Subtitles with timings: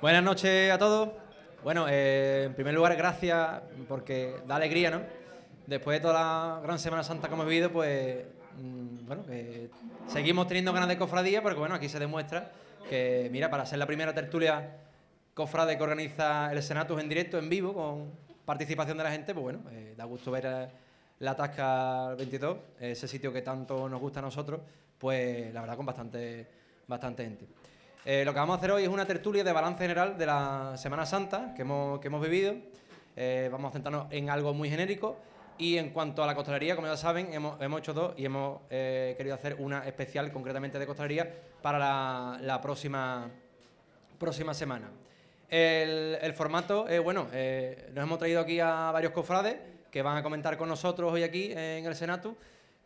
[0.00, 1.10] Buenas noches a todos.
[1.62, 5.02] Bueno, eh, en primer lugar, gracias porque da alegría, ¿no?
[5.66, 8.24] Después de toda la gran Semana Santa que hemos vivido, pues,
[8.56, 9.68] mm, bueno, que
[10.08, 12.50] seguimos teniendo ganas de cofradía, porque bueno, aquí se demuestra
[12.88, 14.78] que, mira, para ser la primera tertulia
[15.34, 18.10] cofrade que organiza el Senatus en directo, en vivo, con
[18.46, 20.68] participación de la gente, pues bueno, eh, da gusto ver eh,
[21.18, 24.62] la Tasca 22, ese sitio que tanto nos gusta a nosotros,
[24.98, 26.46] pues la verdad con bastante,
[26.88, 27.59] bastante gente.
[28.04, 30.72] Eh, lo que vamos a hacer hoy es una tertulia de balance general de la
[30.76, 32.54] Semana Santa que hemos, vivido.
[33.50, 35.18] vamos a centrarnos en algo muy genérico.
[35.58, 39.34] Y en cuanto a la costalería, como ya saben, hemos, hecho dos y hemos querido
[39.34, 43.30] hacer una especial concretamente de costalería para la, próxima,
[44.52, 44.90] semana.
[45.50, 49.56] El, formato, eh, bueno, eh, nos hemos traído aquí a varios cofrades
[49.90, 52.36] que van a comentar con nosotros hoy aquí en el Senatu,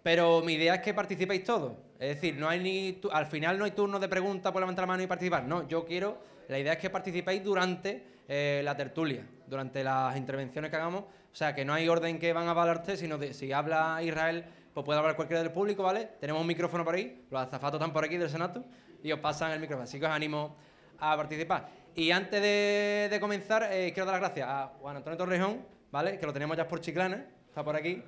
[0.05, 1.73] pero mi idea es que participéis todos.
[1.99, 4.89] Es decir, no hay ni al final no hay turno de preguntas por levantar la
[4.89, 5.45] mano y participar.
[5.45, 10.71] No, yo quiero, la idea es que participéis durante eh, la tertulia, durante las intervenciones
[10.71, 11.05] que hagamos.
[11.05, 14.45] O sea, que no hay orden que van a valorarte, sino de, si habla Israel,
[14.75, 16.11] pues puede hablar cualquiera del público, ¿vale?
[16.21, 18.63] Tenemos un micrófono por ahí, los azafatos están por aquí del Senatu
[19.03, 19.85] y os pasan el micrófono.
[19.85, 20.55] Así que os animo
[20.99, 21.67] a participar.
[21.95, 26.19] Y antes de, comenzar, eh, quiero dar las gracias a Juan Antonio Torrejón, ¿vale?
[26.19, 28.03] Que lo tenemos ya por Chiclana, está por aquí,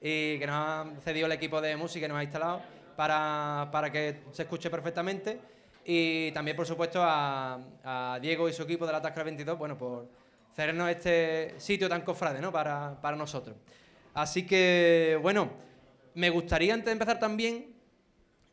[0.00, 2.62] y que nos ha cedido el equipo de música que nos ha instalado
[2.96, 5.40] para, que se escuche perfectamente.
[5.84, 10.08] Y también, por supuesto, a, Diego y su equipo de la Tasca 22, bueno, por
[10.54, 12.52] cedernos este sitio tan cofrade, ¿no?
[12.52, 13.56] Para, para nosotros.
[14.14, 15.50] Así que, bueno,
[16.14, 17.74] me gustaría antes de empezar también,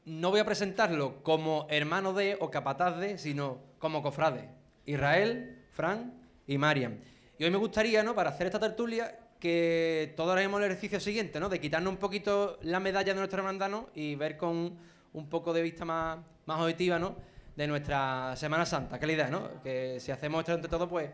[0.05, 4.49] no voy a presentarlo como hermano de o capataz de, sino como cofrade.
[4.85, 6.13] Israel, Fran
[6.45, 6.99] y Mariam.
[7.39, 8.13] Y hoy me gustaría, ¿no?
[8.13, 11.49] Para hacer esta tertulia, que todos haremos el ejercicio siguiente, ¿no?
[11.49, 14.77] De quitarnos un poquito la medalla de nuestro hermandano y ver con
[15.13, 17.15] un poco de vista más, más objetiva, ¿no?
[17.55, 18.99] De nuestra Semana Santa.
[18.99, 19.61] ¿Qué la idea, no?
[19.61, 21.09] Que si hacemos esto entre todos, pues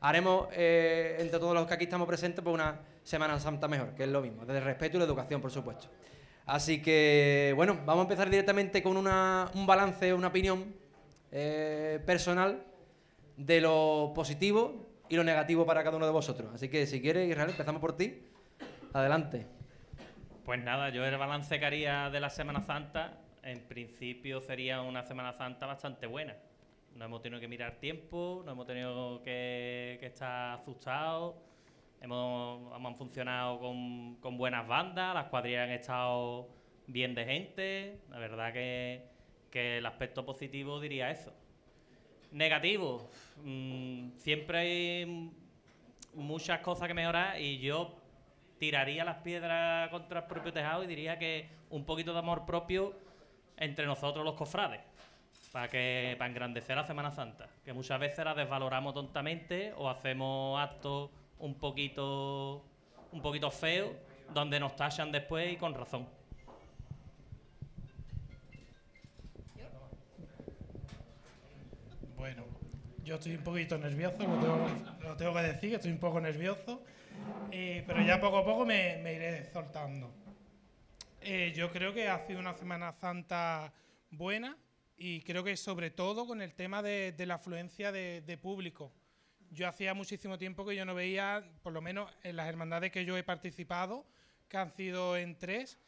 [0.00, 4.04] haremos eh, entre todos los que aquí estamos presentes pues una Semana Santa mejor, que
[4.04, 5.88] es lo mismo, desde el respeto y la educación, por supuesto.
[6.46, 10.74] Así que, bueno, vamos a empezar directamente con una, un balance, una opinión
[11.32, 12.64] eh, personal
[13.36, 16.54] de lo positivo y lo negativo para cada uno de vosotros.
[16.54, 18.22] Así que si quieres, Israel, empezamos por ti.
[18.92, 19.46] Adelante.
[20.44, 25.02] Pues nada, yo el balance que haría de la Semana Santa, en principio sería una
[25.02, 26.36] Semana Santa bastante buena.
[26.94, 31.34] No hemos tenido que mirar tiempo, no hemos tenido que, estar asustados,
[32.00, 36.48] hemos, hemos funcionado con, con, buenas bandas, las cuadrillas han estado
[36.86, 39.02] bien de gente, la verdad que,
[39.50, 41.32] que el aspecto positivo diría eso.
[42.32, 43.08] Negativo.
[43.42, 45.30] Mm, siempre hay
[46.14, 47.94] muchas cosas que mejorar y yo
[48.58, 52.94] tiraría las piedras contra el propio tejado y diría que un poquito de amor propio
[53.56, 54.80] entre nosotros los cofrades
[55.52, 60.60] para que para engrandecer la Semana Santa, que muchas veces la desvaloramos tontamente o hacemos
[60.60, 62.62] actos un poquito
[63.12, 63.90] un poquito feos
[64.34, 66.06] donde nos tachan después y con razón.
[72.16, 72.44] Bueno,
[73.06, 74.18] yo estoy un poquito nervioso,
[75.00, 76.82] lo tengo, que decir, estoy un poco nervioso,
[77.52, 80.12] eh, pero ya poco a poco me, iré soltando.
[81.20, 83.72] Eh, yo creo que ha sido una Semana Santa
[84.10, 84.56] buena
[84.96, 88.92] y creo que sobre todo con el tema de, la afluencia de, público.
[89.52, 93.04] Yo hacía muchísimo tiempo que yo no veía, por lo menos en las hermandades que
[93.04, 94.04] yo he participado,
[94.48, 95.78] que han sido en tres,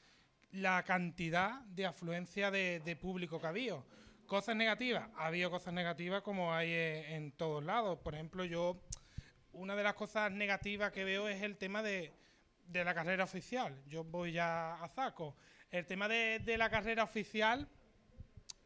[0.52, 3.84] la cantidad de afluencia de, de público que ha habido.
[4.28, 7.98] Cosas negativas, ha habido cosas negativas como hay en, todos lados.
[8.00, 8.78] Por ejemplo, yo,
[9.52, 12.12] una de las cosas negativas que veo es el tema de,
[12.70, 13.82] la carrera oficial.
[13.86, 15.34] Yo voy ya a saco.
[15.70, 17.66] El tema de, la carrera oficial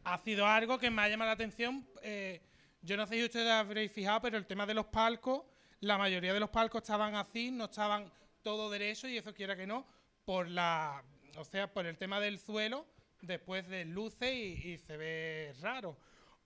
[0.03, 1.87] ha sido algo que me ha llamado la atención.
[2.03, 2.43] Eh,
[2.81, 5.45] yo no sé si ustedes habréis fijado, pero el tema de los palcos,
[5.79, 8.11] la mayoría de los palcos estaban así, no estaban
[8.43, 9.87] todo derecho y eso quiera que no,
[10.25, 11.05] por la,
[11.37, 12.85] o sea, por el tema del suelo
[13.23, 15.97] después de luce y, se ve raro.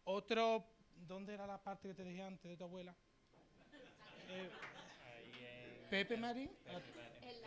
[0.04, 0.64] Otro,
[0.94, 2.94] ¿dónde era la parte que te dije antes de tu abuela?
[4.28, 4.50] Eh,
[5.90, 6.50] Pepe Marín.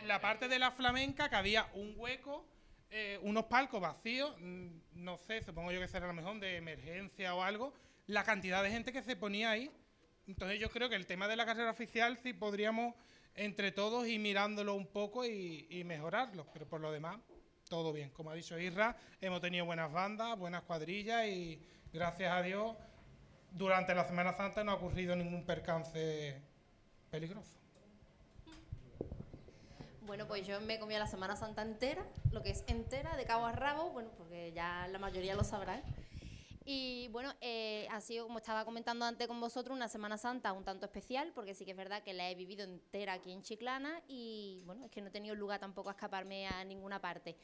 [0.06, 2.46] La parte de la flamenca que había un hueco,
[2.90, 6.56] eh, unos palcos vacíos, mm, no sé, supongo yo que será a lo mejor de
[6.56, 7.72] emergencia o algo,
[8.06, 9.70] la cantidad de gente que se ponía ahí.
[10.26, 12.94] Entonces yo creo que el tema de la carrera oficial sí podríamos
[13.34, 17.20] entre todos ir mirándolo un poco y, y mejorarlo, pero por lo demás
[17.70, 18.10] todo bien.
[18.10, 21.58] Como ha dicho Isra, hemos tenido buenas bandas, buenas cuadrillas y
[21.92, 22.76] gracias a Dios
[23.52, 26.36] durante la Semana Santa no ha ocurrido ningún percance
[27.10, 27.56] peligroso.
[30.02, 33.46] Bueno, pues yo me comí la Semana Santa entera, lo que es entera, de cabo
[33.46, 35.82] a rabo, bueno, porque ya la mayoría lo sabrán.
[36.72, 40.62] Y bueno, eh, ha sido, como estaba comentando antes con vosotros, una Semana Santa un
[40.62, 44.00] tanto especial, porque sí que es verdad que la he vivido entera aquí en Chiclana
[44.06, 47.36] y bueno, es que no he tenido lugar tampoco a escaparme a ninguna parte.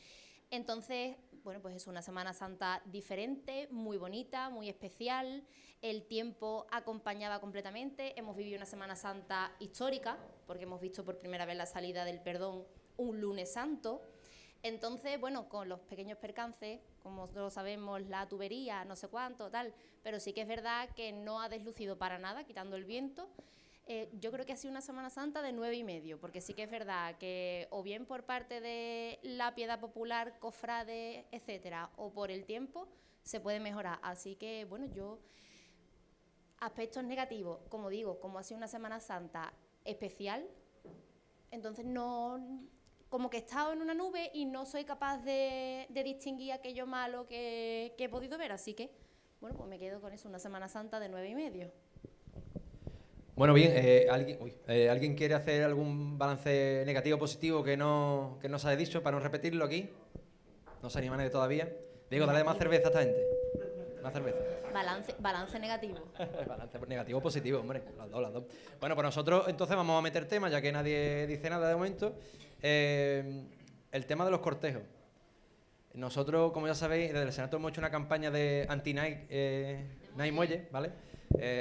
[0.49, 5.43] Entonces, bueno, pues es una Semana Santa diferente, muy bonita, muy especial.
[5.83, 8.17] El tiempo acompañaba completamente.
[8.17, 12.21] Hemos vivido una Semana Santa histórica, porque hemos visto por primera vez la salida del
[12.21, 12.65] perdón
[12.97, 14.03] un lunes santo.
[14.63, 19.73] Entonces, bueno, con los pequeños percances, como todos sabemos, la tubería, no sé cuánto, tal,
[20.03, 23.29] pero sí que es verdad que no ha deslucido para nada, quitando el viento.
[23.87, 26.53] Eh, yo creo que ha sido una Semana Santa de nueve y medio, porque sí
[26.53, 32.13] que es verdad que o bien por parte de la piedad popular, cofrade, etcétera, o
[32.13, 32.89] por el tiempo,
[33.23, 34.01] se puede mejorar.
[34.03, 35.21] Así que, bueno, yo
[36.59, 39.53] aspectos negativos, como digo, como ha sido una Semana Santa
[39.85, 40.45] especial,
[41.53, 42.67] entonces no
[43.17, 47.27] como que he estado en una nube y no soy capaz de, distinguir aquello malo
[47.27, 48.91] que, que, he podido ver, así que,
[49.41, 51.73] bueno, pues me quedo con eso, una Semana Santa de nueve y medio.
[53.35, 58.39] Bueno, bien, eh, ¿alguien, eh, ¿alguien quiere hacer algún balance negativo o positivo que no,
[58.43, 59.89] que no se haya dicho para no repetirlo aquí?
[60.83, 61.75] No se anima nadie todavía.
[62.11, 63.25] Digo, dale más cerveza a esta gente.
[64.03, 64.39] Más cerveza.
[64.75, 65.97] Balance, balance negativo.
[66.47, 67.83] balance negativo positivo, hombre.
[67.97, 68.45] Las dos, las dos.
[68.79, 72.15] Bueno, pues nosotros entonces vamos a meter tema, ya que nadie dice nada de momento.
[72.69, 73.45] Eh,
[73.93, 74.83] el tema de los cortejos.
[75.95, 79.31] Nosotros, como ya sabéis, desde el Senato hemos hecho una campaña de anti-night
[80.33, 80.91] muelle, ¿vale?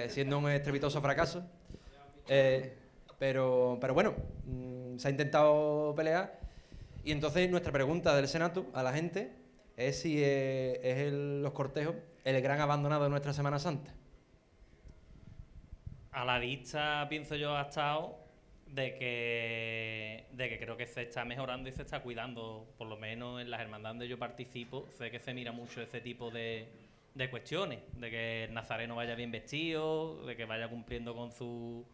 [0.09, 1.43] siendo un estrepitoso fracaso.
[2.27, 2.75] Eh,
[3.19, 4.15] pero, pero bueno,
[4.45, 6.39] mm, se ha intentado pelear.
[7.03, 9.31] Y entonces nuestra pregunta del Senado a la gente
[9.77, 13.93] es si eh, es los cortejos el gran abandonado de nuestra Semana Santa.
[16.11, 18.24] A la vista, pienso yo, ha estado
[18.65, 22.97] de que, de que creo que se está mejorando y se está cuidando, por lo
[22.97, 26.67] menos en las hermandades donde yo participo, sé que se mira mucho ese tipo de,
[27.13, 31.85] de cuestiones, de que el nazareno vaya bien vestido, de que vaya cumpliendo con su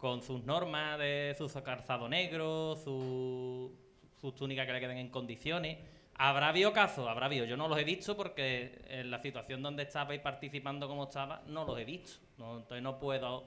[0.00, 3.70] con sus normas de su calzado negro, su,
[4.18, 5.76] sus túnicas que le queden en condiciones.
[6.14, 7.06] ¿Habrá habido casos?
[7.06, 7.44] Habrá habido.
[7.44, 11.64] Yo no los he visto porque en la situación donde estabais participando como estaba, no
[11.64, 12.18] los he visto.
[12.38, 13.44] entonces no puedo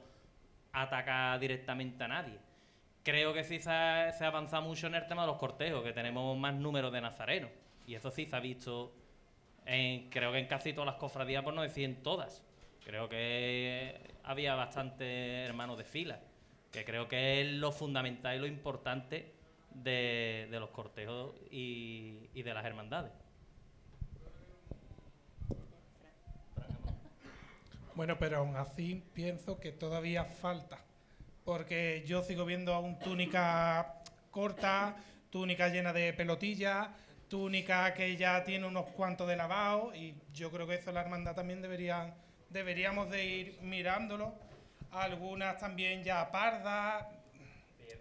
[0.71, 2.38] atacar directamente a nadie.
[3.03, 6.38] Creo que sí se ha, avanzado mucho en el tema de los cortejos, que tenemos
[6.38, 7.51] más números de nazarenos.
[7.85, 8.94] Y eso sí se ha visto,
[9.65, 12.44] en, creo que en casi todas las cofradías, por no decir en todas.
[12.85, 16.19] Creo que había bastantes hermanos de fila
[16.73, 19.31] que creo que es lo fundamental y lo importante
[19.75, 23.11] de, los cortejos y, de las hermandades.
[27.94, 30.82] Bueno, pero aún así pienso que todavía falta,
[31.45, 34.01] porque yo sigo viendo a un túnica
[34.31, 34.95] corta,
[35.30, 36.88] túnica llena de pelotillas,
[37.28, 41.36] túnica que ya tiene unos cuantos de lavado y yo creo que eso la hermandad
[41.36, 42.13] también deberían,
[42.50, 44.34] deberíamos de ir mirándolo
[44.94, 47.06] algunas también ya pardas.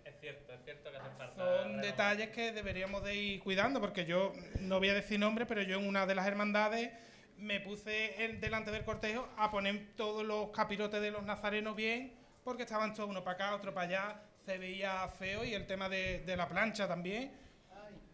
[0.04, 1.62] es cierto, es cierto que hace falta.
[1.62, 5.62] Son detalles que deberíamos de ir cuidando, porque yo no voy a decir nombre, pero
[5.62, 6.90] yo en una de las hermandades
[7.38, 12.12] me puse delante del cortejo a poner todos los capirotes de los nazarenos bien,
[12.44, 15.88] porque estaban todos uno para acá, otro para allá, se veía feo y el tema
[15.88, 17.32] de, de la plancha también,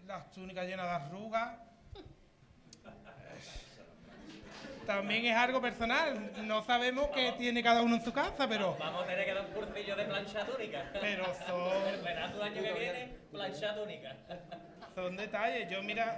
[0.07, 1.59] las túnicas llenas de arrugas
[4.89, 6.33] también es algo personal.
[6.47, 8.75] No sabemos qué tiene cada uno en su casa, pero.
[8.79, 10.91] Vamos a tener que dar un cursillo de plancha túnica.
[10.99, 11.87] Pero son.
[11.95, 14.17] El verano año que viene, plancha túnica.
[14.95, 15.71] Son detalles.
[15.71, 16.17] Yo, mira,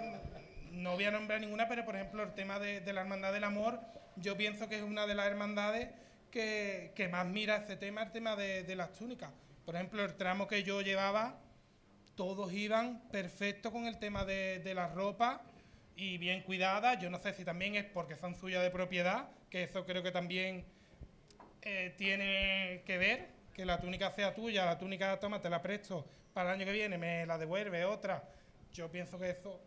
[0.71, 3.81] no voy a nombrar ninguna, pero por ejemplo, el tema de, la Hermandad del Amor,
[4.15, 5.89] yo pienso que es una de las hermandades
[6.31, 9.31] que, más mira ese tema, el tema de, las túnicas.
[9.65, 11.39] Por ejemplo, el tramo que yo llevaba,
[12.15, 15.43] todos iban perfecto con el tema de, de la ropa
[15.97, 17.01] y bien cuidadas.
[17.01, 20.11] Yo no sé si también es porque son suyas de propiedad, que eso creo que
[20.11, 20.65] también
[21.63, 26.07] eh, tiene que ver, que la túnica sea tuya, la túnica, toma, te la presto
[26.33, 28.25] para el año que viene, me la devuelve otra.
[28.73, 29.61] Yo pienso que eso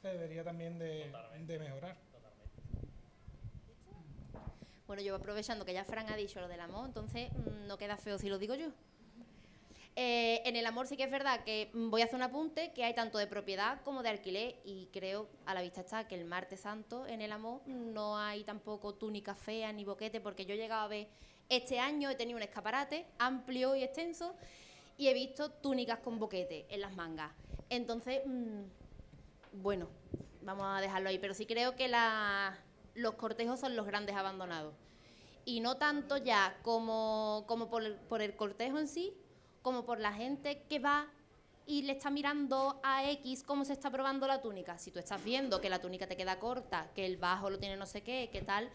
[0.00, 1.96] se debería también de, de mejorar.
[4.86, 7.96] Bueno, yo aprovechando que ya Fran ha dicho lo del amor, entonces mm, no queda
[7.96, 8.68] feo si lo digo yo.
[9.98, 12.84] Eh, en el amor sí que es verdad que voy a hacer un apunte que
[12.84, 16.26] hay tanto de propiedad como de alquiler y creo a la vista está que el
[16.26, 20.58] martes santo en el amor no hay tampoco túnica fea ni boquete porque yo he
[20.58, 21.08] llegado a ver
[21.48, 24.34] este año he tenido un escaparate amplio y extenso
[24.98, 27.32] y he visto túnicas con boquete en las mangas.
[27.70, 28.62] Entonces, mm,
[29.62, 29.88] bueno,
[30.42, 31.88] vamos a dejarlo ahí, pero sí creo que
[32.96, 34.74] los cortejos son los grandes abandonados.
[35.44, 39.14] Y no tanto ya como, como por el cortejo en sí,
[39.62, 41.08] como por la gente que va
[41.66, 44.78] y le está mirando a X cómo se está probando la túnica.
[44.78, 47.76] Si tú estás viendo que la túnica te queda corta, que el bajo lo tiene
[47.76, 48.70] no sé qué, qué tal,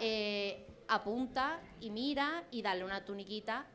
[0.00, 3.66] eh, apunta y mira y dale una tuniquita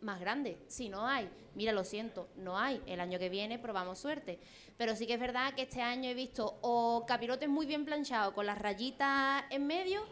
[0.00, 0.58] más grande.
[0.68, 2.82] Si no hay, mira, lo siento, no hay.
[2.86, 4.38] El año que viene probamos suerte.
[4.76, 8.32] Pero sí que es verdad que este año he visto o capirotes muy bien planchados
[8.34, 10.02] con las rayitas en medio,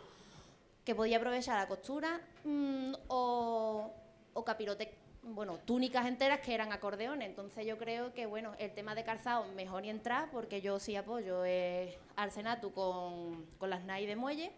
[0.85, 3.93] que podía aprovechar la costura, mm, o,
[4.35, 4.88] o capirotes,
[5.23, 7.28] bueno, túnicas enteras que eran acordeones.
[7.28, 10.97] Entonces yo creo que, bueno, el tema de calzado mejor ni entrar, porque yo sí
[10.97, 14.52] apoyo eh, Arsenatu con, con las NAI de muelle.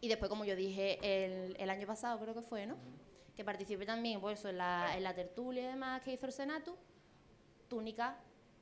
[0.00, 2.76] Y después, como yo dije el, el año pasado, creo que fue, ¿no?
[3.36, 6.76] Que participé también pues, en, la, en la tertulia y demás que hizo el Senatu,
[7.68, 8.16] túnica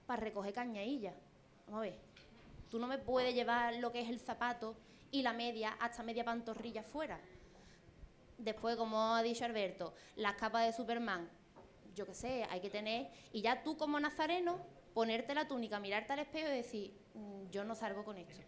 [0.06, 1.14] para recoger cañailla.
[1.66, 1.98] Vamos a ver,
[2.70, 4.76] tú no me puedes llevar lo que es el zapato
[5.10, 7.18] y la media hasta media pantorrilla fuera.
[8.38, 11.28] Después, como ha dicho Alberto, las capas de Superman,
[11.94, 14.58] yo qué sé, hay que tener, y ya tú como nazareno,
[14.94, 18.40] ponerte la túnica, mirarte al espejo y decir, "Mm, yo no salgo con esto.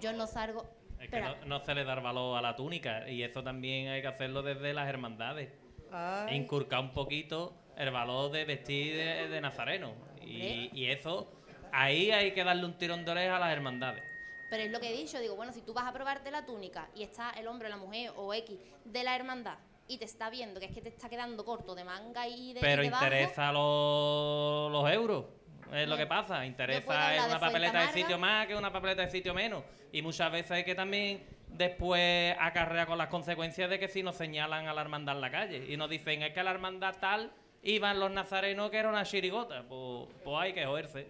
[0.00, 0.66] Yo no salgo...
[1.00, 4.02] Es que no, no se le da valor a la túnica y eso también hay
[4.02, 5.50] que hacerlo desde las hermandades.
[5.92, 9.94] Ay, Inculcar un poquito el valor de vestir de, de nazareno.
[10.22, 11.32] Y, eso,
[11.72, 14.02] ahí hay que darle un tirón de oreja a las hermandades.
[14.50, 16.88] Pero es lo que he dicho, digo, bueno, si tú vas a probarte la túnica
[16.94, 20.60] y está el hombre, la mujer o X de la hermandad y te está viendo
[20.60, 23.04] que es que te está quedando corto de manga y de Pero y de bajo,
[23.04, 25.24] interesa los, los euros.
[25.72, 26.44] Es lo que pasa.
[26.46, 29.62] Interesa es de una papeleta de sitio más que una papeleta de sitio menos.
[29.92, 34.16] Y muchas veces hay que también después acarrea con las consecuencias de que si nos
[34.16, 36.96] señalan a la hermandad en la calle y nos dicen es que a la hermandad
[37.00, 37.32] tal
[37.62, 39.62] iban los nazarenos que era una chirigota.
[39.68, 41.08] Pues, pues hay que joderse.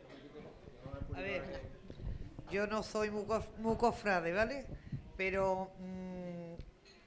[1.16, 1.42] a ver,
[2.50, 4.64] yo no soy muy, cof- muy cofrade, ¿vale?
[5.16, 6.54] Pero mm,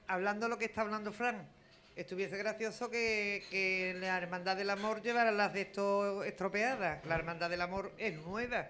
[0.08, 1.48] hablando lo que está hablando Fran,
[1.96, 7.04] estuviese gracioso que, la Hermandad del Amor llevara las de esto estropeadas.
[7.06, 8.68] La Hermandad del Amor es nueva.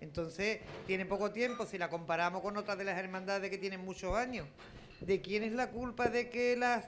[0.00, 4.16] Entonces, tiene poco tiempo si la comparamos con otras de las hermandades que tienen muchos
[4.16, 4.46] años.
[5.00, 6.86] ¿De quién es la culpa de que las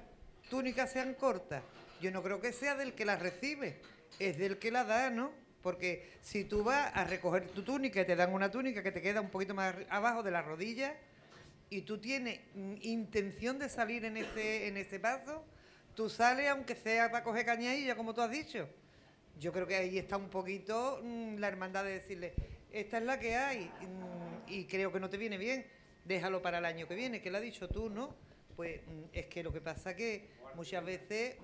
[0.49, 1.63] túnicas sean cortas?
[2.01, 3.81] Yo no creo que sea del que las recibe,
[4.19, 5.33] es del que la da, ¿no?
[5.63, 9.01] Porque si tú vas a recoger tu túnica y te dan una túnica que te
[9.01, 10.97] queda un poquito más abajo de la rodilla
[11.71, 15.45] y tú tienes mm, intención de salir en ese, en ese paso,
[15.95, 18.69] tú sales aunque sea para coger cañadilla, como tú has dicho.
[19.39, 22.35] Yo creo que ahí está un poquito mm, la hermandad de decirle,
[22.71, 25.67] esta es la que hay mm, y creo que no te viene bien,
[26.05, 28.15] déjalo para el año que viene, que lo has dicho tú, ¿no?
[28.57, 31.37] Pues mm, es que lo que pasa que muchas veces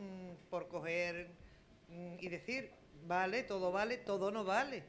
[0.50, 1.28] por coger
[2.20, 2.70] y decir,
[3.06, 4.82] vale, todo vale, todo no vale.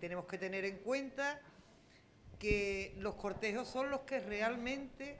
[0.00, 1.40] Tenemos que tener en cuenta
[2.38, 5.16] que los cortejos son los que realmente,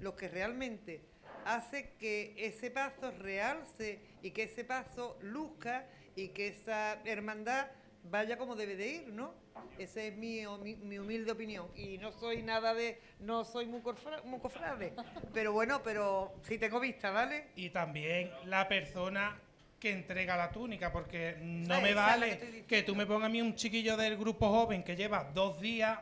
[0.00, 1.00] los que realmente
[1.44, 5.86] hace que ese paso realce y que ese paso luzca
[6.16, 7.66] y que esa hermandad
[8.04, 9.34] vaya como debe de ir, ¿no?
[9.78, 11.68] Esa es mi, mi- mi humilde opinión.
[11.76, 14.92] Y no soy nada de, no soy muy, cofrade,
[15.32, 17.46] pero bueno, pero sí tengo vista, ¿vale?
[17.56, 19.38] Y también la persona
[19.80, 23.40] que entrega la túnica, porque no Ah, me vale que tú me pongas a mí
[23.42, 25.98] un chiquillo del grupo joven que lleva dos días,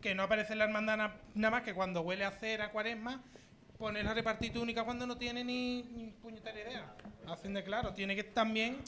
[0.00, 3.22] que no aparece en la hermandad na- nada más que cuando huele a cera, cuaresma,
[3.82, 6.94] ponerlo a repartir túnica cuando no tiene ni, ni puñetera idea.
[7.26, 8.78] Hacen de claro, tiene que también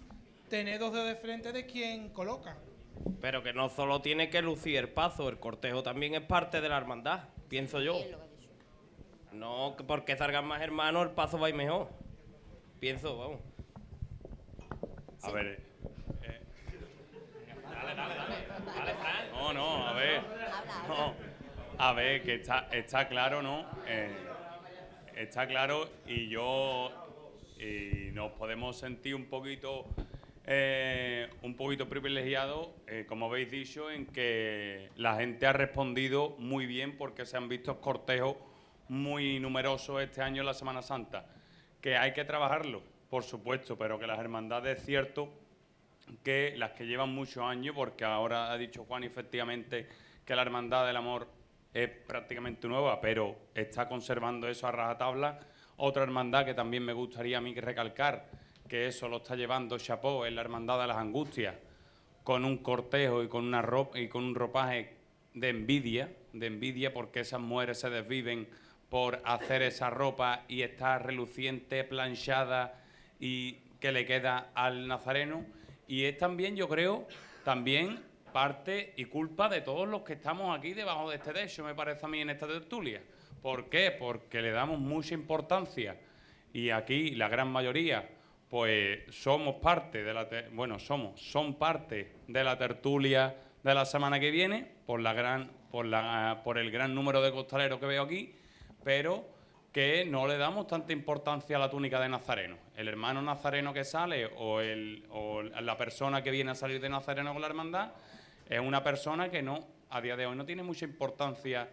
[0.48, 2.56] tener dos dedos de frente de quien coloca.
[3.20, 6.68] Pero que no solo tiene que lucir el paso, el cortejo también es parte de
[6.68, 7.98] la hermandad, pienso yo.
[9.32, 11.88] No que porque salgan más hermanos, el paso va a ir mejor.
[12.78, 13.40] Pienso, vamos.
[15.24, 15.60] A ver.
[16.22, 16.40] eh,
[17.68, 18.34] Dale, dale, dale.
[18.76, 19.30] Dale, Fran.
[19.32, 20.20] no, no, a ver.
[20.86, 21.14] No.
[21.78, 23.66] A ver, que está, está claro, ¿no?
[23.88, 24.33] Eh,
[25.16, 26.90] está claro y yo.
[27.58, 29.86] Y nos podemos sentir un poquito.
[30.46, 36.66] eh, un poquito privilegiados, eh, como habéis dicho, en que la gente ha respondido muy
[36.66, 38.36] bien porque se han visto cortejos
[38.88, 41.26] muy numerosos este año en la Semana Santa.
[41.80, 45.30] Que hay que trabajarlo, por supuesto, pero que las hermandades es cierto
[46.22, 49.86] que las que llevan muchos años, porque ahora ha dicho Juan efectivamente
[50.26, 51.26] que la Hermandad del Amor
[51.74, 55.40] es prácticamente nueva, pero está conservando eso a rajatabla.
[55.76, 58.30] Otra hermandad que también me gustaría a mí recalcar,
[58.68, 61.56] que eso lo está llevando Chapó, es la Hermandad de las Angustias,
[62.22, 64.96] con un cortejo y con, una ropa, y con un ropaje
[65.34, 68.48] de envidia, de envidia porque esas mujeres se desviven
[68.88, 72.84] por hacer esa ropa y está reluciente, planchada
[73.18, 75.44] y que le queda al nazareno.
[75.88, 77.08] Y es también, yo creo,
[77.44, 78.00] también
[78.34, 82.04] parte y culpa de todos los que estamos aquí debajo de este techo, me parece
[82.04, 83.00] a mí, en esta tertulia.
[83.40, 83.92] ¿Por qué?
[83.96, 85.96] Porque le damos mucha importancia
[86.52, 88.10] y aquí la gran mayoría
[88.50, 94.18] pues somos parte de la, bueno, somos, son parte de la tertulia de la semana
[94.18, 98.02] que viene por la gran, por la, por el gran número de costaleros que veo
[98.02, 98.34] aquí,
[98.82, 99.28] pero
[99.72, 102.56] que no le damos tanta importancia a la túnica de Nazareno.
[102.74, 106.88] El hermano Nazareno que sale o, el, o la persona que viene a salir de
[106.88, 107.92] Nazareno con la hermandad
[108.48, 111.68] es una persona que no, a día de hoy no tiene mucha importancia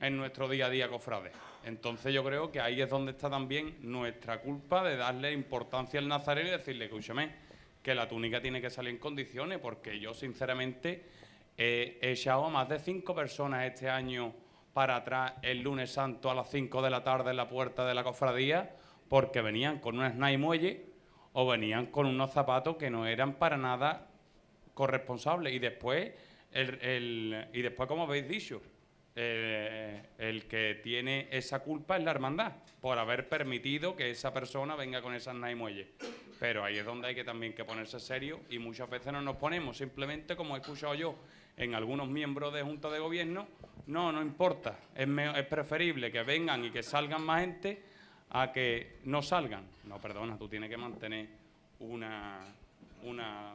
[0.00, 1.32] en nuestro día a día, cofrades.
[1.64, 6.08] Entonces yo creo que ahí es donde está también nuestra culpa de darle importancia al
[6.08, 7.30] Nazareno y decirle, escúchame,
[7.82, 11.04] que la túnica tiene que salir en condiciones, porque yo sinceramente
[11.56, 14.32] he echado a más de cinco personas este año
[14.72, 17.94] para atrás el lunes santo a las 5 de la tarde en la puerta de
[17.94, 18.76] la cofradía,
[19.08, 20.86] porque venían con una snai muelle
[21.32, 24.07] o venían con unos zapatos que no eran para nada
[24.78, 25.52] corresponsables.
[25.52, 26.12] Y después,
[26.52, 28.62] el, el- y después como habéis dicho,
[29.16, 34.76] eh, el que tiene esa culpa es la hermandad, por haber permitido que esa persona
[34.76, 35.88] venga con esas snai muelle.
[36.38, 39.34] Pero ahí es donde hay que también que ponerse serio y muchas veces no nos
[39.36, 41.16] ponemos, simplemente como he escuchado yo
[41.56, 43.48] en algunos miembros de Junta de Gobierno,
[43.88, 47.82] no, no importa, es, es preferible que vengan y que salgan más gente
[48.30, 49.64] a que no salgan.
[49.84, 51.26] No, perdona, tú tienes que mantener
[51.80, 52.54] una,
[53.02, 53.54] una,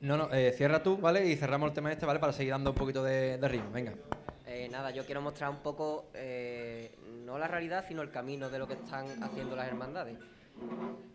[0.00, 1.26] No, no, eh, cierra tú, ¿vale?
[1.26, 2.20] Y cerramos el tema este, ¿vale?
[2.20, 3.70] Para seguir dando un poquito de, ritmo.
[3.72, 3.94] Venga.
[4.46, 8.58] Eh, nada, yo quiero mostrar un poco, eh, no la realidad, sino el camino de
[8.60, 10.16] lo que están haciendo las hermandades.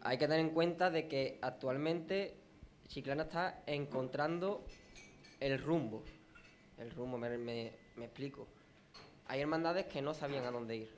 [0.02, 2.36] Hay que tener en cuenta de que actualmente
[2.88, 4.66] Chiclana está encontrando
[5.40, 6.04] el rumbo.
[6.78, 7.72] El rumbo, me- me
[8.06, 8.48] explico.
[9.28, 10.92] Hay hermandades que no sabían a dónde ir.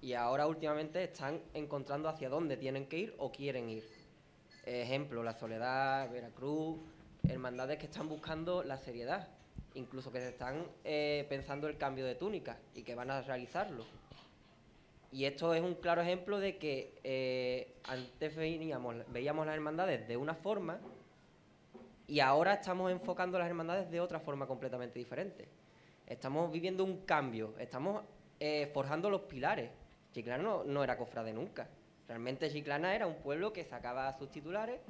[0.00, 4.01] Y ahora últimamente están encontrando hacia dónde tienen que ir o quieren ir.
[4.64, 6.78] Ejemplo, la Soledad, Veracruz,
[7.28, 9.28] hermandades que están buscando la seriedad,
[9.74, 13.84] incluso que se están eh, pensando el cambio de túnica y que van a realizarlo.
[15.10, 20.16] Y esto es un claro ejemplo de que eh, antes veíamos, veíamos las hermandades de
[20.16, 20.78] una forma
[22.06, 25.48] y ahora estamos enfocando las hermandades de otra forma completamente diferente.
[26.06, 28.02] Estamos viviendo un cambio, estamos
[28.40, 29.70] eh, forjando los pilares.
[30.12, 31.68] Chiclana no, no era cofrade nunca.
[32.12, 34.82] Realmente Chiclana era un pueblo que sacaba sus titulares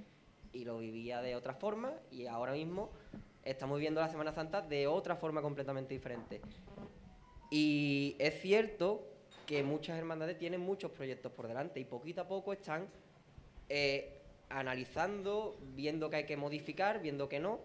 [0.53, 2.91] y lo vivía de otra forma y ahora mismo
[3.45, 6.41] estamos viviendo la Semana Santa de otra forma completamente diferente.
[7.49, 9.07] Y es cierto
[9.47, 12.89] que muchas hermandades tienen muchos proyectos por delante y poquito a poco están
[13.69, 17.61] eh, analizando, viendo que hay que modificar, viendo que no.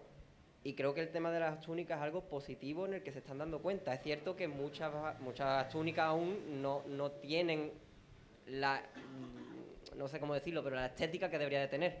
[0.62, 3.18] Y creo que el tema de las túnicas es algo positivo en el que se
[3.18, 3.92] están dando cuenta.
[3.92, 7.72] Es cierto que muchas, muchas túnicas aún no, no tienen
[8.50, 8.82] la,
[9.98, 12.00] no sé cómo decirlo, pero la estética que debería de tener.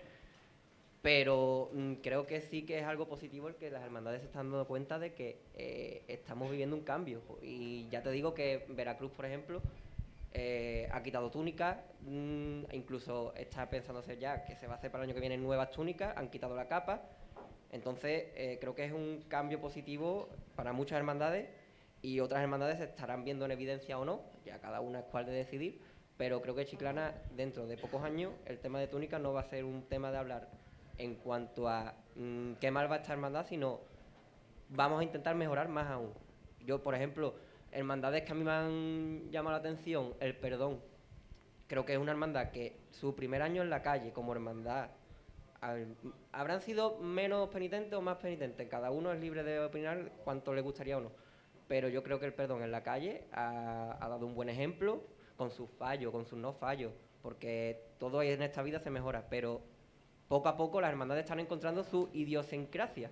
[1.02, 4.50] Pero mm, creo que sí que es algo positivo el que las hermandades se están
[4.50, 7.22] dando cuenta de que eh, estamos viviendo un cambio.
[7.42, 9.62] Y ya te digo que Veracruz, por ejemplo,
[10.32, 15.04] eh, ha quitado túnicas, mm, incluso está pensándose ya que se va a hacer para
[15.04, 17.02] el año que viene nuevas túnicas, han quitado la capa.
[17.70, 21.48] Entonces, eh, creo que es un cambio positivo para muchas hermandades
[22.02, 25.32] y otras hermandades estarán viendo en evidencia o no, ya cada una es cual de
[25.32, 25.80] decidir,
[26.18, 29.44] pero creo que Chiclana, dentro de pocos años, el tema de túnicas no va a
[29.44, 30.48] ser un tema de hablar
[30.98, 33.80] en cuanto a mm, qué mal va esta hermandad, sino
[34.68, 36.12] vamos a intentar mejorar más aún.
[36.60, 37.36] Yo, por ejemplo,
[37.70, 40.80] hermandades que a mí me han llamado la atención, el perdón.
[41.68, 44.90] Creo que es una hermandad que su primer año en la calle como hermandad
[45.60, 45.94] al-
[46.32, 48.66] habrán sido menos penitentes o más penitentes.
[48.68, 51.12] Cada uno es libre de opinar cuánto le gustaría o no.
[51.68, 55.02] Pero yo creo que el perdón en la calle ha dado un buen ejemplo
[55.38, 59.62] con sus fallos, con sus no fallos, porque todo en esta vida se mejora, pero
[60.26, 63.10] poco a poco las hermandades están encontrando su idiosincrasia.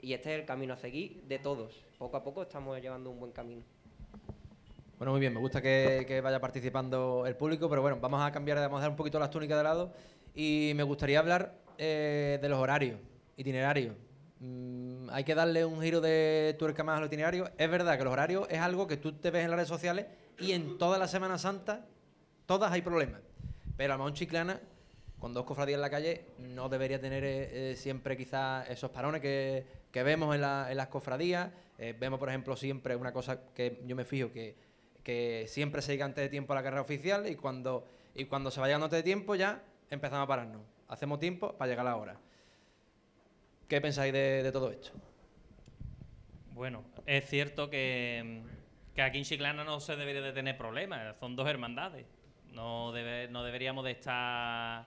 [0.00, 1.84] Y este es el camino a seguir de todos.
[1.98, 3.62] Poco a poco estamos llevando un buen camino.
[4.96, 8.58] Bueno, muy bien, me gusta que, vaya participando el público, pero bueno, vamos a cambiar,
[8.58, 9.92] vamos a dar un poquito las túnicas de lado
[10.34, 13.00] y me gustaría hablar eh, de los horarios,
[13.36, 13.96] itinerarios.
[14.38, 17.50] Mm, hay que darle un giro de tuerca más al itinerario.
[17.58, 20.06] Es verdad que los horarios es algo que tú te ves en las redes sociales
[20.38, 21.86] y en toda la Semana Santa,
[22.46, 23.20] todas hay problemas.
[23.76, 24.60] Pero a lo mejor en Chiclana,
[25.18, 29.20] con dos cofradías en la calle, no debería tener eh, eh, siempre quizás esos parones
[29.20, 31.50] que, que vemos en, la- en las cofradías.
[31.78, 34.56] Eh, vemos, por ejemplo, siempre una cosa que yo me fijo, que,
[35.02, 38.50] que siempre se llega antes de tiempo a la carrera oficial y cuando, y cuando
[38.50, 40.62] se va llegando antes de tiempo ya empezamos a pararnos.
[40.88, 42.16] Hacemos tiempo para llegar a la hora.
[43.68, 44.92] ¿Qué pensáis de, de todo esto?
[46.52, 48.42] Bueno, es cierto que,
[48.96, 52.06] que aquí en Chiclana no se debería de tener problemas, son dos hermandades.
[52.52, 54.86] No, debe- no deberíamos de estar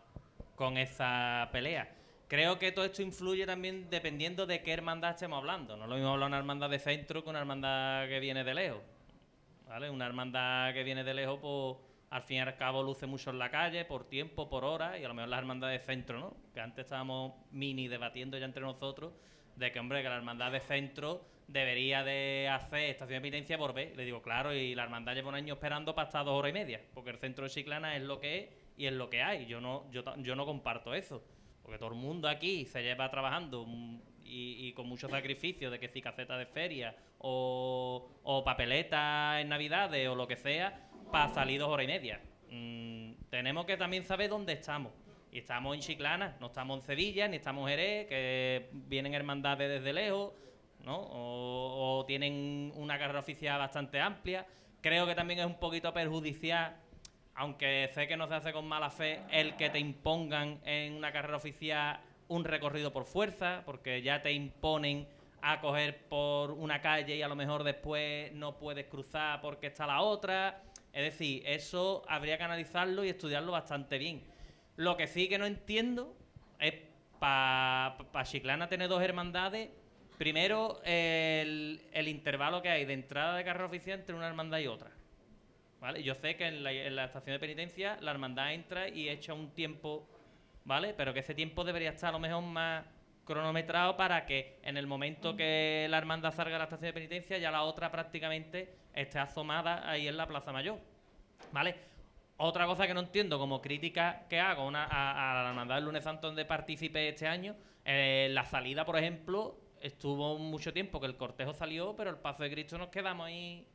[0.56, 1.96] con esa pelea.
[2.28, 5.78] Creo que todo esto influye también dependiendo de qué hermandad estemos hablando.
[5.78, 8.54] No es lo mismo hablar una hermandad de centro que una hermandad que viene de
[8.56, 8.82] lejos.
[9.68, 9.92] ¿Vale?
[9.92, 11.78] Una hermandad que viene de lejos, pues
[12.10, 15.04] al fin y al cabo luce mucho en la calle, por tiempo, por hora, y
[15.04, 16.36] a lo mejor las hermandades de centro, ¿no?
[16.56, 19.14] Que antes estábamos mini debatiendo ya entre nosotros
[19.56, 23.76] de que, hombre, que la hermandad de centro debería de hacer estación de penitencia por.
[23.76, 26.54] Le digo, claro, y la hermandad lleva un año esperando para estar dos horas y
[26.54, 29.46] media, porque el centro de Chiclana es lo que es y es lo que hay.
[29.46, 31.24] Yo no, yo, yo no comparto eso,
[31.62, 33.66] porque todo el mundo aquí se lleva trabajando
[34.24, 39.50] y, y con mucho sacrificio de que si caseta de feria o, o papeleta en
[39.50, 42.22] Navidades o lo que sea, para salir dos horas y media.
[42.52, 44.94] Mm, tenemos que también saber dónde estamos.
[45.32, 49.70] Y estamos en Chiclana, no estamos en Sevilla, ni estamos en Jerez, que vienen hermandades
[49.70, 50.34] desde lejos,
[50.84, 50.98] ¿no?
[51.00, 54.46] O, tienen una carrera oficial bastante amplia.
[54.82, 56.78] Creo que también es un poquito perjudicial,
[57.36, 61.12] aunque sé que no se hace con mala fe, el que te impongan en una
[61.12, 65.08] carrera oficial un recorrido por fuerza, porque ya te imponen
[65.42, 69.88] a coger por una calle y a lo mejor después no puedes cruzar porque está
[69.88, 70.64] la otra.
[70.94, 74.24] Es decir, eso habría que analizarlo y estudiarlo bastante bien.
[74.76, 76.16] Lo que sí que no entiendo
[76.60, 76.74] es
[77.20, 79.70] para pa Chiclana tener dos hermandades.
[80.20, 84.92] Primero, el, intervalo que hay de entrada de carrera oficial entre una hermandad y otra.
[85.80, 86.04] ¿Vale?
[86.04, 90.10] Yo sé que en la, estación de penitencia la hermandad entra y echa un tiempo,
[90.66, 90.94] ¿vale?
[90.94, 92.84] Pero que ese tiempo debería estar a lo mejor más
[93.24, 97.38] cronometrado para que en el momento que la hermandad salga de la estación de penitencia
[97.38, 100.80] ya la otra prácticamente esté asomada ahí en la Plaza Mayor.
[101.54, 101.76] ¿Vale?
[102.36, 106.28] Otra cosa que no entiendo, como crítica que hago a la hermandad del lunes santo
[106.28, 107.56] donde participé este año,
[107.86, 112.44] eh, la salida, por ejemplo, estuvo mucho tiempo que el cortejo salió, pero el paso
[112.44, 113.66] de Cristo nos quedamos ahí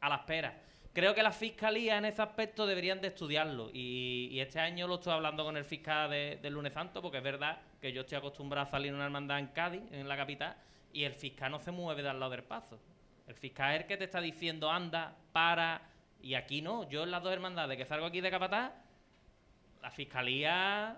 [0.00, 0.60] a la espera.
[0.92, 5.12] Creo que las fiscalías en ese aspecto deberían de estudiarlo y, este año lo estoy
[5.12, 8.66] hablando con el fiscal de- del lunes santo porque es verdad que yo estoy acostumbrado
[8.66, 10.56] a salir en una hermandad en Cádiz, en la capital,
[10.92, 12.80] y el fiscal no se mueve de al lado del paso.
[13.26, 15.82] El fiscal es el que te está diciendo anda, para,
[16.22, 16.88] y aquí no.
[16.88, 18.72] Yo en las dos hermandades que salgo aquí de Capataz,
[19.82, 20.96] la fiscalía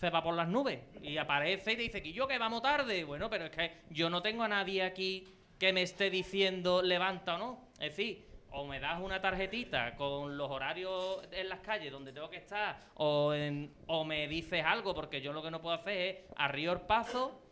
[0.00, 3.04] se va por las nubes y aparece y te dice que yo que vamos tarde.
[3.04, 7.34] Bueno, pero es que yo no tengo a nadie aquí que me esté diciendo levanta
[7.34, 7.68] o no.
[7.74, 12.30] Es decir, o me das una tarjetita con los horarios en las calles donde tengo
[12.30, 15.98] que estar, o, en- o me dices algo, porque yo lo que no puedo hacer
[15.98, 17.42] es arriba el paso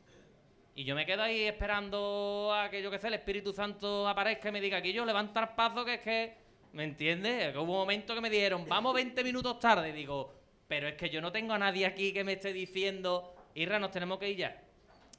[0.74, 4.48] y yo me quedo ahí esperando a que yo que sé, el Espíritu Santo aparezca
[4.48, 6.34] y me diga que yo levanta el paso, que es que,
[6.72, 7.52] ¿me entiendes?
[7.52, 9.92] Que hubo un momento que me dijeron, vamos 20 minutos tarde.
[9.92, 10.32] Digo,
[10.68, 13.90] pero es que yo no tengo a nadie aquí que me esté diciendo, Irra, nos
[13.90, 14.62] tenemos que ir ya.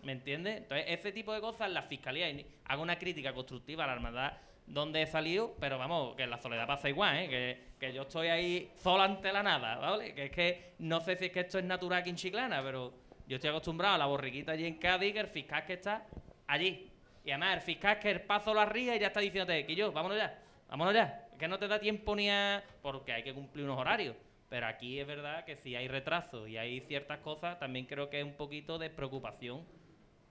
[0.04, 0.58] ¿Me entiendes?
[0.58, 2.32] Entonces, ese tipo de cosas, la fiscalía,
[2.66, 4.34] hago una crítica constructiva a la hermandad
[4.66, 7.28] donde he salido, pero vamos, que en la soledad pasa igual, ¿eh?
[7.28, 10.14] Que, que yo estoy ahí solo ante la nada, ¿vale?
[10.14, 12.94] Que es que no sé si es que esto es natural aquí en Chiclana, pero
[13.28, 16.06] yo estoy acostumbrado a la borriquita allí en Cádiz, que el fiscal que está
[16.46, 16.92] allí.
[17.26, 19.92] Y además, el fiscal que el paso lo arría y ya está diciéndote, que yo,
[19.92, 21.28] vámonos ya, vámonos ya.
[21.38, 22.64] Que no te da tiempo ni a.
[22.82, 24.16] porque hay que cumplir unos horarios.
[24.50, 28.20] Pero aquí es verdad que si hay retrasos y hay ciertas cosas, también creo que
[28.20, 29.64] es un poquito de preocupación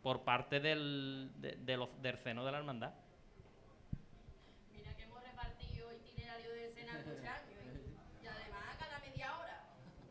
[0.02, 2.92] por parte del, de- de los- del seno de la hermandad.
[4.72, 7.58] Mira que hemos repartido itinerario de escena muchos años
[8.22, 9.62] y además cada media hora.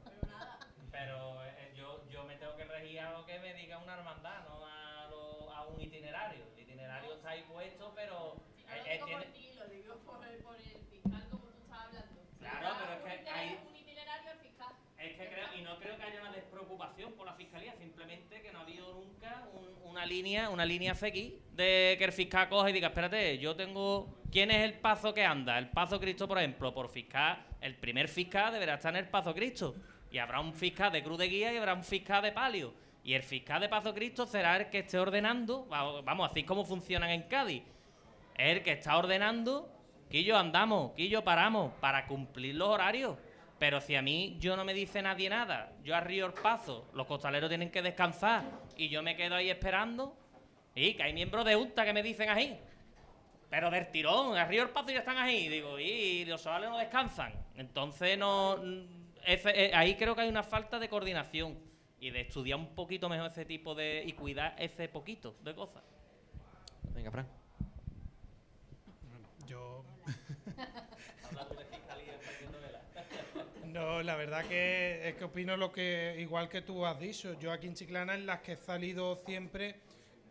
[0.06, 0.60] Pero nada.
[0.92, 4.44] Pero eh, yo, yo me tengo que regir a lo que me diga una hermandad,
[4.48, 6.46] no a, lo- a un itinerario.
[6.56, 8.36] El itinerario está ahí puesto, pero.
[8.68, 11.58] No eh, eh, tiene- por ti, lo digo por el, por el fiscal como tú
[11.64, 12.22] estás hablando.
[12.40, 14.74] Claro, pero es que Un hay- Un itinerario al fiscal.
[14.98, 16.04] Es que creo, y no creo que
[16.78, 20.94] despreocupación por la fiscalía, simplemente que no ha habido nunca un- una línea, una línea
[20.94, 24.16] de que el fiscal coge y diga, espérate, yo tengo.
[24.32, 25.58] ¿Quién es el paso que anda?
[25.58, 29.34] El paso Cristo, por ejemplo, por fiscal, el primer fiscal deberá estar en el paso
[29.34, 29.76] Cristo.
[30.12, 32.74] Y habrá un fiscal de cruz de guía y habrá un fiscal de palio.
[33.04, 36.66] Y el fiscal de paso Cristo será el que esté ordenando, va- vamos, así como
[36.66, 37.64] funcionan en Cádiz.
[38.36, 39.70] Es el que está ordenando,
[40.10, 43.18] Quillo andamos, Quillo paramos, para cumplir los horarios.
[43.60, 47.08] Pero si a mí yo no me dice nadie nada, yo arrío el paso, los
[47.08, 48.44] costaleros tienen que descansar
[48.76, 50.16] y yo me quedo ahí esperando,
[50.76, 52.60] y que hay miembros de UNTA que me dicen ahí.
[53.50, 55.48] Pero del tirón, arrío el paso y ya están ahí.
[55.48, 57.34] Digo, y los chavales no descansan.
[57.56, 58.58] Entonces no.
[58.58, 58.86] mm,
[59.26, 61.58] ese- eh, ahí creo que hay una falta de coordinación
[62.00, 64.04] y de estudiar un poquito mejor ese tipo de.
[64.06, 65.82] y cuidar ese poquito de cosas.
[66.94, 67.26] Venga, Fran.
[69.48, 69.84] Yo.
[71.30, 72.82] Hablando de fiscalía, partiendo vela.
[73.78, 77.52] No, la verdad que es que opino lo que, igual que tú has dicho, yo
[77.52, 79.76] aquí en Chiclana en las que he salido siempre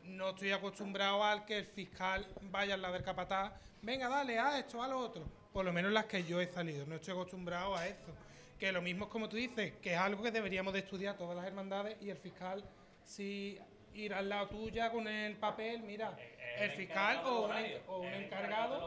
[0.03, 4.59] no estoy acostumbrado al que el fiscal vaya al lado del capataz, venga, dale, a
[4.59, 5.23] esto, a lo otro.
[5.53, 8.15] Por lo menos las que yo he salido, no estoy acostumbrado a eso.
[8.59, 11.37] Que lo mismo es como tú dices, que es algo que deberíamos de estudiar todas
[11.37, 12.65] las hermandades y el fiscal,
[13.05, 13.59] si
[13.95, 16.17] ir al lado tuya con el papel, mira,
[16.59, 18.79] el fiscal o un, en- o un encargado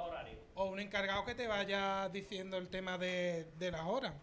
[0.55, 4.13] o un encargado que te vaya diciendo el tema de, de las horas.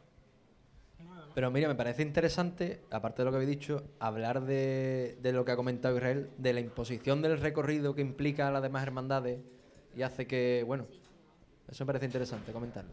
[1.35, 5.44] Pero mira, me parece interesante, aparte de lo que habéis dicho, hablar de, de lo
[5.44, 9.40] que ha comentado Israel, de la imposición del recorrido que implica a las demás hermandades
[9.94, 10.87] y hace que, bueno,
[11.68, 12.90] eso me parece interesante comentarlo.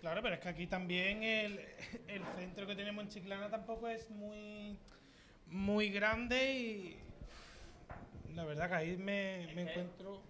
[0.00, 1.60] Claro, pero es que aquí también el,
[2.08, 4.76] el centro que tenemos en Chiclana tampoco es muy,
[5.46, 6.96] muy grande y
[8.34, 10.20] la verdad que ahí me, me encuentro...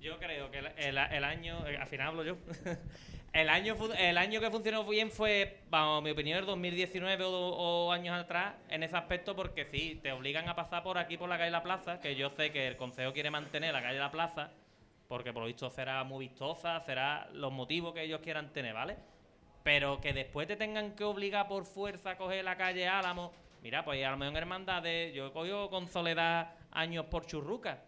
[0.00, 2.36] Yo creo que el, el- el año, eh, al final hablo yo,
[3.36, 7.92] el año, el año que funcionó bien fue, vamos, mi opinión, el 2019 o, o
[7.92, 11.36] años atrás, en ese aspecto, porque sí, te obligan a pasar por aquí, por la
[11.36, 14.50] calle La Plaza, que yo sé que el Consejo quiere mantener la calle La Plaza,
[15.06, 18.96] porque por lo visto será muy vistosa, será los motivos que ellos quieran tener, ¿vale?
[19.62, 23.84] Pero que después te tengan que obligar por fuerza a coger la calle Álamo, mira,
[23.84, 27.82] pues a lo mejor en hermandades, yo he cogido con Soledad años por Churruca,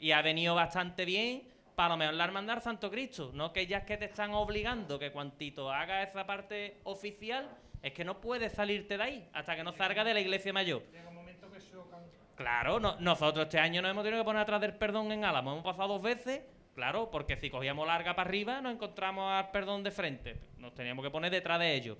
[0.00, 3.30] y ha venido bastante bien para lo mejor la hermandad Santo Cristo.
[3.34, 7.48] No que ya es que te están obligando que cuantito haga esa parte oficial,
[7.82, 10.82] es que no puedes salirte de ahí hasta que no salga de la iglesia mayor.
[10.90, 12.00] Llega un momento que chocan.
[12.34, 15.52] Claro, no- nosotros este año nos hemos tenido que poner atrás del perdón en Álamo.
[15.52, 16.40] Hemos pasado dos veces,
[16.74, 20.40] claro, porque si cogíamos larga para arriba nos encontramos al perdón de frente.
[20.58, 21.98] Nos teníamos que poner detrás de ellos.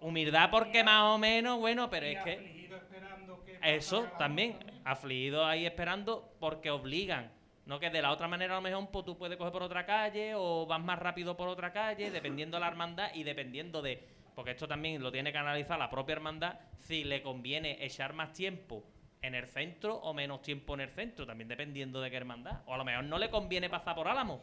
[0.00, 2.32] Humildad porque más o menos, bueno, pero Y es que...
[2.32, 4.72] afligido esperando que Eso también, hora.
[4.84, 7.30] afligido ahí esperando porque obligan.
[7.70, 9.86] No que de la otra manera a lo mejor pues, tú puedes coger por otra
[9.86, 14.08] calle o vas más rápido por otra calle, dependiendo de la hermandad y dependiendo de...
[14.34, 18.32] Porque esto también lo tiene que analizar la propia hermandad, si le conviene echar más
[18.32, 18.82] tiempo
[19.22, 22.62] en el centro o menos tiempo en el centro, también dependiendo de qué hermandad.
[22.66, 24.42] O a lo mejor no le conviene pasar por Álamo,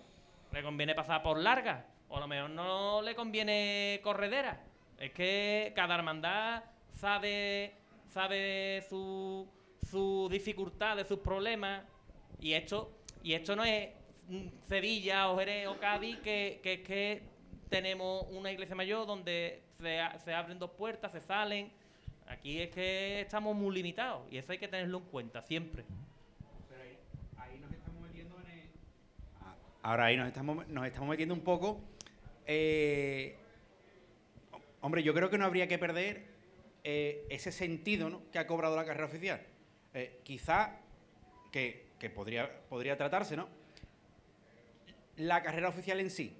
[0.53, 4.63] le conviene pasar por Larga, o a lo mejor no le conviene Corredera.
[4.97, 6.63] Es que cada hermandad
[6.93, 7.73] sabe,
[8.05, 9.45] sabe su,
[9.81, 11.83] su dificultad, de sus problemas,
[12.39, 13.89] y esto, y esto no es
[14.67, 17.21] Sevilla o Jerez o Cádiz, que, es que
[17.69, 21.71] tenemos una iglesia mayor donde se, abren dos puertas, se salen.
[22.27, 25.85] Aquí es que estamos muy limitados y eso hay que tenerlo en cuenta siempre.
[26.69, 26.97] Pero ahí,
[27.37, 28.69] ahí nos estamos metiendo en el-
[29.41, 31.79] Ah, Ahora ahí nos estamos, nos estamos metiendo un poco.
[32.45, 33.35] eh,
[34.81, 36.25] hombre, yo creo que no habría que perder
[36.83, 38.21] eh, ese sentido ¿no?
[38.31, 39.41] que ha cobrado la carrera oficial.
[39.93, 40.77] Eh, quizá
[41.51, 43.47] que, que podría, podría tratarse, ¿no?
[45.17, 46.35] La carrera oficial en sí,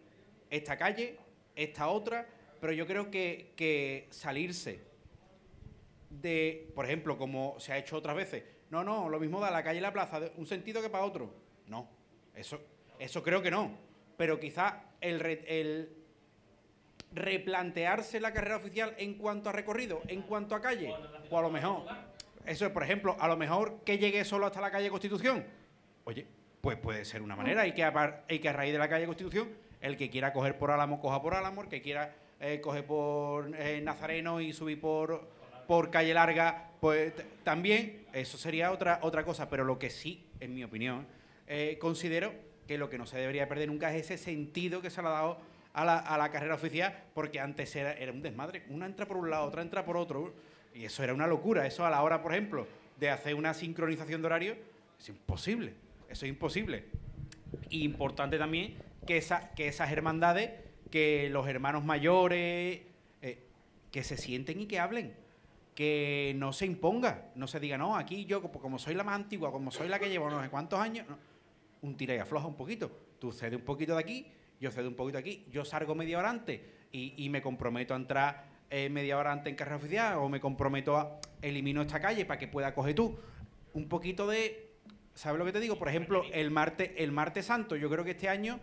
[0.50, 1.18] esta calle,
[1.56, 2.28] esta otra,
[2.62, 4.82] pero yo creo que, que salirse
[6.10, 9.64] de, por ejemplo, como se ha hecho otras veces, no, no, lo mismo da la
[9.64, 11.34] calle y la plaza, de un sentido que para otro.
[11.68, 11.90] No,
[12.36, 12.60] eso,
[13.00, 13.78] eso creo que no.
[14.18, 15.90] Pero quizá el, re- el
[17.14, 20.94] replantearse la carrera oficial en cuanto a recorrido, en cuanto a calle,
[21.30, 21.84] o a lo mejor,
[22.48, 25.46] eso es, por ejemplo, a lo mejor que llegue solo hasta la calle Constitución.
[26.06, 26.26] Oye,
[26.62, 29.50] pues puede ser una manera, hay que, hay que a raíz de la calle Constitución,
[29.82, 33.52] el que quiera coger por Álamo, coja por Álamo, el que quiera eh, coger por
[33.56, 35.28] eh, Nazareno y subir por,
[35.68, 40.54] por calle larga, pues también eso sería otra, otra cosa, pero lo que sí, en
[40.54, 41.06] mi opinión,
[41.48, 42.34] eh, considero
[42.68, 45.12] que lo que no se debería perder nunca es ese sentido que se le ha
[45.12, 45.40] dado
[45.74, 49.18] a la, a la carrera oficial, porque antes era, era un desmadre, una entra por
[49.18, 50.34] un lado, otra entra por otro,
[50.74, 52.68] y eso era una locura, eso a la hora, por ejemplo,
[53.00, 54.56] de hacer una sincronización de horario,
[55.00, 55.74] es imposible,
[56.10, 56.86] eso es imposible.
[57.70, 58.76] Y importante también
[59.06, 60.52] que, esa, que esas hermandades,
[60.92, 62.82] que los hermanos mayores,
[63.22, 63.40] eh,
[63.92, 65.14] que se sienten y que hablen.
[65.76, 69.52] Que no se imponga, no se diga, no, aquí yo, como- soy la más antigua,
[69.52, 71.06] como soy la que llevo no sé cuántos años,
[71.84, 72.90] un tira y afloja un poquito.
[73.20, 74.28] Tú cede un poquito de aquí,
[74.60, 77.94] yo cedo un poquito de aquí, yo salgo media hora antes y, y me comprometo
[77.94, 82.00] a entrar eh, media hora antes en carrera oficial o me comprometo a elimino esta
[82.00, 83.18] calle para que pueda coger tú.
[83.74, 84.72] Un poquito de,
[85.14, 85.78] ¿sabes lo que te digo?
[85.78, 88.60] Por ejemplo, el martes, el martes santo, yo creo que este año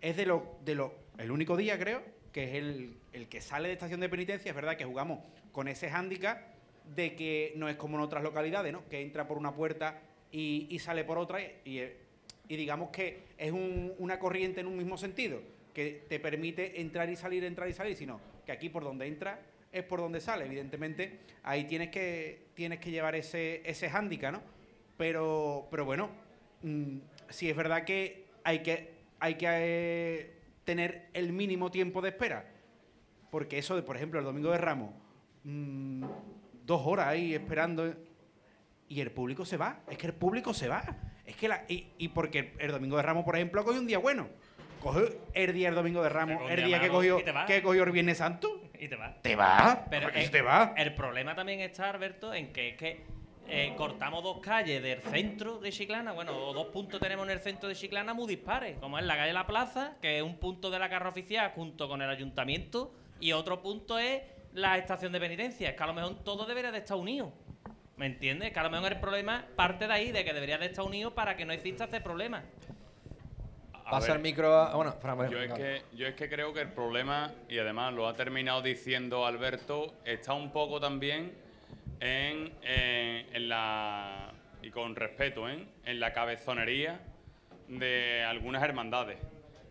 [0.00, 3.68] es de lo, de lo, el único día creo, que es el, el que sale
[3.68, 5.20] de estación de penitencia, es verdad que jugamos
[5.52, 6.38] con ese hándicap
[6.96, 8.88] de que no es como en otras localidades, ¿no?
[8.88, 10.00] Que entra por una puerta
[10.32, 11.96] y, y sale por otra y, eh,
[12.48, 15.40] y digamos que es un- una corriente en un mismo sentido,
[15.74, 19.40] que te permite entrar y salir, entrar y salir, sino que aquí por donde entra
[19.72, 20.44] es por donde sale.
[20.44, 24.42] Evidentemente, ahí tienes que, tienes que llevar ese, ese hándicap, ¿no?
[24.96, 26.10] Pero, pero bueno,
[26.62, 26.98] mm,
[27.30, 32.48] sí es verdad que hay que, hay que eh, tener el mínimo tiempo de espera.
[33.30, 34.90] Porque eso de, por ejemplo, el domingo de Ramos,
[35.44, 36.04] mm,
[36.66, 37.94] dos horas ahí esperando
[38.88, 39.80] y el público se va.
[39.88, 40.84] Es que el público se va.
[41.24, 43.98] Es que la, y, y porque el domingo de Ramos, por ejemplo, cogió un día
[43.98, 44.28] bueno.
[44.82, 47.92] Cogió el día del domingo de Ramos, coge el día que cogió, que cogió el
[47.92, 48.60] Viernes Santo.
[48.80, 49.14] Y te va.
[49.22, 49.86] Te va.
[49.88, 50.74] Pero el, se te va.
[50.76, 53.04] el problema también está, Alberto, en que es que
[53.46, 57.38] eh, cortamos dos calles del centro de Chiclana, bueno, o dos puntos tenemos en el
[57.38, 60.68] centro de Chiclana muy dispares, como es la calle La Plaza, que es un punto
[60.68, 64.20] de la carro oficial junto con el ayuntamiento, y otro punto es
[64.52, 65.70] la estación de penitencia.
[65.70, 67.32] Es que a lo mejor todo debería de estar unido.
[67.96, 68.52] ¿Me entiendes?
[68.52, 71.14] Que a lo mejor el problema parte de ahí, de que debería de estar unido
[71.14, 72.42] para que no exista este problema.
[73.84, 74.74] A Pasa ver, el micro a...
[74.74, 78.06] Bueno, Fran, Yo es, que, yo es que creo que el problema, y además lo
[78.06, 81.32] ha terminado diciendo Alberto, está un poco también
[82.00, 85.66] en, eh, en la, y con respeto, ¿eh?
[85.84, 87.00] en la cabezonería
[87.68, 89.18] de algunas hermandades.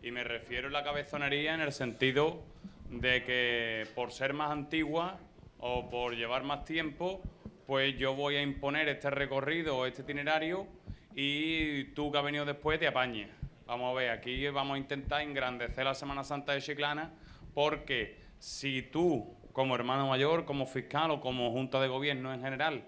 [0.04, 2.44] Y me refiero a la cabezonería en el sentido
[2.90, 5.18] de que por ser más antigua
[5.60, 7.22] o por llevar más tiempo,
[7.68, 10.68] pues yo voy a imponer este recorrido o este itinerario
[11.16, 13.30] y tú que has venido después te apañes.
[13.72, 17.10] Vamos a ver, aquí vamos a intentar engrandecer la Semana Santa de Chiclana
[17.54, 22.84] porque si tú, como hermano mayor, como fiscal o como junta de gobierno en general,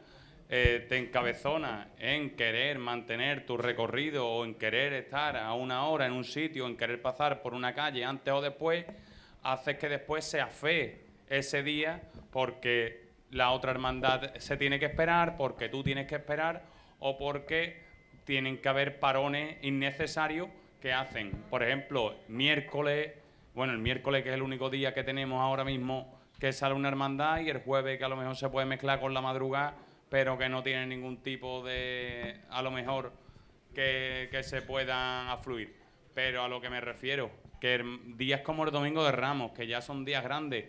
[0.49, 6.05] eh, te encabezonas en querer mantener tu recorrido o en querer estar a una hora
[6.05, 8.85] en un sitio, en querer pasar por una calle antes o después,
[9.41, 15.37] haces que después se afee ese día porque la otra hermandad se tiene que esperar,
[15.37, 16.65] porque tú tienes que esperar
[16.99, 17.81] o porque
[18.25, 20.49] tienen que haber parones innecesarios
[20.83, 23.13] que hacen, por ejemplo, miércoles,
[23.55, 26.89] bueno, el miércoles que es el único día que tenemos ahora mismo que sale una
[26.89, 29.75] hermandad y el jueves que a lo mejor se puede mezclar con la madrugada,
[30.09, 33.13] pero que no tiene ningún tipo de, a lo mejor,
[33.73, 35.73] que, se puedan afluir.
[36.13, 37.81] Pero a lo que me refiero, que
[38.17, 40.65] días como el Domingo de Ramos, que ya son días grandes,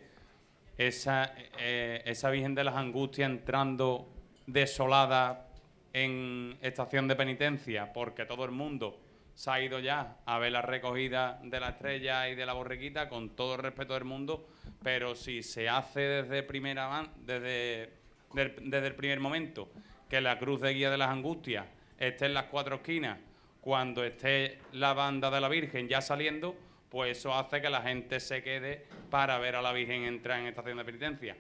[0.79, 4.09] esa, eh, esa Virgen de las Angustias entrando
[4.47, 5.49] desolada
[5.93, 9.01] en estación de penitencia, porque todo el mundo
[9.35, 13.09] se ha ido ya a ver la recogida de la estrella y de la borriquita,
[13.09, 14.47] con todo el respeto del mundo,
[14.83, 17.91] pero si se hace desde primera desde,
[18.33, 19.69] desde el primer momento
[20.09, 21.67] que la cruz de guía de las angustias
[21.99, 23.19] esté en las cuatro esquinas,
[23.61, 26.55] cuando esté la banda de la Virgen ya saliendo,
[26.91, 30.47] pues eso hace que la gente se quede para ver a la Virgen entrar en
[30.47, 31.37] estación de penitencia.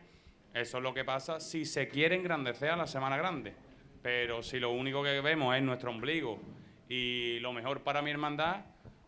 [0.52, 3.54] Eso es lo que pasa si se quiere engrandecer a la Semana Grande.
[4.02, 6.40] Pero si lo único que vemos es nuestro ombligo
[6.88, 8.64] y lo mejor para mi hermandad,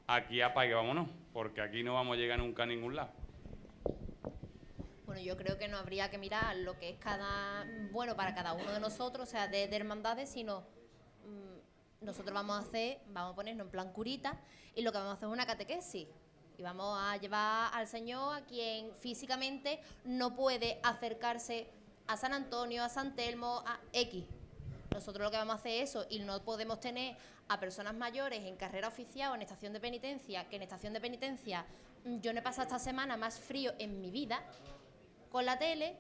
[0.07, 3.11] aquí apague, vámonos, porque aquí no vamos a llegar nunca a ningún lado.
[5.05, 8.55] Bueno, yo creo que no habría que mirar lo que es cada bueno para cada
[8.55, 10.61] uno de nosotros, o sea, de, de hermandades, sino
[11.25, 14.39] mm, nosotros vamos a hacer, vamos a ponernos en plan curita
[14.75, 16.09] y lo que vamos a hacer es una catequesis.
[16.59, 21.69] Y vamos a llevar al Señor a quien físicamente no puede acercarse
[22.07, 24.25] a San Antonio, a San Telmo, a X.
[24.93, 27.17] Nosotros lo que vamos a hacer es eso y no podemos tener
[27.49, 31.01] a personas mayores en carrera oficial o en estación de penitencia, que en estación de
[31.01, 31.65] penitencia
[32.05, 34.43] mm, yo no he pasado esta semana más frío en mi vida
[35.31, 35.97] con la tele,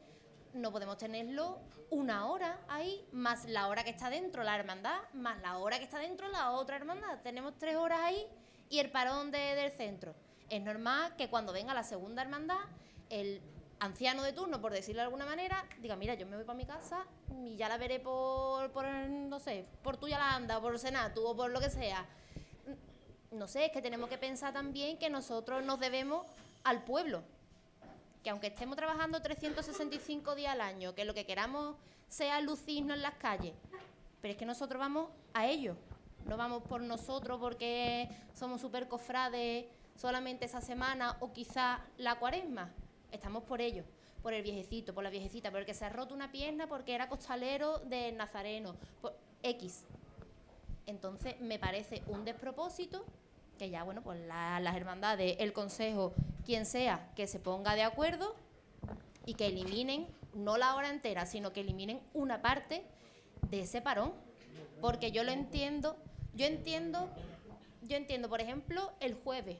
[0.54, 1.58] no podemos tenerlo
[1.90, 5.84] una hora ahí, más la hora que está dentro la hermandad, más la hora que
[5.84, 7.20] está dentro la otra hermandad.
[7.22, 8.26] Tenemos tres horas ahí
[8.70, 10.14] y el parón de- del centro.
[10.48, 12.60] Es normal que cuando venga la segunda hermandad,
[13.10, 13.42] el
[13.80, 16.66] anciano de turno, por decirlo de alguna manera, diga, mira, yo me voy para mi
[16.66, 17.04] casa
[17.44, 21.36] y ya la veré por, por no sé, por tu Yalanda, o por Senatu o
[21.36, 22.06] por lo que sea.
[23.30, 26.26] No sé, es que tenemos que pensar también que nosotros nos debemos
[26.64, 27.22] al pueblo
[28.26, 31.76] que aunque estemos trabajando 365 días al año, que lo que queramos
[32.08, 33.54] sea lucirnos en las calles,
[34.20, 35.76] pero es que nosotros vamos a ello.
[36.26, 42.72] No vamos por nosotros porque somos súper cofrades solamente esa semana o quizá la cuaresma.
[43.12, 43.84] Estamos por ello,
[44.22, 46.94] por el viejecito, por la viejecita, por el que se ha roto una pierna porque
[46.94, 48.74] era costalero de Nazareno,
[49.42, 49.84] X.
[50.86, 53.04] Entonces me parece un despropósito
[53.58, 56.12] que ya, bueno, pues la- las hermandades, el consejo,
[56.44, 58.34] quien sea, que se ponga de acuerdo
[59.24, 62.84] y que eliminen, no la hora entera, sino que eliminen una parte
[63.50, 64.12] de ese parón.
[64.80, 65.96] Porque yo lo entiendo,
[66.34, 67.08] yo entiendo,
[67.82, 69.58] yo entiendo, por ejemplo, el jueves,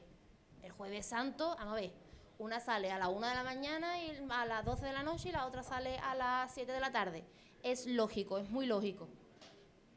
[0.61, 1.91] el jueves santo, vamos a ver,
[2.39, 5.29] una sale a la una de la mañana y a las 12 de la noche
[5.29, 7.23] y la otra sale a las 7 de la tarde.
[7.63, 9.07] Es lógico, es muy lógico.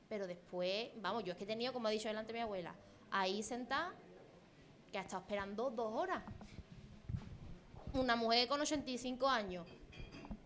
[0.09, 2.75] Pero después, vamos, yo es que he tenido, como ha dicho delante mi abuela,
[3.11, 3.93] ahí sentada,
[4.91, 6.23] que ha estado esperando dos horas.
[7.93, 9.67] Una mujer con 85 años,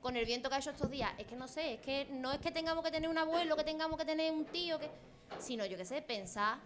[0.03, 2.33] con el viento que ha hecho estos días, es que no sé, es que no
[2.33, 4.91] es que tengamos que tener un abuelo, que tengamos que tener un tío, que,
[5.39, 6.59] sino yo qué sé, pensar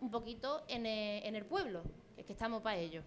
[0.00, 1.82] un poquito en el, en el pueblo,
[2.14, 3.02] que es que estamos para ello.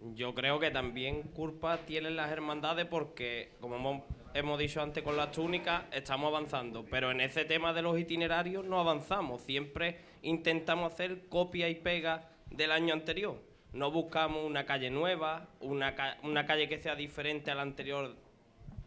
[0.00, 5.16] Yo creo que también culpa tienen las hermandades porque, como hemos, hemos dicho antes con
[5.16, 6.86] las túnicas, estamos avanzando.
[6.86, 9.42] Pero en ese tema de los itinerarios no avanzamos.
[9.42, 13.42] Siempre intentamos hacer copia y pega del año anterior.
[13.74, 18.16] No buscamos una calle nueva, una, ca- una calle que sea diferente a la anterior.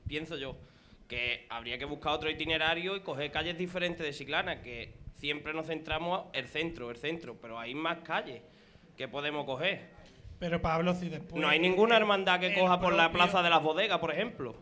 [0.07, 0.55] Pienso yo
[1.07, 5.67] que habría que buscar otro itinerario y coger calles diferentes de Chiclana, que siempre nos
[5.67, 8.41] centramos el centro, el centro, pero hay más calles
[8.97, 9.91] que podemos coger.
[10.39, 11.41] Pero Pablo, si después.
[11.41, 14.55] No hay ninguna hermandad que coja por la propio- plaza de las bodegas, por ejemplo.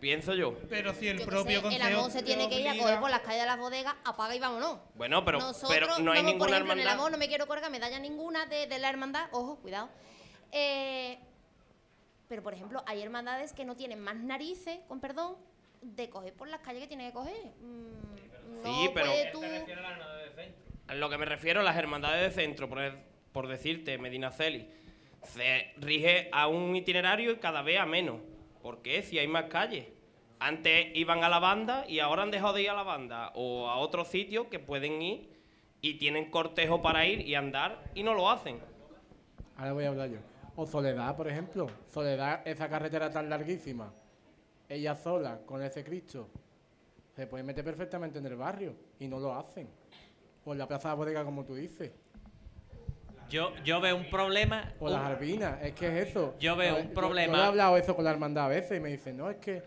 [0.00, 0.58] Pienso yo.
[0.68, 1.98] Pero si el Yo qué propio sé, el consejo.
[1.98, 3.94] amor se te tiene que ir a obliga- coger por las calles de las bodegas,
[4.04, 4.78] apaga y vámonos.
[4.96, 6.92] Bueno, pero, Nosotros, pero no hay vamos, por ninguna ejemplo, en el hermandad.
[6.94, 9.88] amor no me quiero colgar medalla ninguna de, de la hermandad, ojo, cuidado.
[10.52, 11.18] Eh,
[12.28, 15.36] pero, por ejemplo, hay hermandades que no tienen más narices, con perdón,
[15.80, 17.36] de coger por las calles que tienen que coger.
[17.60, 19.42] Mm, no Sí, pero- puedes tú-
[20.86, 22.78] A lo que me refiero, las hermandades de centro, por,
[23.34, 24.68] por decirte, Medinaceli,
[25.24, 28.20] se rige a un itinerario y cada vez a menos.
[28.62, 29.02] ¿Por qué?
[29.02, 29.88] Si hay más calles.
[30.38, 33.68] Antes iban a la banda y ahora han dejado de ir a la banda o
[33.68, 35.28] a otros sitios que pueden ir
[35.80, 38.60] y tienen cortejo para ir y andar y no lo hacen.
[39.56, 40.18] Ahora voy a hablar yo.
[40.54, 41.66] O Soledad, por ejemplo.
[41.90, 43.92] Soledad, esa carretera tan larguísima.
[44.68, 46.28] Ella sola, con ese Cristo.
[47.16, 48.76] Se puede meter perfectamente en el barrio.
[49.00, 49.68] Y no lo hacen.
[50.44, 52.03] O en la plaza de la bodega, como tú dices.
[53.30, 54.72] Yo, yo veo un problema.
[54.80, 55.62] O las albinas.
[55.62, 56.34] Es que es eso.
[56.38, 58.90] Yo veo un problema- Yo, he hablado eso con la hermandad a veces y me
[58.90, 59.62] dicen, no, es que,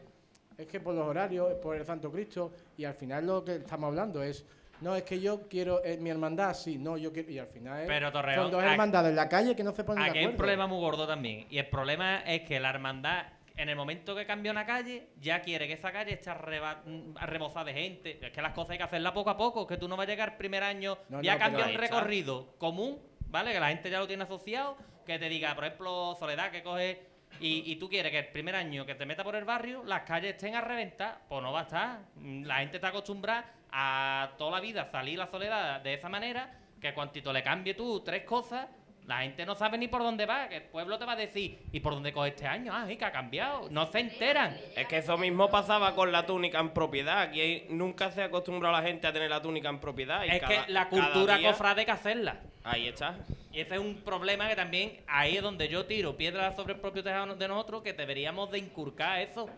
[0.58, 2.52] es que por los horarios, por el Santo Cristo.
[2.78, 4.46] Y al final lo que estamos hablando es,
[4.82, 7.32] no, es que yo quiero, eh, mi hermandad, sí, no, yo quiero.
[7.32, 9.84] Y al final es- Pero, Torreón, son dos hermandades en la calle que no se
[9.84, 11.48] ponen de Aquí hay un problema muy gordo también.
[11.50, 15.42] Y el problema es que la hermandad, en el momento que cambia una calle, ya
[15.42, 18.20] quiere que esa calle esté mm, rebozada de gente.
[18.24, 19.66] Es que las cosas hay que hacerlas poco a poco.
[19.66, 21.78] Que tú no vas a llegar el primer año, No, ya no, cambia está.
[21.82, 23.00] recorrido común,
[23.30, 23.54] ¿vale?
[23.54, 24.78] Que la gente ya lo tiene asociado.
[25.06, 27.02] Que te diga, por ejemplo, Soledad, que coge.
[27.40, 30.04] Y, y tú quieres que el primer año que te meta por el barrio, las
[30.04, 31.22] calles estén a reventar.
[31.28, 32.00] Pues no va a estar.
[32.22, 36.60] La gente está acostumbrada a toda la vida salir la soledad de esa manera.
[36.82, 38.68] Que cuantito le cambie tú tres cosas,
[39.08, 41.58] la gente no sabe ni por dónde va, que el pueblo te va a decir,
[41.72, 42.74] ¿y por dónde coge este año?
[42.76, 43.70] Ah, ¿y que ha cambiado?
[43.72, 44.58] No se enteran.
[44.76, 47.22] Es que eso mismo pasaba con la túnica en propiedad.
[47.22, 50.26] Aquí nunca se ha acostumbrado la gente a tener la túnica en propiedad.
[50.26, 52.42] y es cada- que la cultura día- cofrade hay que hacerla.
[52.66, 53.16] Ahí está.
[53.54, 56.80] Y ese es un problema que también ahí es donde yo tiro piedras sobre el
[56.82, 59.50] propio tejado de nosotros, que deberíamos de inculcar eso.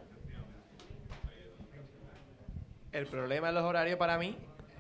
[2.91, 4.36] El problema de los horarios para mí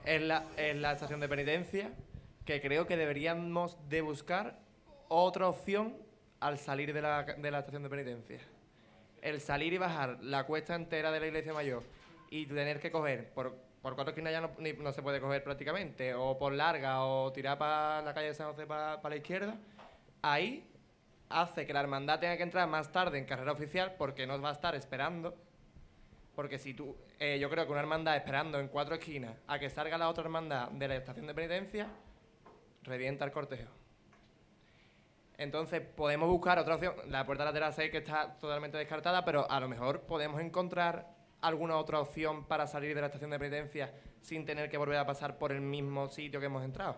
[0.05, 1.91] es la, es la estación de penitencia,
[2.49, 4.57] que creo que deberíamos de buscar
[5.07, 5.95] otra opción
[6.39, 8.39] al salir de la, de la estación de penitencia.
[9.21, 11.83] El salir y bajar la cuesta entera de la iglesia mayor
[12.31, 15.43] y tener que coger, por, por cuatro esquinas ya no, ni- no se puede coger
[15.43, 19.55] prácticamente, o por larga, o tirar para la calle de San José para la izquierda,
[20.23, 20.67] ahí
[21.29, 24.49] hace que la hermandad tenga que entrar más tarde en carrera oficial porque no va
[24.49, 25.37] a estar esperando
[26.35, 29.69] porque si tú, eh, yo creo que una hermandad esperando en cuatro esquinas a que
[29.69, 31.87] salga la otra hermandad de la estación de penitencia,
[32.89, 33.71] revienta el cortejo.
[35.37, 36.95] Entonces podemos buscar otra opción.
[37.07, 41.07] La puerta lateral 6 que está totalmente descartada, pero a lo mejor podemos encontrar
[41.39, 45.05] alguna otra opción para salir de la estación de penitencia sin tener que volver a
[45.05, 46.97] pasar por el mismo sitio que hemos entrado.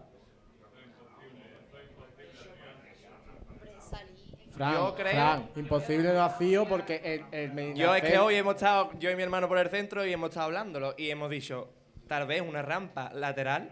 [4.52, 8.56] Fran, Yo creo- Fran, imposible vacío porque el, el Medina Yo es que hoy hemos
[8.56, 11.70] estado, yo y mi hermano por el centro y hemos estado hablándolo y hemos dicho,
[12.08, 13.72] tal vez una rampa lateral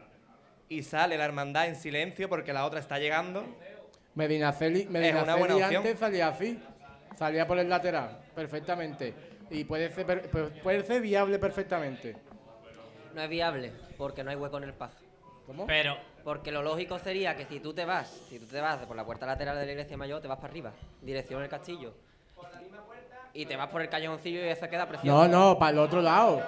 [0.69, 3.43] y sale la hermandad en silencio porque la otra está llegando.
[4.15, 5.77] Medinaceli, Medinaceli una buena opción.
[5.77, 6.59] antes salía así,
[7.17, 9.13] salía por el lateral, perfectamente.
[9.49, 10.29] Y puede ser,
[10.61, 12.15] puede ser viable perfectamente.
[13.15, 14.99] No es viable, porque no hay hueco en el paso.
[15.47, 15.65] ¿Cómo?
[15.65, 18.95] Pero, Porque lo lógico sería que si tú te vas, si tú te vas por
[18.95, 21.95] la puerta lateral de la iglesia mayor, te vas para arriba, dirección el castillo.
[23.33, 25.17] Y te vas por el callejoncillo y eso queda precioso.
[25.17, 26.43] No, no, para el otro lado.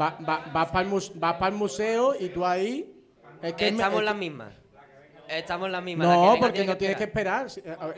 [0.00, 2.92] Va- va- vas para el, museo y tú ahí...
[3.42, 4.52] Es que Estamos las mismas.
[5.28, 6.08] Estamos en las mismas.
[6.08, 7.46] La que No, porque tiene no tienes que esperar.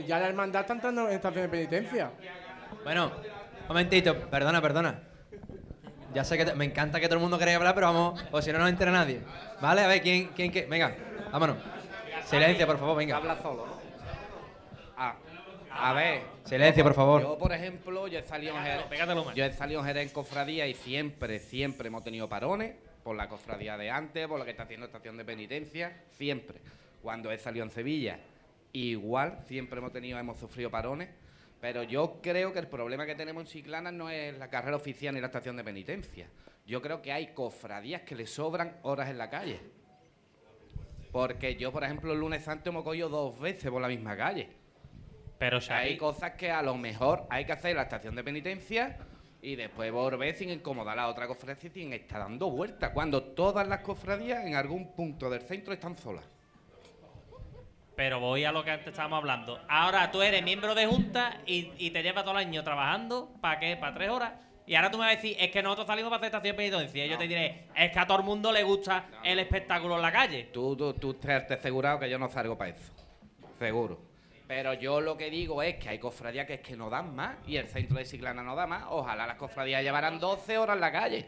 [0.07, 2.11] Ya la hermandad está entrando en estación de penitencia.
[2.85, 5.01] Bueno, un momentito, perdona, perdona.
[6.15, 8.41] Ya sé que te- me encanta que todo el mundo quiera hablar, pero vamos, o
[8.41, 9.21] si no, no nos entera nadie.
[9.61, 9.83] ¿Vale?
[9.83, 10.65] A ver, ¿quién, quién, qué?
[10.65, 10.97] Venga,
[11.31, 11.59] vámonos.
[12.25, 13.17] Silencio, por favor, venga.
[13.19, 13.67] Habla solo,
[15.79, 16.23] a ver.
[16.45, 17.23] Silencio, por favor.
[17.23, 19.33] Yo, por ejemplo, yo he salido en pégatelo.
[19.35, 22.75] Yo he salido en Jerez en cofradía y siempre, siempre hemos tenido parones.
[23.05, 26.61] Por la cofradía de antes, por lo que está haciendo estación de penitencia, siempre.
[27.01, 28.19] Cuando he salido en Sevilla,
[28.73, 31.09] igual, siempre hemos tenido, hemos sufrido parones.
[31.61, 35.15] Pero yo creo que el problema que tenemos en Chiclana no es la carrera oficial
[35.15, 36.29] ni la estación de penitencia.
[36.67, 39.59] Yo creo que hay cofradías que le sobran horas en la calle.
[41.11, 44.51] Porque yo, por ejemplo, el lunes santo hemos cogido dos veces por la misma calle.
[45.39, 48.25] Pero Hay Xavi, cosas que a lo mejor hay que hacer en la estación de
[48.25, 48.99] penitencia
[49.41, 52.91] y después volver sin incomodar a la otra cofradía sin estar dando vueltas.
[52.91, 56.25] Cuando todas las cofradías en algún punto del centro están solas.
[57.95, 59.61] pero voy a lo que antes estábamos hablando.
[59.69, 63.59] Ahora tú eres miembro de junta y, y te llevas todo el año trabajando, ¿para
[63.59, 63.77] qué?
[63.77, 64.33] ¿Para tres horas?
[64.67, 66.63] Y ahora tú me vas a decir, es que nosotros salimos para hacer estación de
[66.63, 67.07] penitencia.
[67.07, 70.03] Y yo te diré, es que a todo el mundo le gusta el espectáculo en
[70.03, 70.45] la calle.
[70.53, 72.93] Tú, tú, tú te te asegurado que yo no salgo para eso.
[73.59, 74.08] Seguro.
[74.49, 77.37] Pero yo lo que digo es que hay cofradías que es que no dan más
[77.47, 78.87] y el centro de Ciclana no da más.
[78.89, 81.27] Ojalá las cofradías llevaran 12 horas en la calle.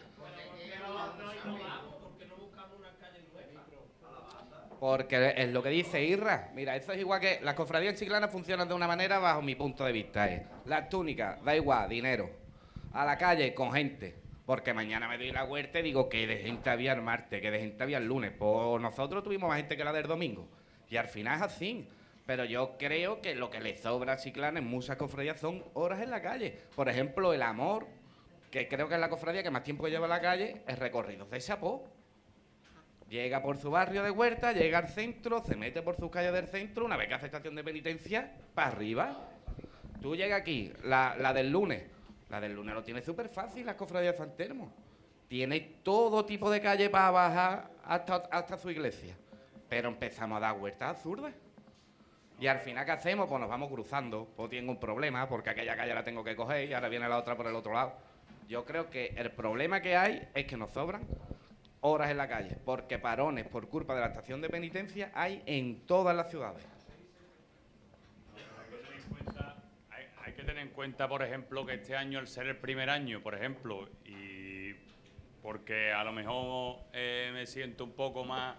[4.81, 6.49] Porque es lo que dice Irra.
[6.55, 9.55] Mira, eso es igual que las cofradías en Chiclana funcionan de una manera bajo mi
[9.55, 10.27] punto de vista.
[10.27, 12.31] Es las túnicas, da igual, dinero.
[12.95, 14.17] A la calle con gente.
[14.47, 17.51] Porque mañana me doy la huerta y digo que de gente había el martes, que
[17.51, 18.33] de gente había el lunes.
[18.33, 20.49] Pues nosotros tuvimos más gente que la del domingo.
[20.89, 21.87] Y al final es así.
[22.31, 26.01] Pero yo creo que lo que le sobra a Chiclana en muchas cofradías son horas
[26.01, 26.57] en la calle.
[26.77, 27.89] Por ejemplo, el amor,
[28.53, 31.25] que creo que es la cofradía que más tiempo lleva en la calle, es recorrido
[31.25, 31.89] de chapó.
[33.09, 36.47] Llega por su barrio de Huerta, llega al centro, se mete por sus calles del
[36.47, 39.29] centro, una vez que hace estación de penitencia, para arriba.
[40.01, 41.83] Tú llegas aquí, la, la del lunes.
[42.29, 44.73] La del lunes lo tiene súper fácil, la cofradía de San Telmo.
[45.27, 49.17] Tiene todo tipo de calle para bajar hasta, hasta su iglesia.
[49.69, 51.35] Pero empezamos a dar vueltas absurdas.
[52.41, 53.29] Y al final, ¿qué hacemos?
[53.29, 54.27] Pues nos vamos cruzando.
[54.35, 57.19] Pues tengo un problema, porque aquella calle la tengo que coger y ahora viene la
[57.19, 57.93] otra por el otro lado.
[58.49, 61.03] Yo creo que el problema que hay es que nos sobran
[61.83, 65.87] horas en la calle, porque parones por culpa de la estación de penitencia hay en
[65.87, 66.67] todas las ciudades.
[70.25, 73.21] Hay, que tener en cuenta, por ejemplo, que este año, al ser el primer año,
[73.21, 74.75] por ejemplo, y
[75.43, 78.57] porque a lo mejor eh, me siento un poco más,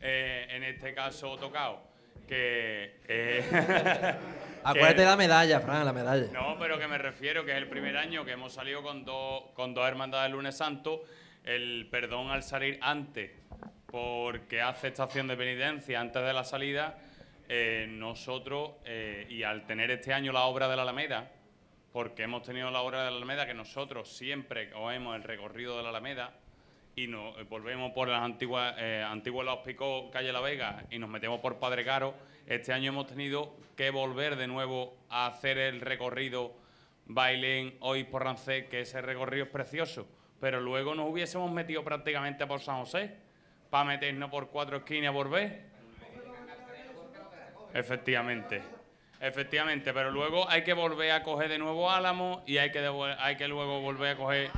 [0.00, 1.93] eh, en este caso, tocado,
[2.26, 3.00] que...
[3.08, 4.14] eh,
[4.64, 6.26] Acuérdate de la medalla, Fran, la medalla.
[6.32, 9.44] no, pero que me refiero que es el primer año que hemos salido con dos
[9.54, 11.02] con dos hermandades del lunes santo.
[11.44, 13.30] El perdón al salir antes,
[13.86, 16.98] porque hace estación de penitencia antes de la salida,
[17.48, 21.30] eh, nosotros, eh, y al tener este año la obra de la Alameda,
[21.92, 25.82] porque hemos tenido la obra de la Alameda, que nosotros siempre cogemos el recorrido de
[25.82, 26.32] la Alameda
[26.96, 31.10] y nos eh, volvemos por las antiguas, eh, Los Picos, calle La Vega, y nos
[31.10, 32.14] metemos por Padre Caro,
[32.46, 36.54] este año hemos tenido que volver de nuevo a hacer el recorrido
[37.06, 40.06] Bailén, hoy por Rancé, que ese recorrido es precioso,
[40.40, 43.16] pero luego nos hubiésemos metido prácticamente por San José,
[43.70, 45.62] para meternos por cuatro esquinas a volver.
[47.72, 48.62] Efectivamente.
[49.20, 52.78] Efectivamente, pero luego hay que volver a coger de nuevo Álamo y hay que,
[53.18, 54.50] hay que luego volver a coger...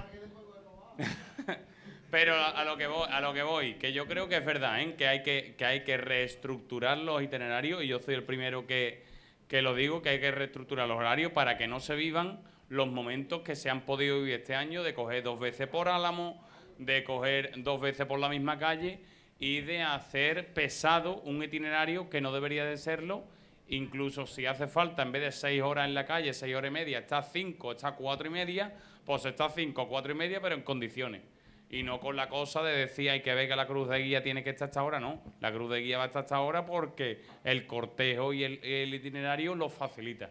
[2.17, 4.81] pero a, lo que voy, a lo que voy, que yo creo que es verdad,
[4.81, 4.95] ¿eh?
[4.97, 9.03] que, hay que, que hay que reestructurar los itinerarios y yo soy el primero que,
[9.49, 12.41] que lo digo, que hay que reestructurar los horarios para que no se vivan
[12.71, 16.43] los momentos que se han podido vivir este año de coger dos veces por Álamo,
[16.79, 19.01] de coger dos veces por la misma calle
[19.39, 23.25] y de hacer pesado un itinerario que no debería de serlo,
[23.69, 26.73] incluso si hace falta, en vez de seis horas en la calle, seis horas y
[26.73, 28.73] media, está cinco, está cuatro y media,
[29.05, 31.36] pues está cinco, cuatro y media, pero en condiciones.
[31.69, 34.23] Y no con la cosa de decir hay que ver que la cruz de guía
[34.23, 35.21] tiene que estar hasta ahora, no.
[35.41, 38.95] La cruz de guía va a estar hasta ahora porque el cortejo y el, el
[38.95, 40.31] itinerario lo facilita.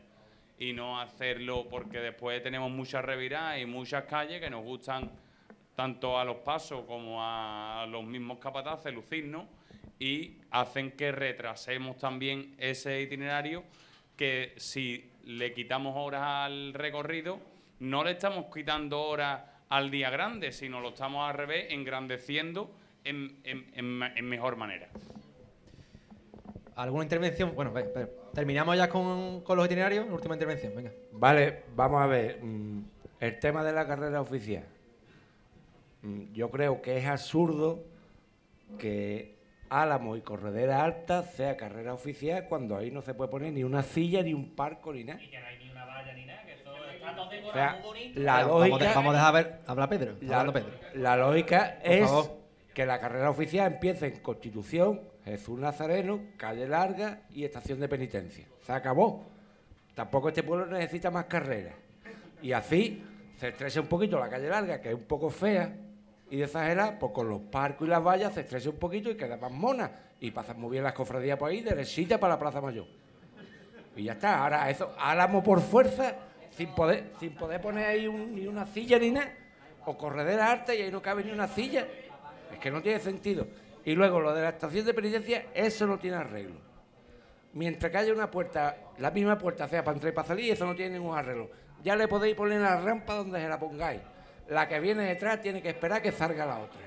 [0.58, 5.12] Y no hacerlo porque después tenemos muchas reviradas y muchas calles que nos gustan
[5.76, 9.46] tanto a los pasos como a los mismos capataces lucirnos
[10.00, 13.64] y hacen que retrasemos también ese itinerario
[14.16, 17.40] que si le quitamos horas al recorrido
[17.80, 22.72] no le estamos quitando horas al día grande, sino lo estamos al revés engrandeciendo
[23.04, 24.90] en, en- en ma- en mejor manera.
[26.76, 27.56] ¿Alguna intervención?
[27.56, 30.06] Bueno, ve, ve, terminamos ya con, con los itinerarios.
[30.10, 30.92] Última intervención, venga.
[31.14, 32.44] Vale, vamos a ver.
[32.44, 32.84] mm,
[33.20, 34.66] El tema de la carrera oficial.
[36.02, 37.84] Mm, Yo creo que es absurdo
[38.78, 39.36] que
[39.70, 43.82] Álamo y Corredera Alta sea carrera oficial cuando ahí no se puede poner ni una
[43.82, 45.20] silla, ni un parco, ni nada.
[47.20, 47.82] O sea,
[48.16, 50.16] la Vamos a- lógica, Vamos a dejar ver, habla Pedro.
[50.22, 50.80] la, hablando Pedro.
[50.96, 52.10] la lógica es
[52.74, 58.46] que la carrera oficial empiece en Constitución, Jesús Nazareno, Calle Larga y Estación de Penitencia.
[58.62, 59.24] Se acabó.
[59.94, 61.74] Tampoco este pueblo necesita más carreras.
[62.42, 63.02] Y así
[63.40, 65.74] se estresa un poquito la calle larga, que es un poco fea
[66.30, 69.38] y exagerada, pues con los parcos y las vallas se estresa un poquito y queda
[69.38, 69.92] más mona.
[70.20, 72.86] Y pasan muy bien las cofradías por ahí, derechita para la Plaza Mayor.
[73.96, 74.44] Y ya está.
[74.44, 76.14] Ahora eso, álamo por fuerza,
[76.56, 79.32] sin poder, sin poder poner ahí un- ni una silla ni nada.
[79.86, 81.86] O corredera arte y ahí no cabe ni una silla.
[82.52, 83.46] Es que no tiene sentido.
[83.84, 86.56] Y luego lo de la estación de penitencia, eso no tiene arreglo.
[87.54, 90.66] Mientras que haya una puerta, la misma puerta sea para entrar y para salir, eso
[90.66, 91.50] no tiene ningún arreglo.
[91.84, 94.02] Ya le podéis poner la rampa donde se la pongáis.
[94.50, 96.80] La que viene detrás tiene que esperar que salga la otra.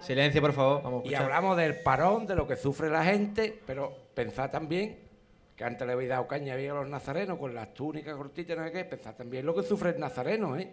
[0.00, 0.82] Silencio, por favor.
[0.82, 4.98] Vamos a Y hablamos del parón, de lo que sufre la gente, pero pensad también
[5.56, 8.64] que antes le habéis dado caña bien a los nazarenos con las túnicas cortitas, no
[8.64, 10.70] sé qué, pensad también lo que sufre el nazareno, ¿eh?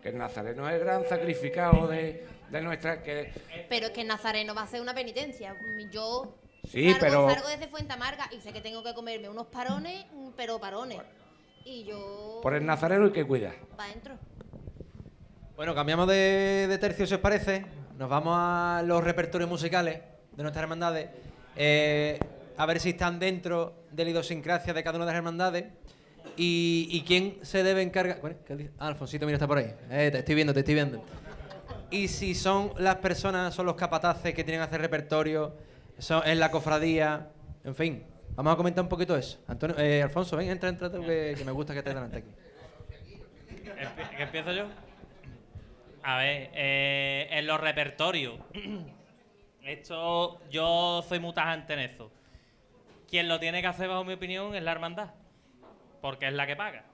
[0.00, 3.02] que el nazareno es el gran sacrificado de, de nuestra...
[3.02, 3.32] Que,
[3.68, 5.56] Pero es que el nazareno va a hacer una penitencia.
[5.90, 6.36] Yo
[6.68, 10.04] Sí, salgo, pero- salgo desde Fuente Amarga y sé que tengo que comerme unos parones,
[10.36, 11.00] pero parones.
[11.64, 12.38] Y yo...
[12.42, 13.54] por el nazareno hay que cuidar.
[13.76, 14.14] para adentro.
[15.56, 17.64] Bueno, cambiamos de, de tercio, si os parece.
[17.96, 20.00] Nos vamos a los repertorios musicales
[20.32, 21.08] de nuestras hermandades.
[21.56, 22.18] Eh,
[22.56, 25.64] a ver si están dentro de la idiosincrasia de cada una de las hermandades.
[26.36, 28.20] Y, quién se debe encargar.
[28.20, 28.36] Bueno.
[28.78, 29.72] Ah, Alfonsito, mira, está por ahí.
[29.90, 31.02] Eh, te estoy viendo, te estoy viendo.
[31.90, 35.54] Y si son las personas, son los capataces que tienen que hacer repertorio,
[35.98, 37.28] son en la cofradía,
[37.64, 38.04] en fin.
[38.34, 39.38] Vamos a comentar un poquito eso.
[39.46, 42.30] Antonio, eh, Alfonso, ven, entra, entra, que, me gusta que estés delante aquí.
[44.16, 44.66] ¿Que empiezo yo?
[46.02, 48.34] A ver, eh, en los repertorios.
[49.62, 52.10] Esto, yo soy muy tajante en eso.
[53.08, 55.10] Quien lo tiene que hacer, bajo mi opinión, es la hermandad.
[56.00, 56.84] Porque es la que paga.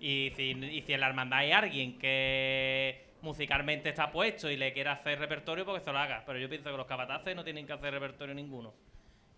[0.00, 5.18] Y si, en la hermandad hay alguien que musicalmente está puesto y le quiere hacer
[5.18, 6.22] repertorio, porque se lo haga.
[6.26, 8.74] Pero yo pienso que los capataces no tienen que hacer repertorio ninguno.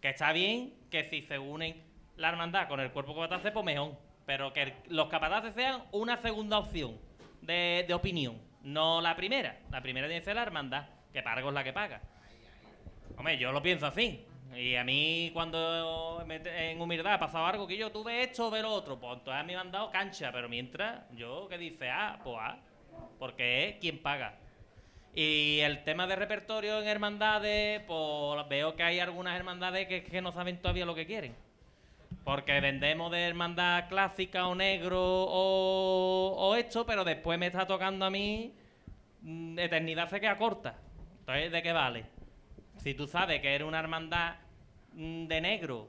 [0.00, 1.82] Que está bien que si se unen
[2.16, 3.96] la hermandad con el cuerpo capatace, pues mejor.
[4.24, 6.98] Pero que los capataces sean una segunda opción
[7.42, 9.60] de, opinión, no la primera.
[9.70, 12.00] La primera tiene que ser la hermandad, que paga es la que paga.
[13.16, 14.25] Hombre, yo lo pienso así.
[14.54, 18.72] Y a mí, cuando en humildad ha pasado algo que yo tuve esto o lo
[18.72, 20.30] otro, pues entonces a mí me han dado cancha.
[20.32, 22.58] Pero mientras, yo que dice, ah, pues ah,
[23.18, 24.38] porque es quien paga.
[25.14, 30.22] Y el tema de repertorio en hermandades, pues veo que hay algunas hermandades que, que
[30.22, 31.34] no saben todavía lo que quieren.
[32.24, 38.04] Porque vendemos de hermandad clásica o negro o, o esto, pero después me está tocando
[38.04, 38.54] a mí,
[39.22, 40.76] mm, eternidad se queda corta.
[41.20, 42.15] Entonces, ¿de qué vale?
[42.86, 44.36] Si tú sabes que eres una hermandad
[44.92, 45.88] mm, de negro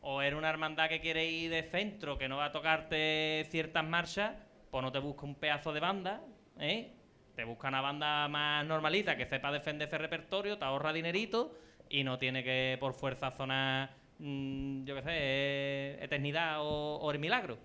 [0.00, 3.84] o eres una hermandad que quiere ir de centro, que no va a tocarte ciertas
[3.84, 4.36] marchas,
[4.70, 6.22] pues no te busca un pedazo de banda,
[6.58, 6.94] ¿eh?
[7.36, 11.58] Te busca una banda más normalita que sepa defender ese repertorio, te ahorra dinerito
[11.90, 17.10] y no tiene que por fuerza sonar, mm, yo qué sé, eh, eternidad o, o
[17.10, 17.58] el milagro.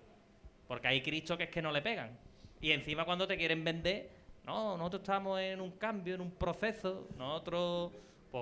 [0.68, 2.18] Porque hay Cristo que es que no le pegan.
[2.60, 4.10] Y encima cuando te quieren vender,
[4.44, 7.92] no, nosotros estamos en un cambio, en un proceso, nosotros,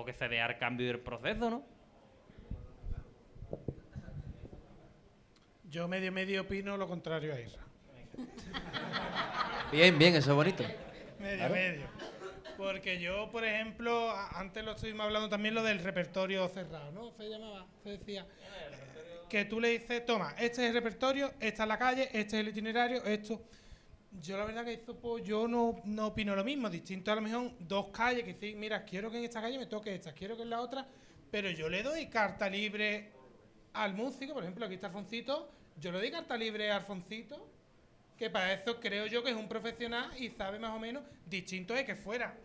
[0.03, 1.63] pues que se vea el cambio del proceso, ¿no?
[5.69, 7.63] Yo medio medio opino lo contrario a Isra.
[9.71, 10.63] Bien, bien, eso es bonito.
[11.19, 11.53] Medio Claro.
[11.53, 11.87] medio.
[12.57, 17.11] Porque yo, por ejemplo, antes lo estuvimos hablando también lo del repertorio cerrado, ¿no?
[17.11, 18.25] Se llamaba, se decía.
[18.41, 22.19] eh, Que tú le dices, toma, este es el repertorio, esta es la calle, este
[22.19, 23.41] es el itinerario, esto.
[24.21, 26.69] Yo la verdad que eso, pues yo no, no opino lo mismo.
[26.69, 29.65] Distinto a lo mejor dos calles que sí, mira, quiero que en esta calle me
[29.65, 30.87] toque esta, quiero que en la otra,
[31.31, 33.11] pero yo le doy carta libre
[33.73, 37.47] al músico, por ejemplo, aquí está Alfoncito, yo le doy carta libre a Alfoncito,
[38.17, 41.73] que para eso creo yo que es un profesional y sabe más o menos, distinto
[41.73, 42.35] de que fuera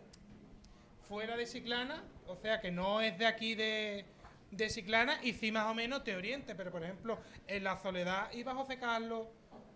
[1.11, 4.05] fuera de Chiclana, o sea que no es de aquí de,
[4.53, 7.19] de Chiclana y sí más o menos te oriente, pero por ejemplo
[7.49, 9.27] en la Soledad iba José Carlos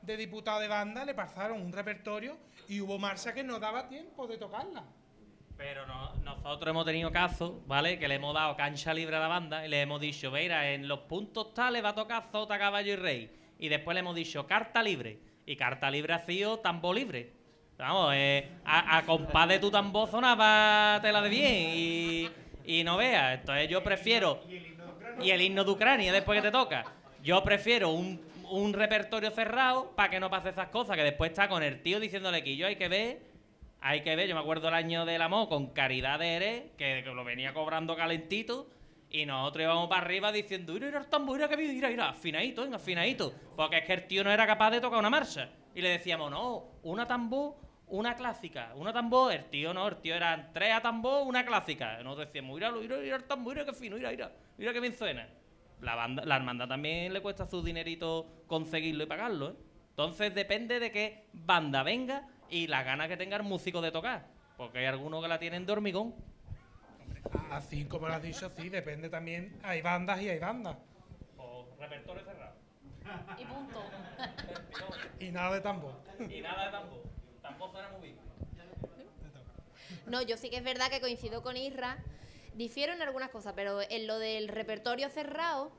[0.05, 2.37] de diputado de banda, le pasaron un repertorio
[2.69, 4.85] y hubo marcha que no daba tiempo de tocarla.
[5.57, 7.99] Pero no- nosotros hemos tenido casos, ¿vale?
[7.99, 10.89] Que le hemos dado cancha libre a la banda y le hemos dicho, mira, en
[10.89, 13.31] los puntos tales va a tocar Zota, Caballo y Rey.
[13.59, 15.19] Y después le hemos dicho carta libre.
[15.47, 17.33] Y carta libre ha sido tambor libre.
[17.79, 22.31] Vamos, eh, a, a compás de tu tambor sonaba tela de bien y,
[22.65, 23.39] y no veas.
[23.41, 24.41] Entonces yo prefiero...
[25.21, 26.85] Y el himno de Ucrania después que te toca.
[27.23, 28.21] Yo prefiero un,
[28.61, 32.01] un repertorio cerrado para que no pase esas cosas, que después está con el tío
[32.01, 33.35] diciéndole que yo hay que ver
[33.87, 37.03] hay que ver, yo me acuerdo el año del amor con Caridad de Jerez, que,
[37.03, 38.71] lo venía cobrando calentito,
[39.11, 42.09] y nosotros íbamos para arriba diciendo, mira, mira el tambor, mira que bien, mira, mira,
[42.09, 43.35] afinadito, venga, afinadito.
[43.55, 45.51] Porque es que el tío no era capaz de tocar una marcha.
[45.75, 47.57] Y le decíamos, no, una tambor,
[47.89, 51.99] una clásica, una tambor, el tío no, el tío eran tres a tambor, una clásica.
[52.01, 54.81] Y nosotros decíamos, mira, mira, mira el tambor, mira que fino, mira, mira, mira que
[54.81, 55.29] bien suena.
[55.85, 59.55] La, banda, la hermandad también le cuesta su dinerito conseguirlo y pagarlo, ¿eh?
[59.91, 64.27] Entonces depende de qué banda venga y las ganas que tenga el músico de tocar.
[64.57, 66.15] Porque hay algunos que la tienen de hormigón.
[67.51, 70.77] Así como lo has dicho, sí, depende también, hay bandas y hay bandas.
[71.37, 72.55] O repertorio cerrado.
[73.39, 73.83] Y punto.
[75.21, 75.95] Y nada de tambor.
[76.29, 77.03] Y nada de tambor.
[77.43, 78.19] Tambor suena muy bien.
[80.07, 81.99] No, yo sí que es verdad que coincido con Isra.
[82.55, 85.73] Difiero en algunas cosas, pero en lo del repertorio cerrado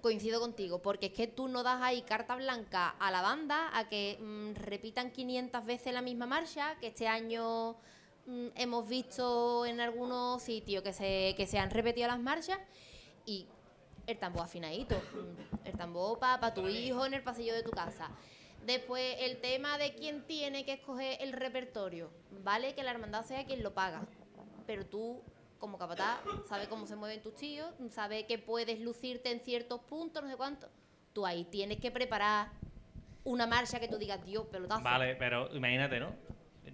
[0.00, 3.88] coincido contigo, porque es que tú no das ahí carta blanca a la banda a
[3.88, 7.76] que mm, repitan 500 veces la misma marcha, que este año
[8.26, 12.58] mm, hemos visto en algunos sitios que se, que se han repetido las marchas
[13.26, 13.46] y
[14.06, 18.10] el tambor afinadito, mm, el tambor para tu hijo en el pasillo de tu casa.
[18.64, 22.10] Después, el tema de quién tiene que escoger el repertorio.
[22.42, 24.06] Vale que la hermandad sea quien lo paga,
[24.66, 25.22] pero tú,
[25.58, 30.22] como capataz, sabes cómo se mueven tus tíos, sabes que puedes lucirte en ciertos puntos,
[30.22, 30.68] no sé cuánto.
[31.12, 32.48] Tú ahí tienes que preparar
[33.24, 34.82] una marcha que tú digas, Dios, pelotazo.
[34.82, 36.14] Vale, pero imagínate, ¿no?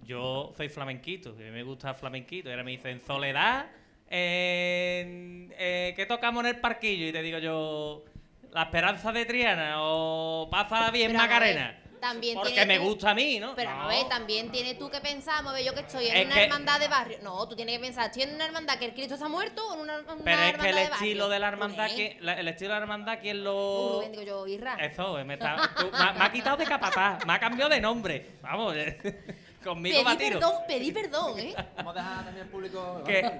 [0.03, 2.49] Yo soy flamenquito, y a mí me gusta flamenquito.
[2.49, 3.67] Y ahora me dicen, Soledad,
[4.07, 7.07] eh, ¿qué tocamos en el parquillo?
[7.07, 8.05] Y te digo yo,
[8.51, 11.84] La Esperanza de Triana o Pásala bien Pero vamos a ver, Macarena.
[12.05, 13.55] También Porque me tú- gusta a mí, ¿no?
[13.55, 13.81] Pero No.
[13.83, 16.25] a ver, también tienes tú que pensar, vamos a ver, yo que estoy en Es
[16.27, 17.17] una que- hermandad de barrio.
[17.23, 19.73] No, tú tienes que pensar, estoy en una hermandad que el Cristo está muerto o
[19.73, 20.95] en una, una Pero es que hermandad el de barrio.
[20.95, 23.91] estilo de la hermandad, que, la- el estilo de la hermandad, ¿quién uh, lo...?
[23.95, 24.75] Rubén, digo yo, Isra.
[24.75, 27.81] Eso, me, está, tú- me ha- me ha quitado de capataz, me ha cambiado de
[27.81, 28.33] nombre.
[28.43, 28.75] Vamos,
[29.63, 30.39] conmigo va a Pedí tiro.
[30.39, 31.55] perdón, pedí perdón, ¿eh?
[31.77, 33.03] Vamos a dejar también al público.
[33.03, 33.31] que,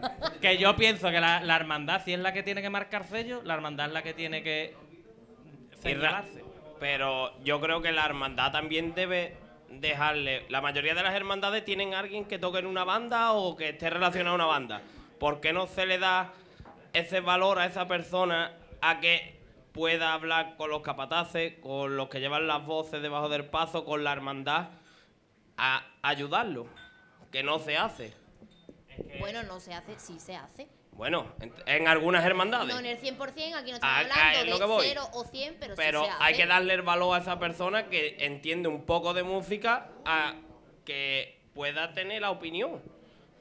[0.42, 3.44] que yo pienso que la, la hermandad sí es la que tiene que marcar sello,
[3.44, 4.76] la hermandad es la que tiene que
[5.84, 6.44] señalarse.
[6.80, 9.38] Pero yo creo que la hermandad también debe
[9.70, 10.46] dejarle.
[10.50, 13.70] La mayoría de las hermandades tienen a alguien que toque en una banda o que
[13.70, 14.82] esté relacionado a una banda.
[15.20, 16.34] ¿Por qué no se le da
[16.94, 19.40] ese valor a esa persona a que
[19.72, 24.04] pueda hablar con los capataces, con los que llevan las voces debajo del paso, con
[24.04, 24.70] la hermandad,
[25.58, 26.68] a ayudarlo?
[27.32, 28.14] Que no se hace.
[29.20, 30.68] Bueno, no se hace, sí se hace.
[30.96, 32.74] Bueno, en, en algunas hermandades.
[32.74, 33.18] No en el 100%,
[33.56, 34.86] aquí no estamos hablando es lo de que voy.
[34.88, 36.24] 0 o 100, pero, Pero sí se hace.
[36.24, 40.36] hay que darle el valor a esa persona que entiende un poco de música a
[40.86, 42.82] que pueda tener la opinión.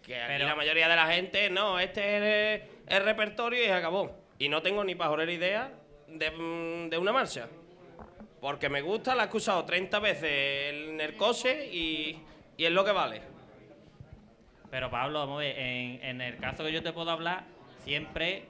[0.02, 3.66] Que aquí Pero- la mayoría de la gente, no, este es el, el repertorio y
[3.66, 4.10] se acabó.
[4.38, 5.72] Y no tengo ni pajolera idea
[6.08, 7.48] de, mm, de una marcha.
[8.40, 12.18] Porque me gusta, la he escuchado 30 veces en el coche y,
[12.56, 13.22] y es lo que vale.
[14.74, 17.44] Pero Pablo, vamos a ver, en, en el caso que yo te puedo hablar,
[17.84, 18.48] siempre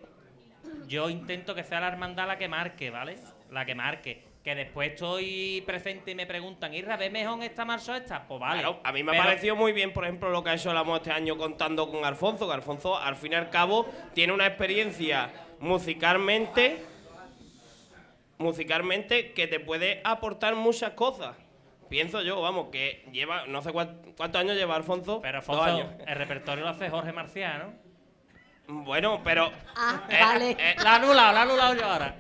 [0.87, 3.17] yo intento que sea la hermandad la que marque, ¿vale?
[3.51, 4.23] La que marque.
[4.43, 8.27] Que después estoy presente y me preguntan, Irra, ¿ves mejor esta marcha o esta?
[8.27, 8.63] Pues vale.
[8.63, 10.71] Claro, a mí me ha Pero- parecido muy bien, por ejemplo, lo que ha hecho
[10.71, 14.33] el Amo este año contando con Alfonso, que Alfonso, al fin y al cabo, tiene
[14.33, 16.79] una experiencia musicalmente,
[18.39, 21.37] musicalmente que te puede aportar muchas cosas.
[21.95, 25.21] Pienso yo, vamos, que lleva, no sé cuán- cuántos años lleva Alfonso.
[25.23, 25.87] Pero Dos Alfonso, años.
[26.09, 27.73] el repertorio lo hace Jorge Marcial,
[28.67, 28.83] ¿no?
[28.83, 29.53] Bueno, pero...
[29.77, 30.51] Ah, eh, vale.
[30.59, 32.17] eh, La ha anulado, la ha anulado yo ahora.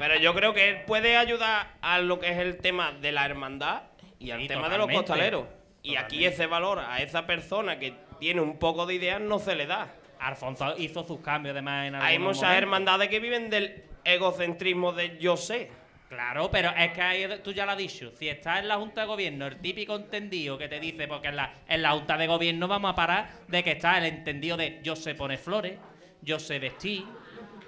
[0.00, 3.24] Pero yo creo que él puede ayudar a lo que es el tema de la
[3.24, 3.82] hermandad
[4.18, 5.06] y al Sí, tema de los totalmente.
[5.06, 5.44] costaleros.
[5.84, 9.54] Y aquí ese valor a esa persona que tiene un poco de ideas no se
[9.54, 9.92] le da.
[10.18, 15.36] Alfonso hizo sus cambios además en Hay muchas hermandades que viven del egocentrismo de yo
[15.36, 15.70] sé.
[16.12, 18.12] Claro, pero es que ahí tú ya lo has dicho.
[18.18, 21.36] Si estás en la Junta de Gobierno, el típico entendido que te dice, porque en
[21.36, 24.80] la, en la Junta de Gobierno vamos a parar de que está el entendido de
[24.82, 25.78] yo sé poner flores,
[26.20, 27.06] yo sé vestir,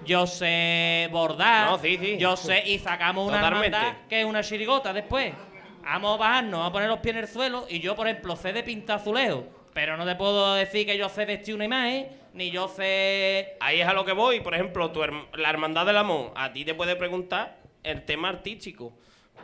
[0.05, 2.17] yo sé bordar, No, sí, sí.
[2.19, 5.33] yo sé, y sacamos una hermandad que es una chirigota después.
[5.81, 8.35] Vamos a bajarnos, vamos a poner los pies en el suelo, y yo, por ejemplo,
[8.35, 12.09] sé de pintar azulejos, pero no te puedo decir que yo sé vestir una imagen,
[12.33, 14.41] ni yo sé Ahí es a lo que voy.
[14.41, 18.93] Por ejemplo, tu la hermandad del amor, a ti te puede preguntar el tema artístico.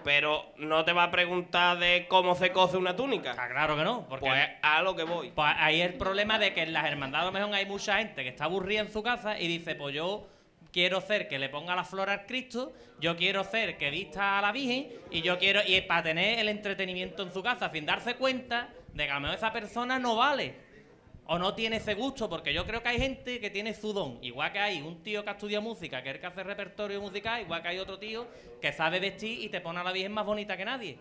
[0.03, 3.35] Pero no te va a preguntar de cómo se cose una túnica.
[3.37, 5.31] Ah, claro que no, porque Pues a lo que voy.
[5.31, 8.23] Pues ahí el problema de que en las hermandades a lo mejor hay mucha gente
[8.23, 10.27] que está aburrida en su casa y dice, pues yo
[10.71, 14.41] quiero hacer que le ponga la flor al Cristo, yo quiero hacer que vista a
[14.41, 18.15] la Virgen y yo quiero, y para tener el entretenimiento en su casa, sin darse
[18.15, 20.70] cuenta de que a lo mejor esa persona no vale.
[21.33, 24.19] O no tiene ese gusto, porque yo creo que hay gente que tiene su don.
[24.21, 26.99] Igual que hay un tío que ha estudiado música, que es el que hace repertorio
[26.99, 28.27] musical, igual que hay otro tío
[28.61, 30.97] que sabe vestir y te pone a la Virgen más bonita que nadie.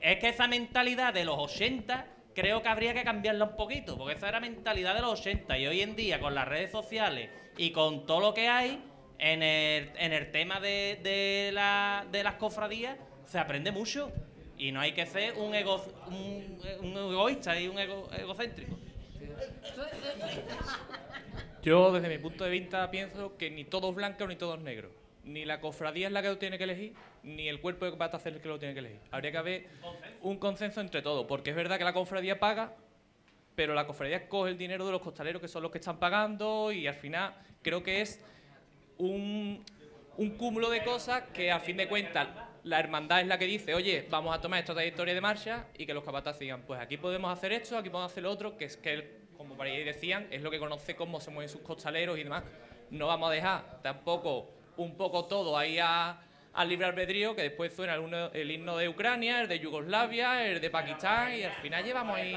[0.00, 4.14] Es que esa mentalidad de los 80 creo que habría que cambiarla un poquito, porque
[4.14, 7.28] esa era mentalidad de los 80 y hoy en día con las redes sociales
[7.58, 8.82] y con todo lo que hay
[9.18, 12.96] en el, en el tema de, de, la- de las cofradías
[13.26, 14.10] se aprende mucho
[14.58, 18.76] y no hay que ser un, un, egoísta y un ego- egocéntrico.
[21.62, 24.60] Yo, desde mi punto de vista, pienso que ni todo es blanco ni todo es
[24.60, 24.90] negro.
[25.24, 28.32] Ni la cofradía es la que lo tiene que elegir, ni el cuerpo de Batacer
[28.32, 29.00] es el que lo tiene que elegir.
[29.10, 29.66] Habría que haber
[30.22, 32.74] un consenso entre todos, porque es verdad que la cofradía paga,
[33.54, 36.72] pero la cofradía coge el dinero de los costaleros, que son los que están pagando,
[36.72, 38.24] y al final creo que es
[38.96, 39.62] un
[40.38, 42.28] cúmulo de cosas que, a fin de cuentas,
[42.64, 45.86] la hermandad es la que dice, oye, vamos a tomar esta trayectoria de marcha y
[45.86, 48.64] que los capataces digan, pues aquí podemos hacer esto, aquí podemos hacer lo otro, que
[48.66, 52.18] es que, como por ahí decían, es lo que conoce cómo se mueven sus costaleros
[52.18, 52.44] y demás.
[52.90, 56.20] No vamos a dejar tampoco un poco todo ahí a,
[56.54, 60.46] al libre albedrío, que después suena el, uno- el himno de Ucrania, el de Yugoslavia,
[60.46, 62.32] el de Pakistán, y al final llevamos ahí...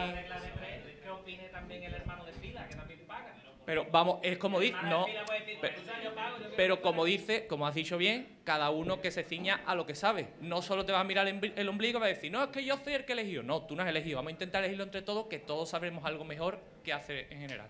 [1.04, 3.34] ¿Qué opine también el hermano de fila, que también paga?
[3.72, 5.06] Pero vamos, es como dice, no,
[5.62, 5.74] pero,
[6.58, 9.96] pero como dice, como has dicho bien, cada uno que se ciña a lo que
[9.96, 10.34] sabe.
[10.42, 12.66] No solo te vas a mirar el, ombligo y vas a decir, no, es que
[12.66, 13.44] yo soy el que he elegido.
[13.44, 14.18] No, tú no has elegido.
[14.18, 17.70] Vamos a intentar elegirlo entre todos, que todos sabremos algo mejor que hace en general.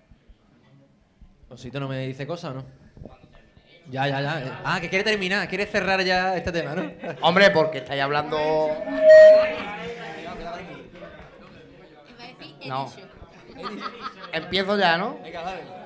[1.52, 2.66] Osito no me dice cosas, ¿no?
[3.92, 4.62] Ya, ya, ya.
[4.66, 6.92] Ah, que quiere terminar, quiere cerrar ya este tema, ¿no?
[7.22, 8.40] Hombre, porque estáis hablando.
[12.66, 12.92] No.
[14.34, 15.20] Empiezo ya, ¿no?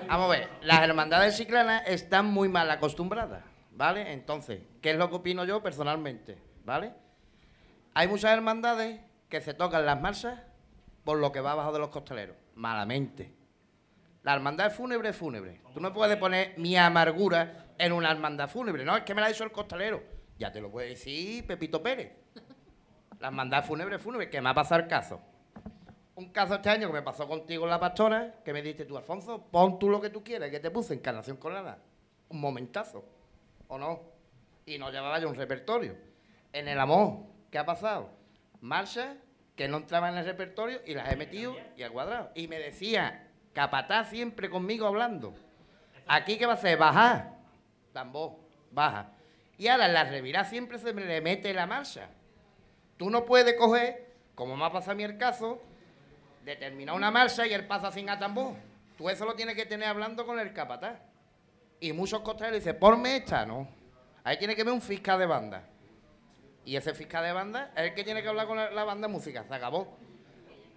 [0.07, 4.13] Vamos a ver, las hermandades chiclanas están muy mal acostumbradas, ¿vale?
[4.13, 6.37] Entonces, ¿qué es lo que opino yo personalmente?
[6.63, 6.93] ¿Vale?
[7.93, 10.39] Hay muchas hermandades que se tocan las marchas
[11.03, 13.33] por lo que va abajo de los costaleros, malamente.
[14.23, 15.61] La hermandad fúnebre, es fúnebre.
[15.73, 18.83] Tú no puedes poner mi amargura en una hermandad fúnebre.
[18.83, 20.03] No, es que me la ha dicho el costalero.
[20.37, 22.11] Ya te lo puede decir Pepito Pérez.
[23.19, 25.21] La hermandad fúnebre, fúnebre, que me ha pasado el caso.
[26.15, 28.97] Un caso este año que me pasó contigo en la pastora, que me dijiste tú,
[28.97, 31.77] Alfonso, pon tú lo que tú quieras, que te puse Encarnación Colada.
[32.29, 33.03] Un momentazo.
[33.67, 33.99] ¿O no?
[34.65, 35.97] Y no llevaba yo un repertorio.
[36.53, 37.19] En el amor,
[37.51, 38.09] ¿qué ha pasado?
[38.61, 39.17] Marchas
[39.55, 42.31] que no entraban en el repertorio y las he metido y al cuadrado.
[42.33, 45.33] Y me decía, capataz siempre conmigo hablando.
[46.07, 46.77] Aquí, ¿qué va a hacer?
[46.77, 47.33] Bajar.
[47.93, 48.37] Tambor,
[48.71, 49.11] baja.
[49.57, 52.09] Y ahora en la revirá siempre se me le mete la marcha.
[52.97, 55.61] Tú no puedes coger, como me ha pasado a mí el caso,
[56.45, 58.55] determinar una marcha y él pasa sin a tambor.
[58.97, 60.99] Tú eso lo tienes que tener hablando con el capataz.
[61.79, 63.67] Y muchos costaleros dicen, ponme esta, no.
[64.23, 65.67] Ahí tiene que ver un fiscal de banda.
[66.63, 69.43] Y ese fiscal de banda es el que tiene que hablar con la, banda música,
[69.43, 69.97] se acabó.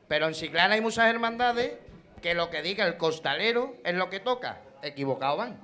[0.09, 1.79] Pero en Chiclana hay muchas hermandades
[2.21, 4.61] que lo que diga el costalero es lo que toca.
[4.83, 5.61] Equivocado van.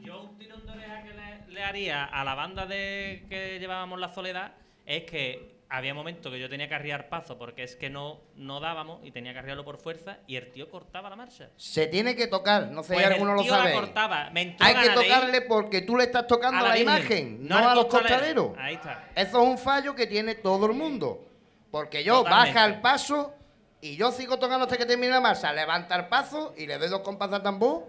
[0.00, 4.00] Yo un tirón de oreja que le, le haría a la banda de que llevábamos
[4.00, 4.52] la soledad
[4.86, 8.58] es que había momentos que yo tenía que arriar paso porque es que no, no
[8.58, 11.48] dábamos y tenía que arriarlo por fuerza y el tío cortaba la marcha.
[11.56, 13.72] Se tiene que tocar, no sé Pues si el alguno lo sabe.
[13.72, 17.56] cortaba, me entró Hay que tocarle porque tú le estás tocando a la, imagen, no
[17.56, 18.48] a los costalero.
[18.48, 18.58] costaleros.
[18.58, 19.08] Ahí está.
[19.14, 21.24] Eso es un fallo que tiene todo el mundo.
[21.70, 22.52] Porque yo Totalmente.
[22.54, 23.32] baja el paso
[23.80, 25.52] y yo sigo tocando hasta que termine la marcha.
[25.52, 27.84] Levanta el paso y le doy dos compases al tambor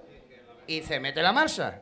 [0.67, 1.81] y se mete la marcha.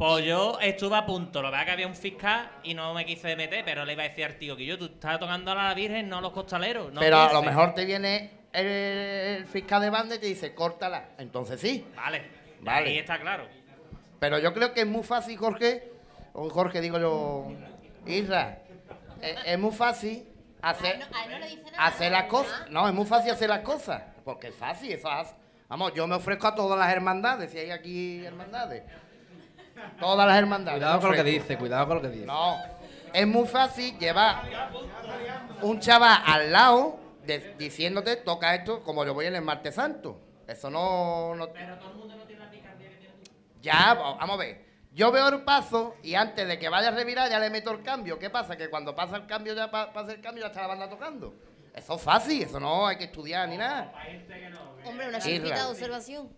[0.00, 3.36] Pues yo estuve a punto, lo verdad que había un fiscal y no me quise
[3.36, 5.74] meter, pero le iba a decir al tío que yo, tú estás tocando a la
[5.74, 6.90] Virgen, no a los costaleros.
[6.90, 10.54] No Pero a lo mejor te viene el, el fiscal de banda y te dice,
[10.54, 11.10] córtala.
[11.18, 11.86] Entonces sí.
[11.94, 12.22] Vale,
[12.62, 12.88] Vale.
[12.88, 13.46] ahí está claro.
[14.18, 15.92] Pero yo creo que es muy fácil, Jorge,
[16.32, 17.52] o Jorge digo yo,
[18.06, 18.56] Isra,
[19.20, 20.26] es, es muy fácil
[20.62, 20.98] hacer,
[21.76, 22.70] hacer las cosas.
[22.70, 25.34] No, es muy fácil hacer las cosas, porque es fácil, eso es-
[25.68, 28.82] Vamos, yo me ofrezco a todas las hermandades, si hay aquí hermandades.
[29.98, 30.78] Todas las hermandades.
[30.80, 32.26] Cuidado con lo que dice, cuidado con lo que dice.
[32.26, 32.56] No,
[33.12, 34.42] es muy fácil llevar
[35.62, 40.18] un chaval al lado de- diciéndote, toca esto como yo voy en el martes santo.
[40.46, 41.34] Eso no...
[41.36, 41.46] no
[43.62, 44.64] ya, va- vamos a ver.
[44.92, 47.82] Yo veo el paso y antes de que vaya a revirar ya le meto el
[47.82, 48.18] cambio.
[48.18, 48.56] ¿Qué pasa?
[48.56, 51.34] Que cuando pasa el cambio, ya pa- pasa el cambio, ya está la banda tocando.
[51.74, 53.92] Eso es fácil, eso no hay que estudiar ni nada.
[54.84, 56.28] Hombre, una chiquita de observación.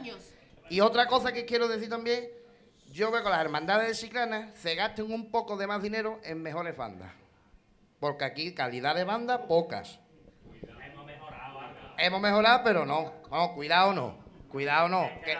[0.00, 0.18] Años.
[0.68, 2.28] Y otra cosa que quiero decir también,
[2.94, 6.40] yo veo que las hermandades de Chiclana se gasten un poco de más dinero en
[6.42, 7.10] mejores bandas.
[7.98, 9.98] Porque aquí calidad de banda, pocas.
[11.98, 13.12] Hemos mejorado, pero no.
[13.30, 14.16] No, cuidado no.
[14.48, 15.08] Cuidado no.
[15.24, 15.36] Que-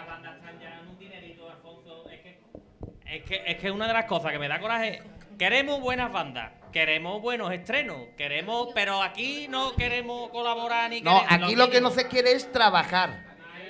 [3.05, 5.01] Es que, es que una de las cosas que me da coraje,
[5.39, 11.43] queremos buenas bandas, queremos buenos estrenos, queremos, pero aquí no queremos colaborar ni no, queremos-
[11.45, 13.23] aquí lo que no se quiere es trabajar.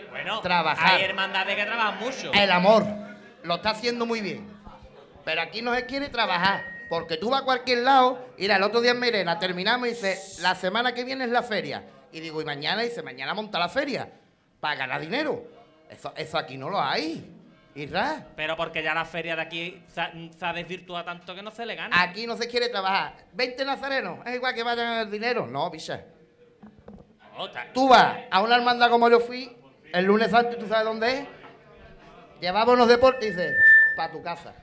[0.09, 0.95] Bueno, trabajar.
[0.95, 2.31] hay hermandades que trabajan mucho.
[2.33, 3.04] El amor.
[3.45, 4.47] Lo está haciendo muy bien.
[5.23, 6.75] Pero aquí no se quiere trabajar.
[6.89, 8.27] Porque tú vas a cualquier lado.
[8.37, 11.43] Mira, el otro día en Merena terminamos y dice, la semana que viene es la
[11.43, 11.83] feria.
[12.11, 14.09] Y digo, y mañana dice, mañana monta la feria.
[14.59, 15.43] Para ganar dinero.
[15.89, 17.31] Eso, eso aquí no lo hay.
[17.75, 18.25] Isra.
[18.35, 21.51] Pero porque ya la feria de aquí se ha, se ha desvirtuado tanto que no
[21.51, 22.01] se le gana.
[22.01, 23.15] Aquí no se quiere trabajar.
[23.33, 24.25] 20 nazarenos.
[24.25, 25.45] Es igual que vayan el dinero.
[25.45, 26.03] No, bicha.
[27.37, 27.73] Otra.
[27.73, 29.55] Tú vas a una hermandad como yo fui
[29.91, 31.27] el lunes santo y tú sabes dónde es.
[32.45, 33.55] Llevamos los deportes y dices,
[33.95, 34.53] para tu casa.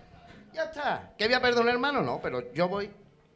[0.53, 1.11] Ya está.
[1.19, 2.01] ¿Qué voy a perder un hermano?
[2.01, 2.89] No, pero yo voy.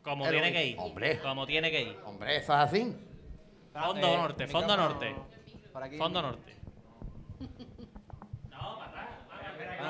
[0.05, 0.77] Como el tiene que ir.
[0.79, 1.19] Hombre.
[1.19, 1.99] Como tiene que ir.
[2.05, 2.97] Hombre, eso es así.
[3.73, 5.17] Fondo Eh, norte, fondo norte.
[5.73, 5.99] por aquí.
[5.99, 6.55] Fondo norte.
[7.41, 7.57] Bueno,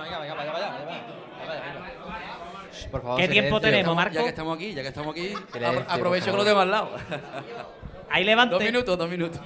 [0.02, 1.02] venga, venga, vaya, vaya, vaya, vaya, venga.
[2.72, 3.60] Shh, Por favor, ¿Qué tiempo silencio.
[3.60, 4.14] tenemos, Marco?
[4.14, 6.70] Ya que estamos aquí, ya que estamos aquí, Silencio, apro- aprovecho que lo tengo al
[6.70, 6.96] lado.
[8.08, 8.54] Ahí levante.
[8.54, 9.38] Dos minutos, dos minutos.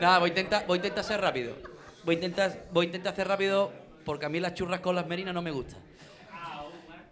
[0.00, 1.75] Nada, voy a intentar, voy a intentar ser rápido.
[2.06, 3.72] Voy a intentar, voy a intentar hacer rápido
[4.04, 5.80] porque a mí las churras con las merinas no me gustan.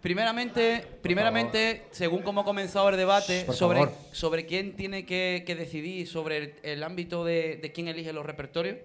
[0.01, 3.93] Primeramente, primeramente, según cómo ha comenzado el debate sobre, favor.
[4.13, 8.25] sobre quién tiene que, que decidir sobre el, el ámbito de, de quién elige los
[8.25, 8.77] repertorios,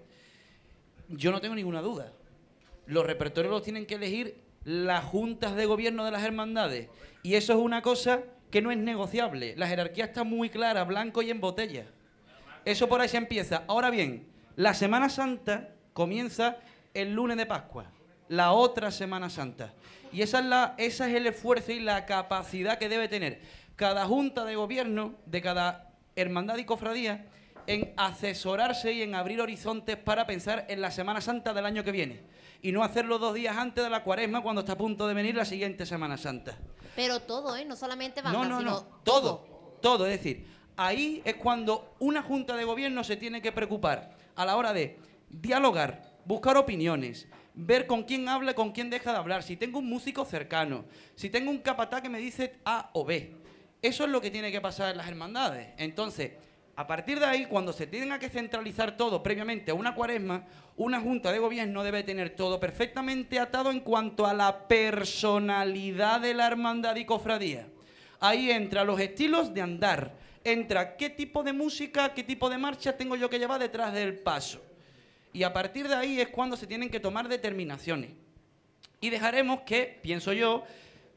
[1.10, 2.12] yo no tengo ninguna duda.
[2.86, 6.88] Los repertorios los tienen que elegir las juntas de gobierno de las hermandades.
[7.22, 9.54] Y eso es una cosa que no es negociable.
[9.56, 11.86] La jerarquía está muy clara, blanco y en botella.
[12.64, 13.62] Eso por ahí se empieza.
[13.68, 15.68] Ahora bien, la Semana Santa
[16.00, 16.56] comienza
[16.94, 17.84] el lunes de Pascua,
[18.28, 19.74] la otra Semana Santa.
[20.10, 23.42] Y esa es, la, esa es el esfuerzo y la capacidad que debe tener
[23.76, 27.26] cada junta de gobierno de cada hermandad y cofradía
[27.66, 31.92] en asesorarse y en abrir horizontes para pensar en la Semana Santa del año que
[31.92, 32.22] viene.
[32.62, 35.34] Y no hacerlo dos días antes de la cuaresma cuando está a punto de venir
[35.34, 36.56] la siguiente Semana Santa.
[36.96, 37.66] Pero todo, ¿eh?
[37.66, 38.82] No solamente banda, No, no, sino no.
[39.04, 40.06] Todo, todo.
[40.06, 40.46] Es decir,
[40.78, 45.09] ahí es cuando una junta de gobierno se tiene que preocupar a la hora de
[45.30, 49.42] dialogar, buscar opiniones, ver con quién habla con quién deja de hablar.
[49.42, 53.36] Si tengo un músico cercano, si tengo un capatá que me dice A o B.
[53.82, 55.68] Eso es lo que tiene que pasar en las hermandades.
[55.78, 56.32] Entonces,
[56.76, 60.44] a partir de ahí, cuando se tenga que centralizar todo previamente a una cuaresma,
[60.76, 66.34] una junta de gobierno debe tener todo perfectamente atado en cuanto a la personalidad de
[66.34, 67.68] la hermandad y cofradía.
[68.18, 70.14] Ahí entra los estilos de andar,
[70.44, 74.18] entra qué tipo de música, qué tipo de marcha tengo yo que llevar detrás del
[74.18, 74.62] paso.
[75.32, 78.10] Y a partir de ahí es cuando se tienen que tomar determinaciones.
[79.00, 80.64] Y dejaremos que, pienso yo,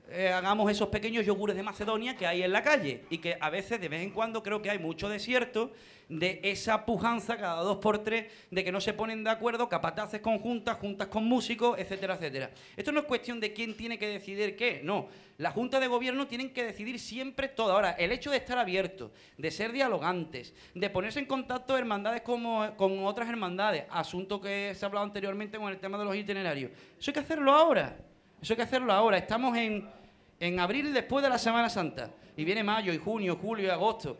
[0.10, 3.50] eh, hagamos esos pequeños yogures de Macedonia que hay en la calle y que a
[3.50, 5.72] veces de vez en cuando creo que hay mucho desierto
[6.10, 10.20] de esa pujanza cada dos por tres de que no se ponen de acuerdo capataces
[10.20, 12.52] conjuntas, juntas con músicos, etcétera, etcétera.
[12.76, 15.08] Esto no es cuestión de quién tiene que decidir qué, no.
[15.38, 17.72] La Junta de Gobierno tienen que decidir siempre todo.
[17.72, 22.76] Ahora, el hecho de estar abiertos, de ser dialogantes, de ponerse en contacto hermandades como,
[22.76, 26.72] con otras hermandades, asunto que se ha hablado anteriormente con el tema de los itinerarios,
[27.00, 27.98] eso hay que hacerlo ahora.
[28.44, 29.18] Eso hay que hacerlo ahora.
[29.18, 29.90] Estamos en,
[30.38, 32.10] en abril después de la Semana Santa.
[32.36, 34.18] Y viene mayo y junio, julio y agosto.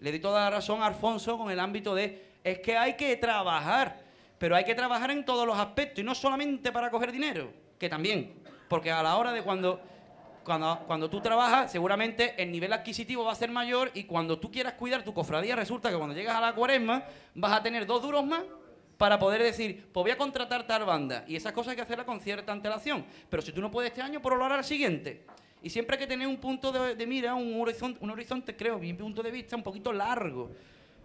[0.00, 3.16] Le di toda la razón a Alfonso con el ámbito de es que hay que
[3.16, 4.02] trabajar,
[4.36, 7.88] pero hay que trabajar en todos los aspectos y no solamente para coger dinero, que
[7.88, 8.34] también,
[8.68, 9.80] porque a la hora de cuando,
[10.44, 14.50] cuando, cuando tú trabajas, seguramente el nivel adquisitivo va a ser mayor y cuando tú
[14.50, 17.04] quieras cuidar tu cofradía, resulta que cuando llegas a la cuaresma
[17.34, 18.42] vas a tener dos duros más
[18.96, 21.24] para poder decir, pues voy a contratar tal banda.
[21.26, 23.04] Y esas cosas hay que hacerlas con cierta antelación.
[23.28, 25.24] Pero si tú no puedes este año, por lo al siguiente.
[25.62, 28.92] Y siempre hay que tener un punto de, mira, un horizonte, un horizonte, creo, mi
[28.92, 30.50] punto de vista, un poquito largo.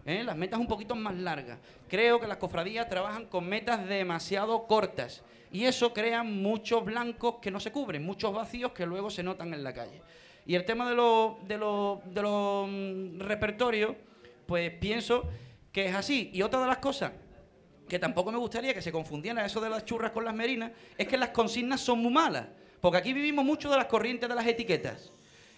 [0.05, 0.23] ¿eh?
[0.23, 1.59] Las metas un poquito más largas.
[1.87, 5.23] Creo que las cofradías trabajan con metas demasiado cortas.
[5.51, 9.53] Y eso crea muchos blancos que no se cubren, muchos vacíos que luego se notan
[9.53, 10.01] en la calle.
[10.45, 13.95] Y el tema de los de los de los mm, repertorios,
[14.45, 15.23] pues pienso
[15.71, 16.29] que es así.
[16.33, 17.13] Y otra de las cosas
[17.89, 21.07] que tampoco me gustaría que se confundieran eso de las churras con las merinas, es
[21.07, 22.45] que las consignas son muy malas.
[22.79, 25.11] Porque aquí vivimos mucho de las corrientes de las etiquetas.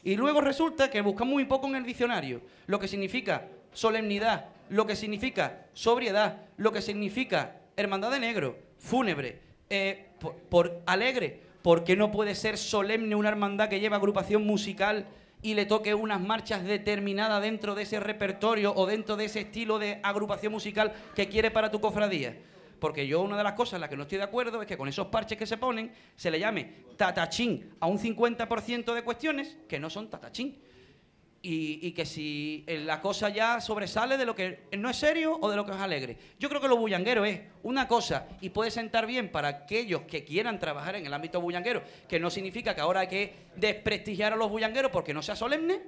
[0.04, 4.88] Y luego resulta que buscamos muy poco en el diccionario lo que significa solemnidad, lo
[4.88, 10.08] que significa sobriedad, lo que significa hermandad de negro, fúnebre, eh,
[10.50, 11.42] por, alegre.
[11.62, 15.06] ¿Por qué no puede ser solemne una hermandad que lleva agrupación musical
[15.42, 19.80] y le toque unas marchas determinadas dentro de ese repertorio o dentro de ese estilo
[19.80, 22.38] de agrupación musical que quiere para tu cofradía?
[22.80, 24.78] Porque yo una de las cosas en las que no estoy de acuerdo es que
[24.78, 29.58] con esos parches que se ponen se le llame tatachín a un 50% de cuestiones
[29.68, 30.60] que no son tatachín.
[31.44, 35.50] Y, que si eh, la cosa ya sobresale de lo que no es serio o
[35.50, 36.16] de lo que es alegre.
[36.40, 40.24] Yo creo que lo bullanguero es una cosa y puede sentar bien para aquellos que
[40.24, 44.36] quieran trabajar en el ámbito bullanguero, que no significa que ahora hay que desprestigiar a
[44.36, 45.82] los bullangueros porque no sea solemne,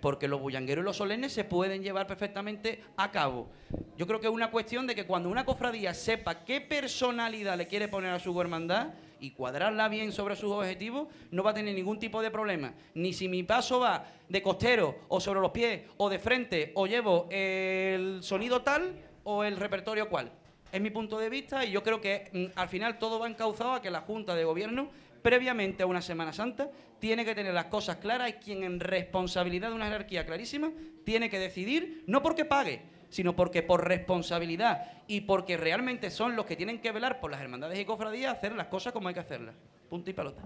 [0.00, 3.48] porque los bullangueros y los solemnes se pueden llevar perfectamente a cabo.
[3.96, 7.66] Yo creo que es una cuestión de que cuando una cofradía sepa qué personalidad le
[7.66, 8.88] quiere poner a su hermandad
[9.20, 12.74] y cuadrarla bien sobre sus objetivos, no va a tener ningún tipo de problema.
[12.94, 16.86] Ni si mi paso va de costero o sobre los pies o de frente o
[16.86, 18.94] llevo el sonido tal
[19.24, 20.32] o el repertorio cual.
[20.72, 23.74] Es mi punto de vista y yo creo que mm, al final todo va encauzado
[23.74, 24.90] a que la Junta de Gobierno
[25.26, 29.70] previamente a una Semana Santa, tiene que tener las cosas claras y quien en responsabilidad
[29.70, 30.70] de una jerarquía clarísima
[31.02, 32.82] tiene que decidir, no porque pague,
[33.16, 37.40] sino porque por responsabilidad y porque realmente son los que tienen que velar por las
[37.40, 39.54] hermandades y cofradías, hacer las cosas como hay que hacerlas.
[39.88, 40.42] Punto y pelota.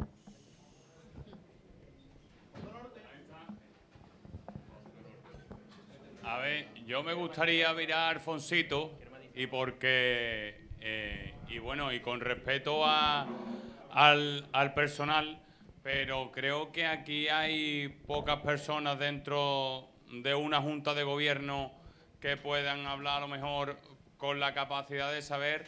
[6.22, 8.92] A ver, yo me gustaría mirar a Alfonsito
[9.34, 13.26] y porque, eh, y bueno, y con respeto a,
[13.90, 15.40] al, al personal,
[15.82, 19.88] pero creo que aquí hay pocas personas dentro
[20.22, 21.79] de una junta de gobierno
[22.20, 23.76] que puedan hablar a lo mejor
[24.16, 25.66] con la capacidad de saber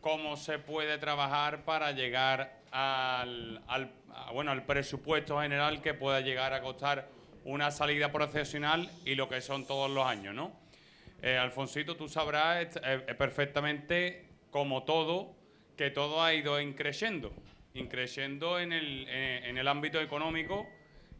[0.00, 3.60] cómo se puede trabajar para llegar al,
[4.32, 7.08] bueno, al presupuesto general que pueda llegar a costar
[7.44, 10.52] una salida procesional y lo que son todos los años, ¿no?
[11.22, 15.34] Eh, Alfonsito, tú sabrás eh, eh, perfectamente como todo,
[15.76, 17.32] que todo ha ido increciendo,
[17.74, 20.66] increciendo en el, en- en el ámbito económico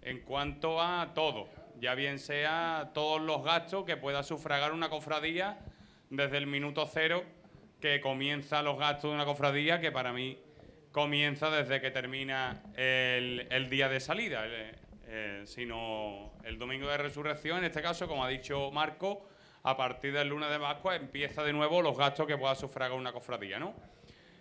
[0.03, 1.49] en cuanto a todo,
[1.81, 5.59] ya bien sea todos los gastos que pueda sufragar una cofradía
[6.11, 7.23] desde el minuto cero
[7.81, 10.39] que comienza los gastos de una cofradía, que para mí
[10.93, 14.75] comienza desde que termina el, día de salida, el-
[15.07, 19.29] eh, sino el domingo de resurrección, en este caso, como ha dicho Marco,
[19.63, 23.13] a partir del lunes de Pascua empieza de nuevo los gastos que pueda sufragar una
[23.13, 23.75] cofradía, ¿no?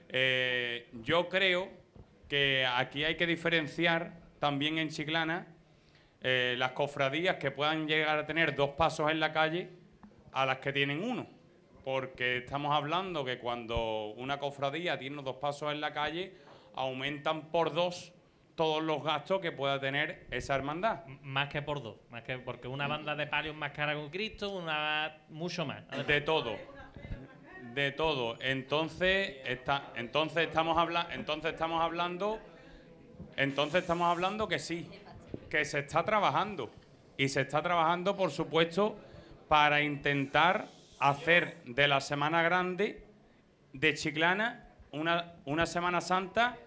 [0.10, 1.70] Eh, yo creo
[2.30, 5.48] que aquí hay que diferenciar también en Chiclana
[6.24, 9.70] eh, las cofradías que puedan llegar a tener dos pasos en la calle
[10.32, 11.28] a las que tienen uno.
[11.84, 16.34] Porque estamos hablando que cuando una cofradía tiene dos pasos en la calle,
[16.76, 18.14] aumentan por dos
[18.56, 21.06] todos los gastos que pueda tener esa hermandad.
[21.22, 24.00] Más que por dos, más que porque una banda de palio es más cara que
[24.00, 25.84] un Cristo, una mucho más.
[26.08, 26.56] De todo.
[27.74, 28.38] De todo.
[28.40, 32.40] Entonces, está, entonces estamos hablando, entonces estamos hablando,
[33.36, 34.88] entonces estamos hablando que sí,
[35.50, 36.72] que se está trabajando
[37.18, 38.98] y se está trabajando, por supuesto,
[39.48, 40.68] para intentar
[41.00, 43.04] hacer de la Semana Grande
[43.74, 46.58] de Chiclana una, una Semana Santa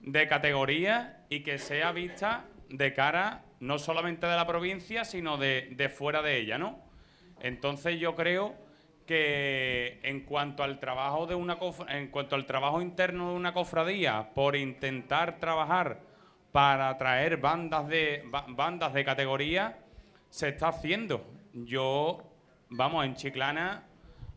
[0.00, 5.68] de categoría y que sea vista de cara no solamente de la provincia, sino de,
[5.72, 6.78] de fuera de ella, ¿no?
[7.40, 8.54] Entonces yo creo
[9.06, 11.58] que en cuanto al trabajo de una
[11.88, 16.00] en cuanto al trabajo interno de una cofradía por intentar trabajar
[16.54, 19.76] para traer bandas de ba- bandas de categoría
[20.30, 21.26] se está haciendo.
[21.52, 22.22] Yo
[22.70, 23.82] vamos en Chiclana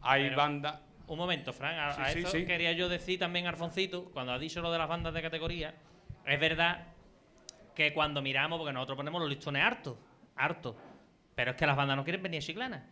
[0.02, 2.44] hay bandas Un momento, Fran, a, Sí, a sí, eso sí.
[2.44, 5.76] quería yo decir también, Alfoncito, cuando ha dicho lo de las bandas de categoría,
[6.26, 6.88] es verdad
[7.76, 9.96] que cuando miramos, porque nosotros ponemos los listones hartos,
[10.36, 10.76] hartos,
[11.36, 12.84] pero es que las bandas no quieren venir a Chiclana,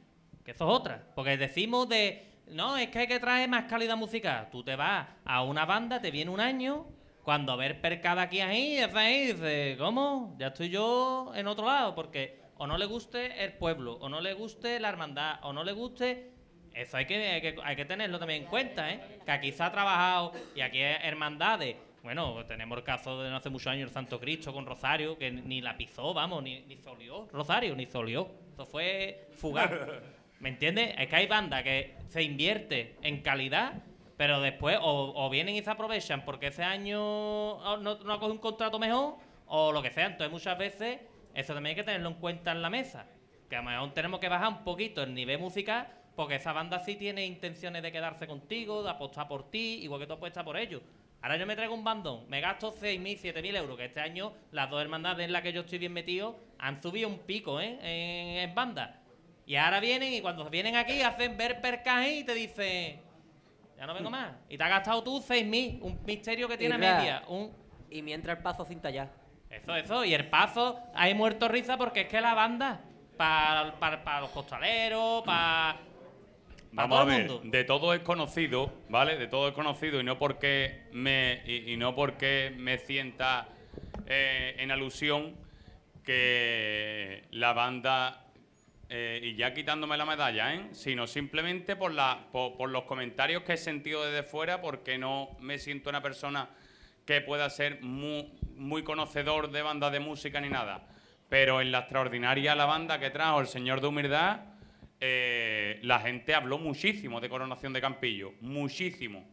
[0.44, 3.98] que eso es otra, porque decimos de, no, es que hay que traer más calidad
[3.98, 6.86] musical, tú te vas a una banda, te viene un año,
[7.26, 10.36] cuando a ver percada aquí ahí, ahí, dice, ¿cómo?
[10.40, 14.22] Ya estoy yo en otro lado, porque o no le guste el pueblo, o no
[14.22, 16.32] le guste la hermandad, o no le guste
[16.76, 19.00] eso hay que, hay que, hay que tenerlo también en cuenta, ¿eh?
[19.26, 21.78] Que aquí se ha trabajado y aquí hay hermandades.
[22.04, 25.32] Bueno, tenemos el caso de no hace muchos años el Santo Cristo con Rosario, que
[25.32, 27.30] ni la pisó, vamos, ni, ni solió.
[27.32, 28.30] Rosario, ni solió.
[28.54, 29.72] Eso fue fugaz.
[30.42, 30.94] ¿Me entiendes?
[30.98, 33.82] Es que hay bandas que se invierte en calidad,
[34.18, 38.34] pero después o, o vienen y se aprovechan porque ese año no, no ha cogido
[38.34, 39.16] un contrato mejor
[39.48, 40.08] o lo que sea.
[40.08, 41.00] Entonces muchas veces
[41.34, 43.08] eso también hay que tenerlo en cuenta en la mesa.
[43.50, 46.80] Que a lo mejor tenemos que bajar un poquito el nivel musical porque esa banda
[46.80, 50.58] sí tiene intenciones de quedarse contigo, de apostar por ti, igual que tú apuestas por
[50.58, 50.82] ellos.
[51.22, 54.70] Ahora yo me traigo un bandón, me gasto 6.000, 7.000 euros, que este año las
[54.70, 57.80] dos hermandades en las que yo estoy bien metido han subido un pico ¿eh?
[57.82, 59.02] en, en banda.
[59.46, 63.02] Y ahora vienen y cuando vienen aquí hacen ver percaje y te dicen,
[63.78, 64.34] ya no vengo más.
[64.50, 67.24] Y te has gastado tú 6.000, un misterio que tiene Irra, media.
[67.28, 67.52] Un...
[67.90, 69.10] Y mientras el paso sin tallar.
[69.50, 70.06] Eso, eso.
[70.06, 72.82] Y el paso, hay muerto risa porque es que la banda,
[73.18, 75.78] para los costaleros, para
[76.76, 77.50] Vamos a todo el ver, mundo.
[77.50, 79.18] de todo es conocido, ¿vale?
[79.18, 83.48] De todo es conocido y no porque me y, y no porque me sienta
[84.08, 85.36] eh, en alusión
[86.04, 88.25] que la banda
[88.90, 90.68] eh, y ya quitándome la medalla, ¿eh?
[90.72, 95.58] Sino simplemente por la por, los comentarios que he sentido desde fuera, porque no me
[95.58, 96.50] siento una persona
[97.06, 100.88] que pueda ser muy, muy conocedor de bandas de música ni nada.
[101.30, 104.42] Pero en la extraordinaria la banda que trajo el señor de humildad,
[105.00, 109.28] eh, la gente habló muchísimo de Coronación de Campillo, muchísimo.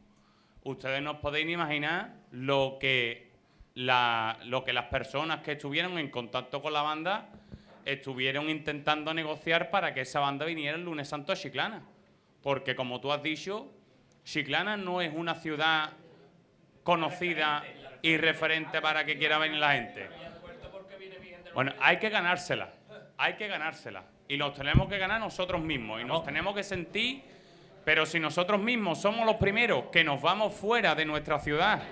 [0.64, 3.30] Ustedes no os podéis ni imaginar lo que,
[3.74, 7.29] la- lo que las personas que estuvieron en contacto con la banda
[7.84, 11.83] estuvieron intentando negociar para que esa banda viniera el lunes santo a Chiclana.
[12.42, 13.71] Porque como tú has dicho,
[14.25, 15.91] Chiclana no es una ciudad
[16.83, 17.64] conocida
[18.03, 20.09] y referente para que quiera venir la gente.
[21.54, 22.72] Bueno, hay que ganársela,
[23.17, 24.04] hay que ganársela.
[24.29, 26.00] Y nos tenemos que ganar nosotros mismos.
[26.00, 27.22] Y nos tenemos que sentir,
[27.84, 31.83] pero si nosotros mismos somos los primeros que nos vamos fuera de nuestra ciudad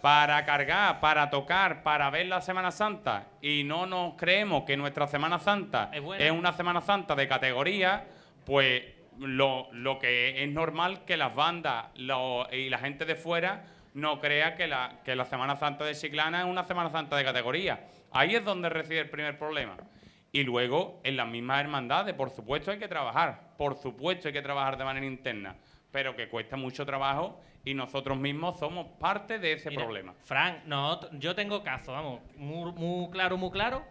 [0.00, 5.06] para cargar, para tocar, para ver la Semana Santa y no nos creemos que nuestra
[5.06, 5.90] Semana Santa
[6.24, 8.06] Es una Semana Santa de categoría,
[8.44, 8.82] pues
[9.18, 13.64] lo, lo que es normal que las bandas lo- y la gente de fuera
[13.94, 17.24] no crea que la, que la Semana Santa de Chiclana es una Semana Santa de
[17.24, 17.80] categoría.
[18.12, 19.76] Ahí es donde reside el primer problema.
[20.32, 24.42] Y luego, en las mismas hermandades, por supuesto hay que trabajar, por supuesto hay que
[24.42, 25.56] trabajar de manera interna,
[25.90, 30.14] pero que cuesta mucho trabajo y nosotros mismos somos parte de ese Mira, problema.
[30.24, 33.84] Frank, no, yo tengo caso, vamos, muy, muy claro, muy claro,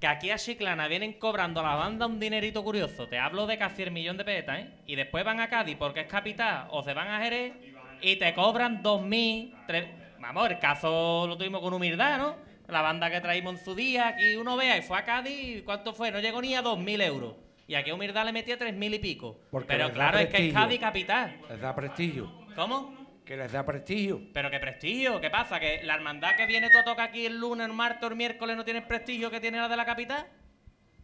[0.00, 3.06] que aquí a Chiclana vienen cobrando a la banda un dinerito curioso.
[3.08, 4.70] Te hablo de casi el millón de pesetas, ¿eh?
[4.86, 7.54] Y después van a Cádiz porque es capital, o se van a Jerez
[8.02, 9.88] y te cobran 2.000, tres-
[10.20, 12.36] Vamos, el caso lo tuvimos con humildad, ¿no?
[12.68, 15.92] La banda que traímos en su día, aquí uno vea, y fue a Cádiz, ¿cuánto
[15.92, 16.10] fue?
[16.10, 17.34] No llegó ni a 2.000 euros.
[17.66, 19.38] Y aquí a humildad le metía 3.000 y pico.
[19.50, 20.52] Porque Pero claro, es que es.
[20.54, 21.38] Cádiz capital.
[21.48, 22.30] Les da prestigio.
[22.56, 23.03] ¿Cómo?
[23.24, 24.20] Que les da prestigio.
[24.34, 25.58] Pero qué prestigio, ¿qué pasa?
[25.58, 28.16] ¿Que la hermandad que viene tú a tocar aquí el lunes, el martes o el
[28.16, 30.26] miércoles no tiene el prestigio que tiene la de la capital?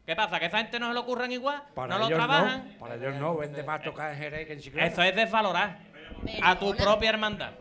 [0.05, 0.39] ¿Qué pasa?
[0.39, 1.63] ¿Que esa gente no se lo ocurran igual?
[1.75, 2.73] Para ¿No lo ellos trabajan?
[2.73, 2.79] no.
[2.79, 3.37] Para ellos no.
[3.37, 4.89] Vende más tocar en Jerez que en Chiclana.
[4.89, 5.79] Eso es desvalorar
[6.43, 7.53] a tu propia hermandad.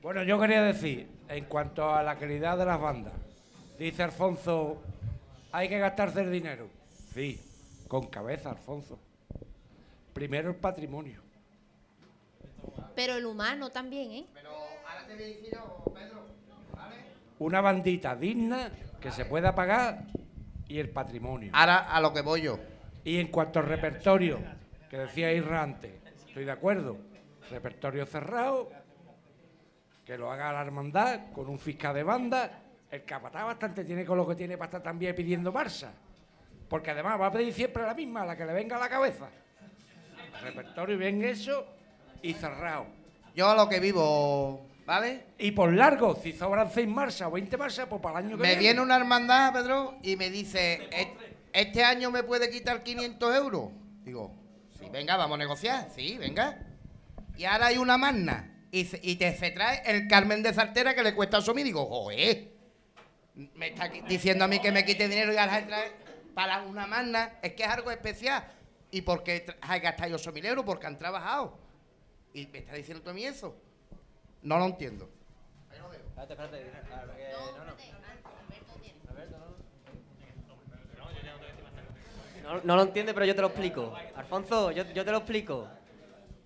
[0.00, 3.12] Bueno, yo quería decir, en cuanto a la calidad de las bandas,
[3.78, 4.82] dice Alfonso,
[5.52, 6.68] hay que gastarse el dinero.
[7.12, 7.38] Sí,
[7.88, 8.98] con cabeza, Alfonso.
[10.14, 11.20] Primero el patrimonio.
[13.00, 14.26] Pero el humano también, ¿eh?
[17.38, 18.70] Una bandita digna
[19.00, 20.04] que se pueda pagar
[20.68, 21.50] y el patrimonio.
[21.54, 22.58] Ahora a lo que voy yo.
[23.02, 24.38] Y en cuanto al repertorio,
[24.90, 25.92] que decía Isra antes,
[26.28, 26.98] estoy de acuerdo.
[27.50, 28.70] Repertorio cerrado,
[30.04, 32.60] que lo haga la hermandad con un fiscal de banda.
[32.90, 35.88] El capataz bastante tiene con lo que tiene para estar también pidiendo Barça.
[36.68, 39.30] Porque además va a pedir siempre la misma, la que le venga a la cabeza.
[40.42, 41.79] Repertorio bien eso
[42.22, 42.86] y cerrado.
[43.34, 45.24] Yo a lo que vivo, ¿vale?
[45.38, 48.42] Y por largo, si sobran 6 marchas o 20 marchas, pues para el año que
[48.42, 48.60] Me viene.
[48.62, 51.12] viene una hermandad, Pedro, y me dice, "¿E-
[51.52, 53.70] ¿este año me puede quitar 500 euros?
[54.04, 54.32] Digo,
[54.78, 56.58] sí, venga, vamos a negociar, sí, venga.
[57.36, 60.94] Y ahora hay una magna, y, se- y te se trae el Carmen de Saltera
[60.94, 61.62] que le cuesta eso mí.
[61.62, 62.48] Digo, joder,
[63.54, 65.92] me está diciendo a mí que me quite dinero y ahora se trae
[66.34, 68.44] para una magna, es que es algo especial.
[68.90, 70.64] ¿Y por qué hay gastado 8.000 euros?
[70.64, 71.56] Porque han trabajado.
[72.32, 73.56] Y me está diciendo tú a mí eso.
[74.42, 75.08] No lo entiendo.
[75.70, 76.80] Espérate, espérate.
[82.42, 83.94] No, no lo entiende, pero yo te lo explico.
[84.16, 85.68] Alfonso, yo, yo te lo explico.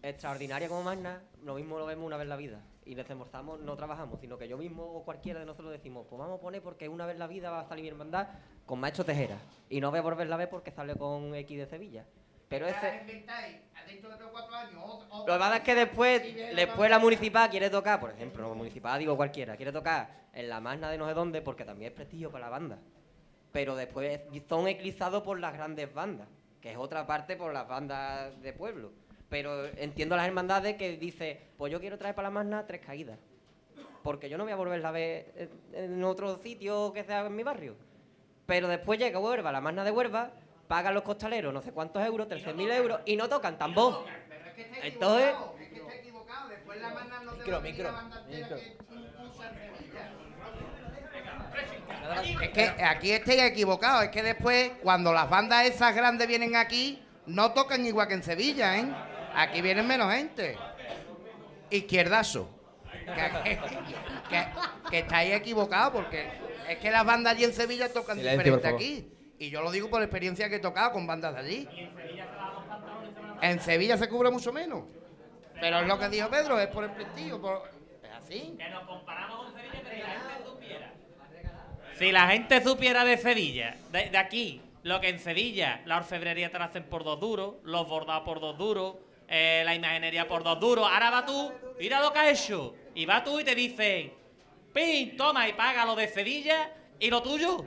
[0.03, 2.61] Extraordinaria como magna, lo mismo lo vemos una vez en la vida.
[2.85, 6.39] Y desembolsamos, no trabajamos, sino que yo mismo o cualquiera de nosotros decimos, pues vamos
[6.39, 8.29] a poner porque una vez en la vida va a salir mi hermandad
[8.67, 9.39] con Maestro Tejera.
[9.71, 12.05] Y no voy a volverla a ver porque sale con X de Sevilla.
[12.49, 12.79] Pero ese,
[15.27, 16.23] lo que pasa es que después,
[16.57, 20.61] después la municipal quiere tocar, por ejemplo, no municipal digo cualquiera, quiere tocar en la
[20.61, 22.79] magna de no sé dónde porque también es prestigio para la banda.
[23.53, 26.29] Pero después son eclipsados por las grandes bandas,
[26.61, 28.93] que es otra parte por las bandas de pueblo.
[29.29, 33.19] Pero entiendo las hermandades que dice, pues yo quiero traer para la magna tres caídas.
[34.03, 37.43] Porque yo no voy a volverla a ver en- otro sitio que sea en mi
[37.43, 37.75] barrio.
[38.45, 40.31] Pero después llega Huelva, la magna de Huelva,
[40.69, 44.05] pagan los costaleros no sé cuántos euros, 13.000 euros, y no tocan tambor.
[44.83, 45.35] Entonces,
[47.39, 47.91] Micro, micro,
[52.43, 54.05] Es que aquí estáis equivocados.
[54.05, 58.23] Es que después, cuando las bandas esas grandes vienen aquí, no tocan igual que en
[58.23, 58.87] Sevilla, ¿eh?
[59.35, 60.57] Aquí vienen menos gente.
[61.71, 62.49] Izquierdazo.
[63.43, 63.59] Que,
[64.31, 64.47] que-
[64.91, 66.27] que estáis equivocados porque
[66.69, 69.11] es que las bandas allí en Sevilla tocan Silencio, diferente aquí.
[69.39, 71.69] Y yo lo digo por experiencia que he tocado con bandas de allí.
[73.43, 74.85] En Sevilla se cubre mucho menos.
[75.61, 77.65] Pero es lo que dijo Pedro, es por el prestigio.
[78.03, 78.55] Es así.
[78.59, 80.93] Que nos comparamos con Sevilla, que si la gente supiera.
[81.99, 86.51] Si la gente supiera de Sevilla, de, de aquí, lo que en Sevilla la orfebrería
[86.51, 88.97] te la hacen por dos duros, los bordados por dos duros,
[89.29, 93.07] eh, la imaginería por dos duros, ahora va tú, mira lo que has hecho, y
[93.07, 94.13] va tú y te dicen,
[94.73, 97.65] pin, toma y paga lo de Sevilla y lo tuyo.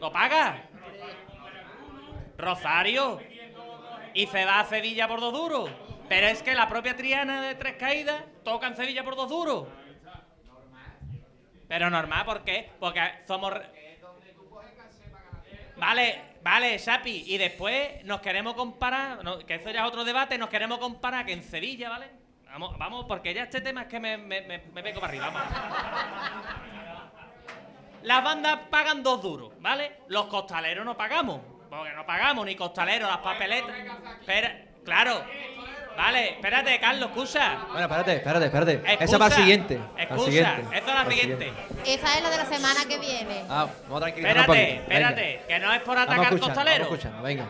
[0.00, 0.60] ¿Lo pagas?
[2.38, 3.20] Rosario.
[4.14, 5.70] Y se va a Sevilla por dos duros.
[6.08, 9.66] Pero es que la propia Triana de Tres Caídas toca en Sevilla por dos duros.
[11.68, 12.70] Pero normal, ¿por qué?
[12.78, 13.52] Porque somos...
[15.76, 17.24] Vale, vale, Shapi.
[17.26, 21.32] Y después nos queremos comparar, que eso ya es otro debate, nos queremos comparar que
[21.32, 22.10] en Sevilla, ¿vale?
[22.46, 25.30] Vamos, vamos porque ya este tema es que me, me, me, me vengo para arriba,
[25.30, 25.42] vamos.
[28.04, 30.02] Las bandas pagan dos duros, ¿vale?
[30.08, 31.40] Los costaleros no pagamos.
[31.76, 33.70] Porque no pagamos ni costaleros, las papeletas.
[34.20, 35.24] Espera, claro.
[35.96, 37.56] Vale, espérate, Carlos, escucha.
[37.68, 38.72] Bueno, espérate, espérate, espérate.
[38.84, 39.80] Esa Escucha, para el siguiente.
[39.96, 41.52] Escucha, siguiente, esa es para la el siguiente.
[41.84, 43.44] Esa es la de la semana que viene.
[43.48, 46.88] Ah, vamos a Espérate, espérate, que no es por Vamos atacar costaleros.
[46.88, 47.44] Vamos escuchando, venga.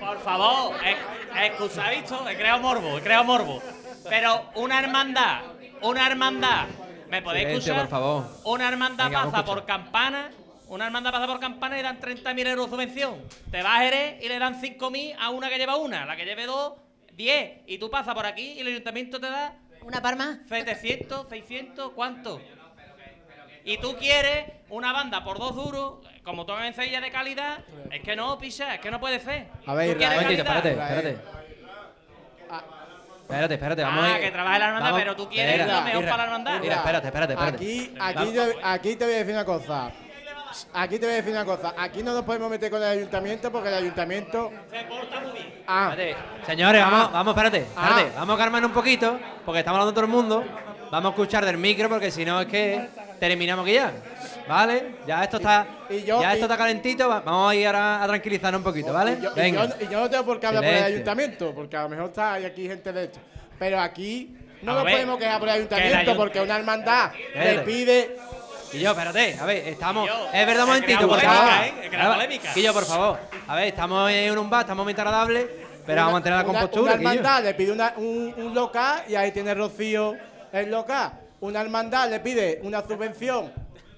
[0.00, 3.62] Por favor, es- excusa, visto, he creado morbo, he creado morbo.
[4.08, 5.40] Pero una hermandad,
[5.82, 6.66] una hermandad,
[7.08, 7.88] ¿me podéis Silencio, escuchar?
[7.88, 8.26] por favor.
[8.44, 10.30] Una hermandad Venga, pasa por campana,
[10.68, 13.22] una hermandad pasa por campana y dan 30.000 euros de subvención.
[13.50, 16.24] Te vas a Jerez y le dan 5.000 a una que lleva una, la que
[16.24, 16.74] lleve dos,
[17.14, 17.60] 10.
[17.66, 19.54] Y tú pasas por aquí y el ayuntamiento te da...
[19.82, 20.38] ¿Una par más?
[20.48, 22.40] 700, 600, ¿cuánto?
[23.64, 25.94] Y tú quieres una banda por dos duros,
[26.24, 27.58] como tocan en Sevilla de calidad,
[27.92, 29.46] es que no, picha, es que no puede ser.
[29.66, 30.66] A ver, ¿Tú quieres Un momentito, calidad?
[30.66, 31.36] espérate, espérate.
[33.26, 35.82] Espérate, espérate, vamos Ah, a ir- que trabaje la hermandad, vamos- pero tú quieres lo
[35.82, 36.60] mejor para la hermandad.
[36.60, 37.56] Mira, espérate, espérate, espérate.
[37.56, 39.90] Aquí, aquí, aquí te voy a decir una cosa.
[40.74, 41.74] Aquí te voy a decir una cosa.
[41.76, 44.52] Aquí no nos podemos meter con el ayuntamiento porque el ayuntamiento.
[45.66, 45.90] Ah.
[45.92, 46.16] Espérate,
[46.46, 46.90] Señores, Ah.
[46.90, 48.02] vamos, vamos, espérate, espérate.
[48.14, 48.18] Ah.
[48.20, 50.44] Vamos a calmarnos un poquito, porque estamos hablando todo el mundo.
[50.90, 53.92] Vamos a escuchar del micro, porque si no es que terminamos aquí ya.
[54.48, 54.94] ¿Vale?
[55.06, 57.08] Ya esto está, yo- ya y- esto está calentito.
[57.08, 59.14] va- Vamos a ir ahora a tranquilizarnos un poquito, ¿vale?
[59.18, 59.66] Y yo, y Venga.
[59.66, 62.06] yo- y yo no tengo por qué hablar por el ayuntamiento, porque a lo mejor
[62.06, 63.18] está hay aquí gente de esto.
[63.58, 66.40] Pero aquí no A nos ver, podemos quejar por el que el ayuntamiento, ayunt- porque
[66.40, 68.16] una hermandad le pide.
[68.72, 70.08] Y yo, espérate, a ver, estamos.
[70.32, 71.52] es verdad, un momentito, por favor.
[71.64, 71.90] ¿eh?
[72.14, 72.52] Polémica.
[72.54, 73.18] Quillo, por favor.
[73.46, 75.46] A ver, estamos en un bar, estamos muy agradables,
[75.86, 76.92] pero vamos a mantener la compostura.
[76.94, 77.10] Una Quillo.
[77.10, 80.14] hermandad le pide una- un, un local y ahí tiene Rocío
[80.52, 81.12] el local.
[81.40, 83.52] Una hermandad le pide una subvención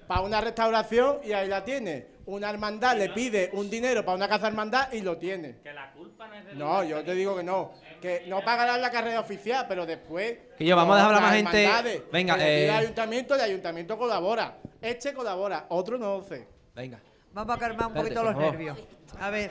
[0.07, 2.19] para una restauración y ahí la tiene.
[2.27, 5.57] Una hermandad le pide un dinero para una casa hermandad y lo tiene.
[5.63, 7.73] Que la culpa no es de No, yo te digo que no.
[8.01, 10.39] Que no pagarán la carrera oficial, pero después.
[10.57, 12.05] Que yo, vamos a dejar hablar las más gente.
[12.13, 12.71] Venga, eh.
[12.71, 14.59] al ayuntamiento, el ayuntamiento colabora.
[14.81, 16.47] Este colabora, otro no sé.
[16.75, 17.01] Venga.
[17.33, 18.79] Vamos a calmar un Espérate, poquito los nervios.
[19.19, 19.51] A ver.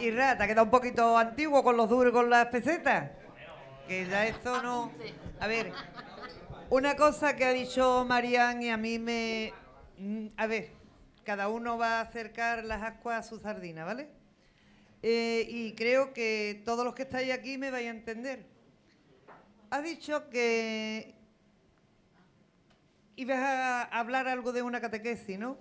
[0.00, 3.10] Irra, ¿te ha quedado un poquito antiguo con los duros y con las pesetas?
[3.86, 4.90] Que ya esto no.
[5.40, 5.72] A ver.
[6.70, 9.52] Una cosa que ha dicho Marian y a mí me.
[9.98, 10.70] mm, A ver,
[11.24, 14.08] cada uno va a acercar las ascuas a su sardina, ¿vale?
[15.02, 18.46] Eh, y creo que todos los que estáis aquí me vais a entender.
[19.70, 21.14] Has dicho que
[23.16, 25.58] ibas a hablar algo de una catequesis, ¿no?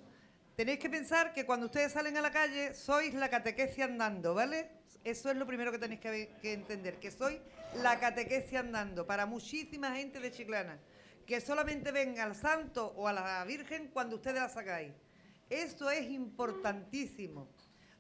[0.55, 4.72] Tenéis que pensar que cuando ustedes salen a la calle sois la catequesis andando, ¿vale?
[5.03, 7.39] Eso es lo primero que tenéis que, entender, que sois
[7.81, 10.80] la catequesis andando para muchísima gente de Chiclana.
[11.26, 14.93] Que solamente venga al santo o a la Virgen cuando ustedes la sacáis.
[15.49, 17.47] Esto es importantísimo.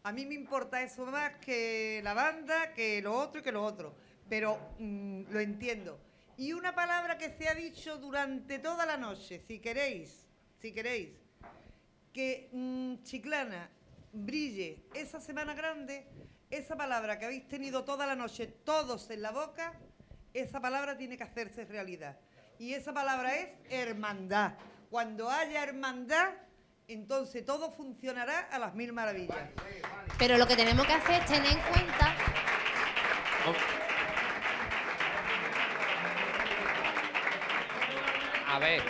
[0.07, 3.61] A mí me importa eso más que la banda, que lo otro y que lo
[3.61, 3.93] otro.
[4.29, 5.99] Pero mm, lo entiendo.
[6.37, 10.25] Y una palabra que se ha dicho durante toda la noche, si queréis,
[10.61, 11.09] si queréis,
[12.13, 13.69] que mm, Chiclana
[14.13, 16.07] brille esa semana grande,
[16.49, 19.73] esa palabra que habéis tenido toda la noche todos en la boca,
[20.33, 22.17] esa palabra tiene que hacerse realidad.
[22.59, 24.53] Y esa palabra es hermandad.
[24.89, 26.33] Cuando haya hermandad,
[26.87, 29.37] entonces todo funcionará a las mil maravillas.
[30.17, 32.15] Pero lo que tenemos que hacer es tener en cuenta
[38.47, 38.81] A ver.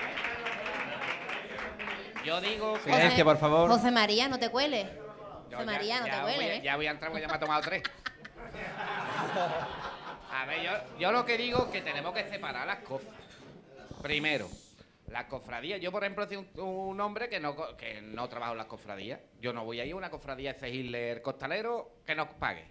[2.23, 2.77] Yo digo.
[2.83, 3.69] Silencio, por favor.
[3.69, 4.87] José María, no te cueles.
[4.87, 6.59] José ya- María, no te cueles.
[6.59, 6.61] ¿eh?
[6.63, 7.83] Ya voy a entrar porque ya me ha tomado tres.
[10.31, 13.07] A ver, yo, yo lo que digo es que tenemos que separar las cosas.
[14.01, 14.47] Primero,
[15.07, 15.79] las cofradías.
[15.79, 19.19] Yo, por ejemplo, soy un, un hombre que no, que no trabajo en las cofradías.
[19.39, 22.65] Yo no voy a ir a una cofradía de seguirle el costalero que nos pague.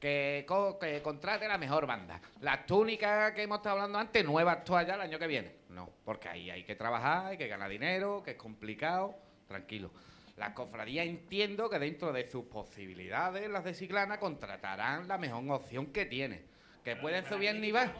[0.00, 2.20] Que, co- que contrate la mejor banda.
[2.40, 5.52] Las túnicas que hemos estado hablando antes, nuevas todas ya el año que viene.
[5.70, 9.14] No, porque ahí hay que trabajar, hay que ganar dinero, que es complicado.
[9.48, 9.90] Tranquilo.
[10.36, 15.86] Las cofradías entiendo que dentro de sus posibilidades, las de Ciclana, contratarán la mejor opción
[15.86, 16.42] que tiene.
[16.84, 17.90] Que pueden subir el nivel.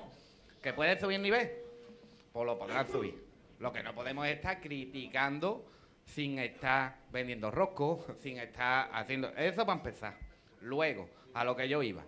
[0.62, 1.50] Que pueden subir el nivel.
[2.32, 3.25] Pues lo podrán subir.
[3.58, 5.64] Lo que no podemos es estar criticando
[6.04, 9.28] sin estar vendiendo roscos, sin estar haciendo...
[9.36, 10.14] Eso para empezar.
[10.60, 12.04] Luego, a lo que yo iba.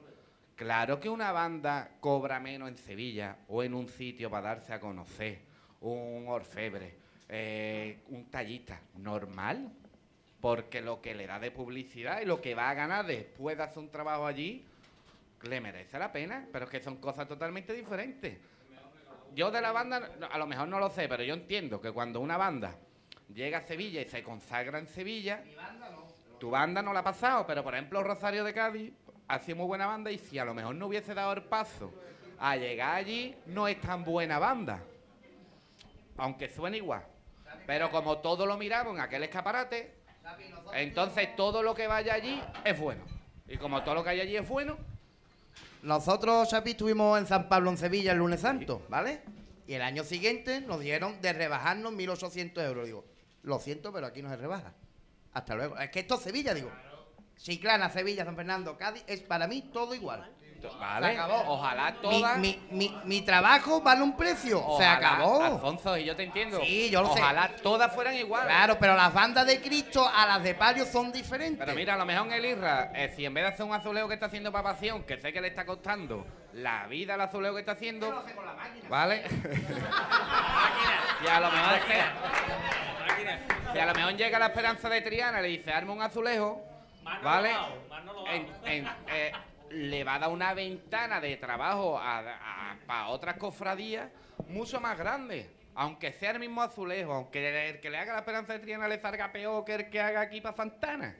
[0.57, 4.81] Claro que una banda cobra menos en Sevilla o en un sitio para darse a
[4.81, 5.39] conocer,
[5.83, 6.97] un orfebre,
[7.29, 9.70] eh, un tallista, normal,
[10.41, 13.62] porque lo que le da de publicidad y lo que va a ganar después de
[13.62, 14.65] hacer un trabajo allí,
[15.43, 18.39] le merece la pena, pero es que son cosas totalmente diferentes.
[19.34, 22.20] Yo de la banda, a lo mejor no lo sé, pero yo entiendo que cuando
[22.20, 22.74] una banda
[23.32, 25.42] llega a Sevilla y se consagra en Sevilla,
[26.38, 28.92] tu banda no la ha pasado, pero por ejemplo Rosario de Cádiz
[29.28, 31.92] ha sido muy buena banda y si a lo mejor no hubiese dado el paso
[32.38, 34.82] a llegar allí, no es tan buena banda.
[36.16, 37.05] Aunque suene igual.
[37.66, 39.94] Pero como todo lo miramos en aquel escaparate,
[40.72, 43.05] entonces todo lo que vaya allí es bueno.
[43.46, 44.78] Y como todo lo que hay allí es bueno,
[45.82, 49.22] Nosotros, Chapi, estuvimos en San Pablo, en Sevilla, el lunes santo, ¿vale?
[49.66, 52.86] Y el año siguiente nos dieron de rebajarnos 1.800 euros.
[52.86, 53.05] Digo,
[53.42, 54.74] lo siento, pero aquí no se rebaja.
[55.32, 55.78] Hasta luego.
[55.78, 56.70] Es que esto es Sevilla, digo.
[57.36, 60.28] Chiclana, Sevilla, San Fernando, Cádiz, es para mí todo igual.
[60.80, 61.44] Vale, Se acabó.
[61.52, 64.59] ojalá todas- Mi, mi- mi trabajo vale un precio.
[64.59, 65.43] Se Ojalá, acabó.
[65.44, 66.60] Alfonso, y yo te entiendo.
[66.60, 67.20] Sí, yo lo sé.
[67.20, 68.48] Ojalá todas fueran iguales.
[68.48, 71.64] Claro, pero las bandas de Cristo a las de Palio son diferentes.
[71.64, 73.72] Pero mira, a lo mejor en el Irra, eh, si en vez de hacer un
[73.72, 77.20] azuleo que está haciendo para pasión, que sé que le está costando la vida al
[77.20, 78.24] azuleo que está haciendo,
[78.89, 79.22] ¿vale?
[81.24, 82.02] y a lo mejor que-
[83.72, 86.62] si a lo mejor llega la esperanza de Triana y le dice, arma un azulejo,
[87.22, 87.52] ¿vale?
[88.30, 89.32] En- en- eh,
[89.70, 94.11] le va a dar una ventana de trabajo a, para otras cofradías
[94.49, 95.47] mucho más grandes.
[95.74, 98.99] Aunque sea el mismo azulejo, aunque el que le haga la esperanza de Triana le
[98.99, 101.16] salga peor que el que haga aquí para Santana.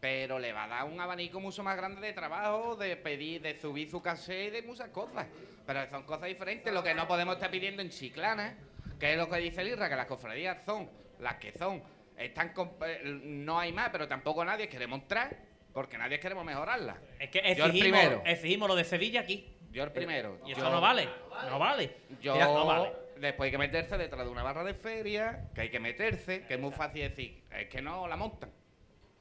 [0.00, 3.60] Pero le va a dar un abanico mucho más grande de trabajo, de pedir, de
[3.60, 5.26] subir su caché y de muchas cosas.
[5.64, 6.74] Pero son cosas diferentes.
[6.74, 8.56] Lo que no podemos estar pidiendo en Chiclana,
[8.98, 11.82] que es lo que dice el Irra, que las cofradías son las que son.
[12.16, 12.52] Están
[12.84, 15.36] eh, no hay más, pero tampoco nadie quiere mostrar,
[15.72, 16.96] porque nadie queremos mejorarlas.
[17.18, 18.22] Es que Yo el exigimos, primero.
[18.26, 19.48] exigimos lo de Sevilla aquí.
[19.70, 20.38] Yo el primero.
[20.44, 21.08] Y Yo- eso no vale.
[21.48, 21.96] No vale.
[22.20, 22.92] Yo, Mira, no vale.
[23.16, 26.54] después hay que meterse detrás de una barra de feria, que hay que meterse, que
[26.54, 28.50] es muy fácil decir, es que no la montan.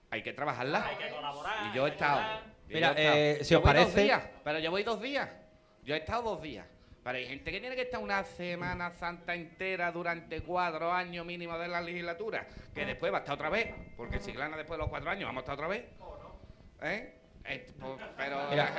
[0.09, 0.85] Hay que trabajarla.
[0.87, 1.71] Hay que colaborar.
[1.71, 2.41] Y yo he estado.
[2.67, 3.17] Mira, yo he estado.
[3.17, 5.29] eh, si Yo os parece- días, pero yo voy dos días.
[5.83, 6.65] Yo he estado dos días.
[7.03, 11.57] Pero hay gente que tiene que estar una Semana Santa entera durante cuatro años mínimo
[11.57, 12.45] de la legislatura,
[12.75, 15.25] que después va a estar otra vez, porque en Chiclana después de los cuatro años
[15.25, 15.85] vamos a estar otra vez.
[16.81, 17.13] ¿Eh?
[17.45, 18.37] Eh, pues, pero.
[18.49, 18.69] Mira,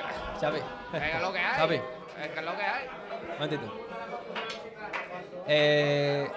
[0.41, 0.59] Xavi.
[0.59, 1.55] Es lo que hay.
[1.57, 1.75] Xavi.
[2.23, 2.87] Es que es lo que hay.
[3.23, 3.89] Un momentito.
[5.49, 6.29] Eh,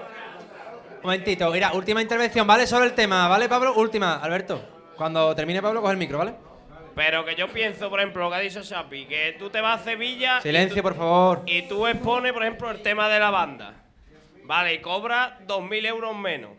[0.97, 1.51] un momentito.
[1.51, 2.65] Mira, última intervención, ¿vale?
[2.67, 3.73] Sobre el tema, ¿vale, Pablo?
[3.75, 4.61] Última, Alberto.
[4.95, 6.33] Cuando termine Pablo, coge el micro, ¿vale?
[6.95, 9.81] Pero que yo pienso, por ejemplo, lo que ha dicho Xapi, que tú te vas
[9.81, 10.37] a Sevilla.
[10.39, 11.43] y Silencio, tú- por favor.
[11.45, 13.73] Y tú expones, por ejemplo, el tema de la banda.
[14.43, 16.51] Vale, y cobras 2.000 euros menos.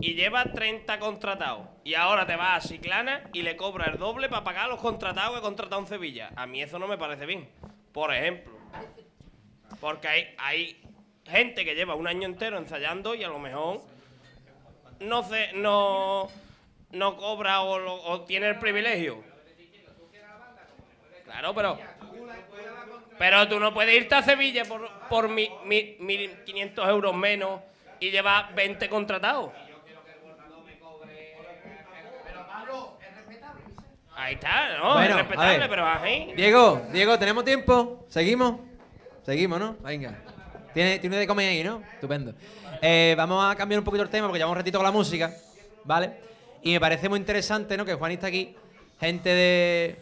[0.00, 1.66] Y llevas 30 contratados.
[1.84, 5.32] Y ahora te vas a Chiclana y le cobras el doble para pagar los contratados
[5.32, 6.30] que he contratado en Sevilla.
[6.36, 7.48] A mí eso no me parece bien.
[7.92, 8.52] Por ejemplo.
[9.80, 10.82] Porque hay, hay
[11.26, 13.80] gente que lleva un año entero ensayando y a lo mejor
[15.00, 16.28] no se, no,
[16.92, 19.22] no cobra o, lo- tiene el privilegio.
[21.24, 21.78] Claro, pero.
[23.18, 27.60] Pero tú no puedes irte a Sevilla por, por mi, mi- 1.500 euros menos
[28.00, 29.50] y llevar 20 contratados.
[34.20, 34.94] Ahí está, ¿no?
[34.94, 36.32] Bueno, es respetable, pero ahí.
[36.34, 38.04] Diego, Diego, ¿tenemos tiempo?
[38.08, 38.56] ¿Seguimos?
[39.22, 39.76] Seguimos, ¿no?
[39.78, 40.18] Venga.
[40.74, 41.84] Tiene, tiene de comer ahí, ¿no?
[41.94, 42.34] Estupendo.
[42.82, 45.32] Eh, vamos a cambiar un poquito el tema porque llevamos un ratito con la música,
[45.84, 46.14] ¿vale?
[46.62, 47.84] Y me parece muy interesante, ¿no?
[47.84, 48.56] Que Juan está aquí,
[48.98, 49.98] gente de...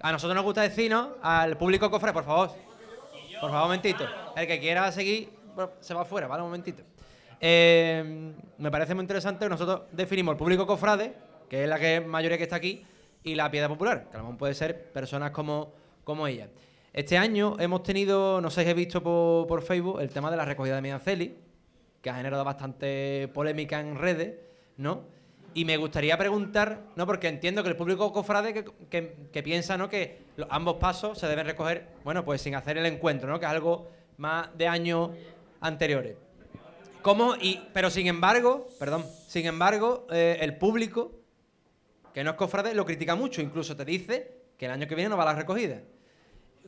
[0.00, 1.14] A nosotros nos gusta decir, ¿no?
[1.22, 2.48] Al público cofre, por favor.
[2.48, 4.04] Por favor, un momentito.
[4.34, 5.30] El que quiera seguir,
[5.78, 6.42] se va afuera, ¿vale?
[6.42, 6.82] Un momentito.
[7.40, 11.14] Eh, me parece muy interesante nosotros definimos el público cofrade,
[11.48, 12.84] que es la que mayoría que está aquí,
[13.22, 15.72] y la piedra popular, que a lo mejor puede ser personas como,
[16.04, 16.48] como ella.
[16.92, 20.36] Este año hemos tenido, no sé si he visto por, por Facebook, el tema de
[20.36, 21.36] la recogida de Mianceli,
[22.00, 24.36] que ha generado bastante polémica en redes,
[24.76, 25.02] ¿no?
[25.54, 27.06] Y me gustaría preguntar, ¿no?
[27.06, 29.88] Porque entiendo que el público cofrade que, que- piensa, ¿no?
[29.88, 33.40] Que ambos pasos se deben recoger, bueno, pues sin hacer el encuentro, ¿no?
[33.40, 33.88] Que es algo
[34.18, 35.10] más de años
[35.60, 36.16] anteriores.
[37.02, 37.34] ¿Cómo?
[37.36, 41.12] Y, pero sin embargo, perdón, sin embargo, eh, el público
[42.12, 45.10] que no es cofrade lo critica mucho, incluso te dice que el año que viene
[45.10, 45.80] no va a la recogida.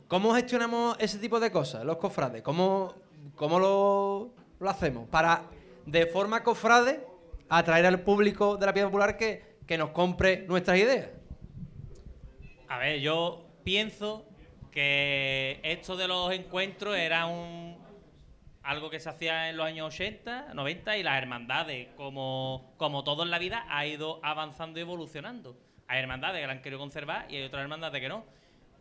[0.07, 2.41] ¿Cómo gestionamos ese tipo de cosas, los cofrades?
[2.41, 2.95] ¿Cómo,
[3.35, 5.07] cómo lo, lo hacemos?
[5.09, 5.43] Para,
[5.85, 7.05] de forma cofrade,
[7.49, 11.09] atraer al público de la piedra popular que, que nos compre nuestras ideas.
[12.67, 14.25] A ver, yo pienso
[14.71, 17.77] que esto de los encuentros era un
[18.63, 23.23] algo que se hacía en los años 80, 90 y las hermandades, como, como todo
[23.23, 25.57] en la vida, ha ido avanzando y evolucionando.
[25.87, 28.23] Hay hermandades que la han querido conservar y hay otras hermandades que no.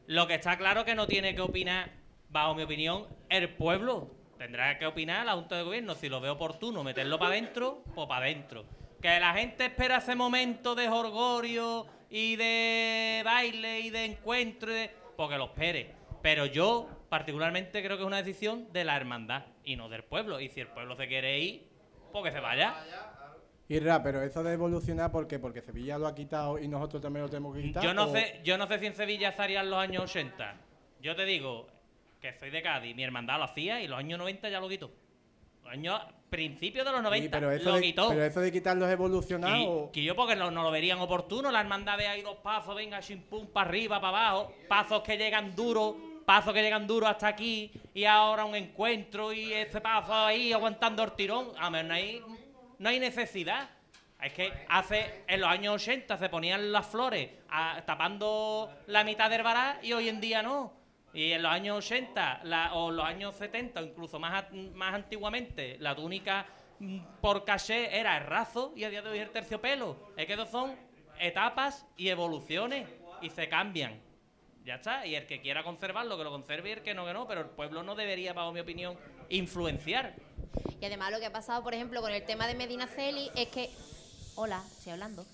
[0.06, 1.90] Lo que está claro que no tiene que opinar,
[2.28, 4.10] bajo mi opinión, el pueblo.
[4.38, 5.94] Tendrá que opinar la Junta de Gobierno.
[5.94, 8.64] Si lo ve oportuno meterlo para adentro, pues para adentro.
[9.00, 14.74] Que la gente espera ese momento de jorgorio y de baile y de encuentro, y
[14.74, 15.94] de- pues que lo espere.
[16.22, 20.40] Pero yo, particularmente, creo que es una decisión de la hermandad y no del pueblo.
[20.40, 21.66] Y si el pueblo se quiere ir,
[22.12, 22.74] pues que se vaya.
[23.68, 25.38] Irra, pero eso de evolucionar, ¿por qué?
[25.38, 27.82] Porque Sevilla lo ha quitado y nosotros también lo tenemos que quitar.
[27.84, 30.54] Yo no o- sé, yo no sé si en Sevilla estarían los años 80.
[31.02, 31.68] Yo te digo
[32.20, 34.90] que soy de Cádiz, mi hermandad lo hacía y los años 90 ya lo quitó.
[35.62, 36.00] Los años
[36.30, 38.08] principios de los 90 Sí, pero eso, lo de, quitó.
[38.08, 39.90] pero eso de quitarlo es evolucionar Y- o...
[39.92, 43.00] que yo porque no, no lo verían oportuno, la hermandad ve ahí dos pasos, venga,
[43.00, 45.94] chimpum, para arriba, para abajo, pasos que llegan duros,
[46.30, 51.02] pasos que llegan duros hasta aquí, y ahora un encuentro y ese paso ahí aguantando
[51.02, 51.48] el tirón.
[51.58, 52.22] A ver, no hay,
[52.78, 53.68] no hay necesidad.
[54.22, 57.30] Es que hace, en los años 80 se ponían las flores
[57.84, 60.72] tapando la mitad del vará y hoy en día no.
[61.12, 64.44] Y en los años 80 la- o los años 70 o incluso más,
[64.76, 66.46] más antiguamente la túnica
[66.78, 69.96] mm, por caché era el razo y a día de hoy el terciopelo.
[70.16, 70.76] Es que son
[71.18, 72.88] etapas y evoluciones
[73.20, 74.00] y se cambian.
[74.64, 75.06] Ya está.
[75.06, 77.26] Y el que quiera conservarlo, que lo conserve y el que no, que no.
[77.26, 78.96] Pero el pueblo no debería, bajo mi opinión,
[79.28, 80.14] influenciar.
[80.80, 83.48] Y además lo que ha pasado, por ejemplo, con el tema de Medina Celi es
[83.48, 83.70] que...
[84.36, 85.26] Hola, estoy hablando.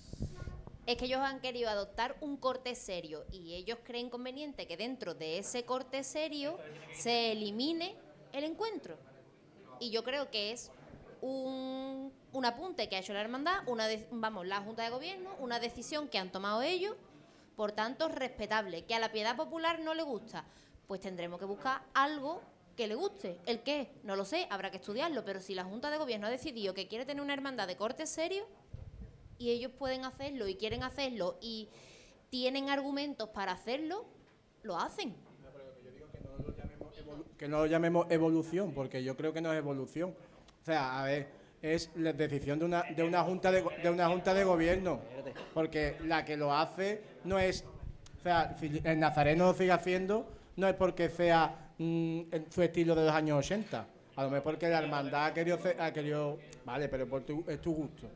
[0.87, 5.15] Es que ellos han querido adoptar un corte serio y ellos creen conveniente que dentro
[5.15, 6.59] de ese corte serio
[6.95, 7.97] se elimine
[8.33, 8.97] el encuentro.
[9.81, 10.71] Y yo creo que es
[11.21, 15.35] un, un apunte que ha hecho la hermandad, una de- vamos, la Junta de Gobierno,
[15.41, 16.95] una decisión que han tomado ellos,
[17.57, 18.85] por tanto respetable.
[18.85, 20.45] Que a la piedad popular no le gusta,
[20.87, 22.43] pues tendremos que buscar algo
[22.77, 23.39] que le guste.
[23.47, 23.91] ¿El qué?
[24.05, 26.87] No lo sé, habrá que estudiarlo, pero si la Junta de Gobierno ha decidido que
[26.87, 28.47] quiere tener una hermandad de corte serio,
[29.39, 31.69] y ellos pueden hacerlo y quieren hacerlo y
[32.31, 34.07] tienen argumentos para hacerlo,
[34.63, 35.15] lo hacen.
[37.39, 40.15] que no lo llamemos evolución, porque yo creo que no es evolución.
[40.63, 41.29] O sea, a ver,
[41.75, 45.01] es la decisión de una, de una junta de, de una junta de gobierno,
[45.55, 47.65] porque la que lo hace no es,
[48.19, 50.27] o sea, si el nazareno lo sigue haciendo,
[50.57, 53.87] no es porque sea mm, en su estilo de los años 80,
[54.17, 57.61] a lo mejor porque la hermandad ha querido, ha querido vale, pero por tu, es
[57.61, 58.09] tu gusto.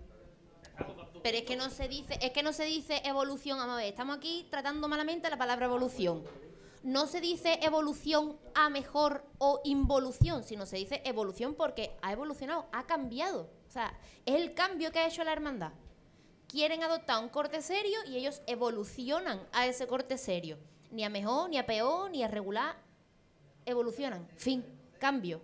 [1.23, 3.89] Pero es que no se dice, es que no se dice evolución, vamos a ver,
[3.89, 6.23] estamos aquí tratando malamente la palabra evolución.
[6.83, 12.67] No se dice evolución a mejor o involución, sino se dice evolución porque ha evolucionado,
[12.73, 13.51] ha cambiado.
[13.67, 13.93] O sea,
[14.25, 15.73] es el cambio que ha hecho la hermandad.
[16.49, 20.59] Quieren adoptar un corte serio y ellos evolucionan a ese corte serio.
[20.91, 22.77] Ni a mejor, ni a peor, ni a regular.
[23.67, 24.27] Evolucionan.
[24.37, 24.65] Fin.
[24.99, 25.43] Cambio.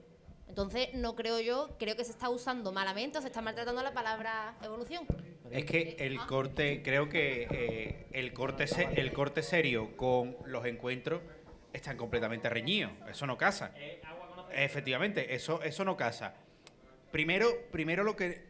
[0.48, 3.92] Entonces, no creo yo, creo que se está usando malamente o se está maltratando la
[3.92, 5.06] palabra evolución.
[5.51, 10.64] Es que el corte, creo que eh, el, corte se- el corte serio con los
[10.66, 11.20] encuentros
[11.73, 12.93] están completamente reñidos.
[13.09, 13.73] Eso no casa.
[14.52, 16.35] Efectivamente, eso, eso no casa.
[17.12, 18.44] Primero, primero lo que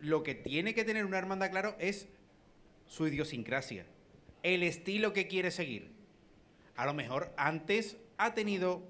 [0.00, 2.08] lo que tiene que tener una hermandad claro es
[2.86, 3.86] su idiosincrasia,
[4.42, 5.92] el estilo que quiere seguir.
[6.76, 8.82] A lo mejor antes ha tenido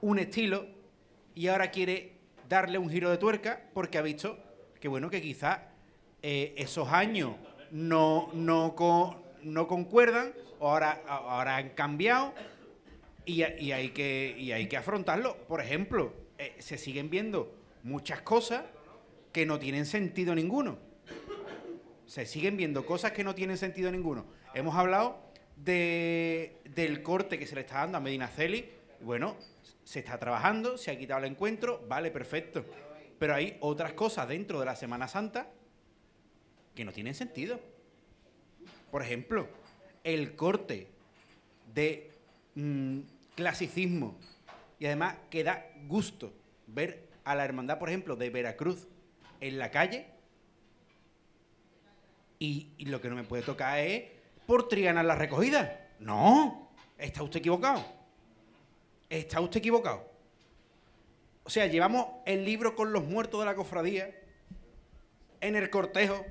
[0.00, 0.66] un estilo
[1.34, 2.12] y ahora quiere
[2.48, 4.38] darle un giro de tuerca porque ha visto
[4.80, 5.64] que bueno que quizá
[6.28, 7.36] eh, esos años
[7.70, 8.74] no, no,
[9.44, 12.34] no concuerdan ahora, ahora han cambiado
[13.24, 15.36] y, y hay que, y hay que afrontarlo.
[15.46, 17.54] Por ejemplo, eh, se siguen viendo
[17.84, 18.64] muchas cosas
[19.30, 20.78] que no tienen sentido ninguno.
[22.06, 24.26] Se siguen viendo cosas que no tienen sentido ninguno.
[24.52, 25.20] Hemos hablado
[25.54, 28.68] de, del corte que se le está dando a Medina Celi.
[29.00, 29.36] Bueno,
[29.84, 32.64] se está trabajando, se ha quitado el encuentro, vale, perfecto.
[33.16, 35.52] Pero hay otras cosas dentro de la Semana Santa
[36.76, 37.58] que no tienen sentido.
[38.92, 39.48] Por ejemplo,
[40.04, 40.86] el corte
[41.74, 42.12] de
[42.54, 43.00] mm,
[43.34, 44.16] clasicismo
[44.78, 46.32] y además que da gusto
[46.68, 48.86] ver a la hermandad, por ejemplo, de Veracruz
[49.40, 50.06] en la calle
[52.38, 54.04] y, y lo que no me puede tocar es
[54.46, 55.88] por Triana la recogida.
[55.98, 57.84] No, está usted equivocado.
[59.08, 60.08] Está usted equivocado.
[61.44, 64.10] O sea, llevamos el libro con los muertos de la cofradía
[65.40, 66.24] en el cortejo,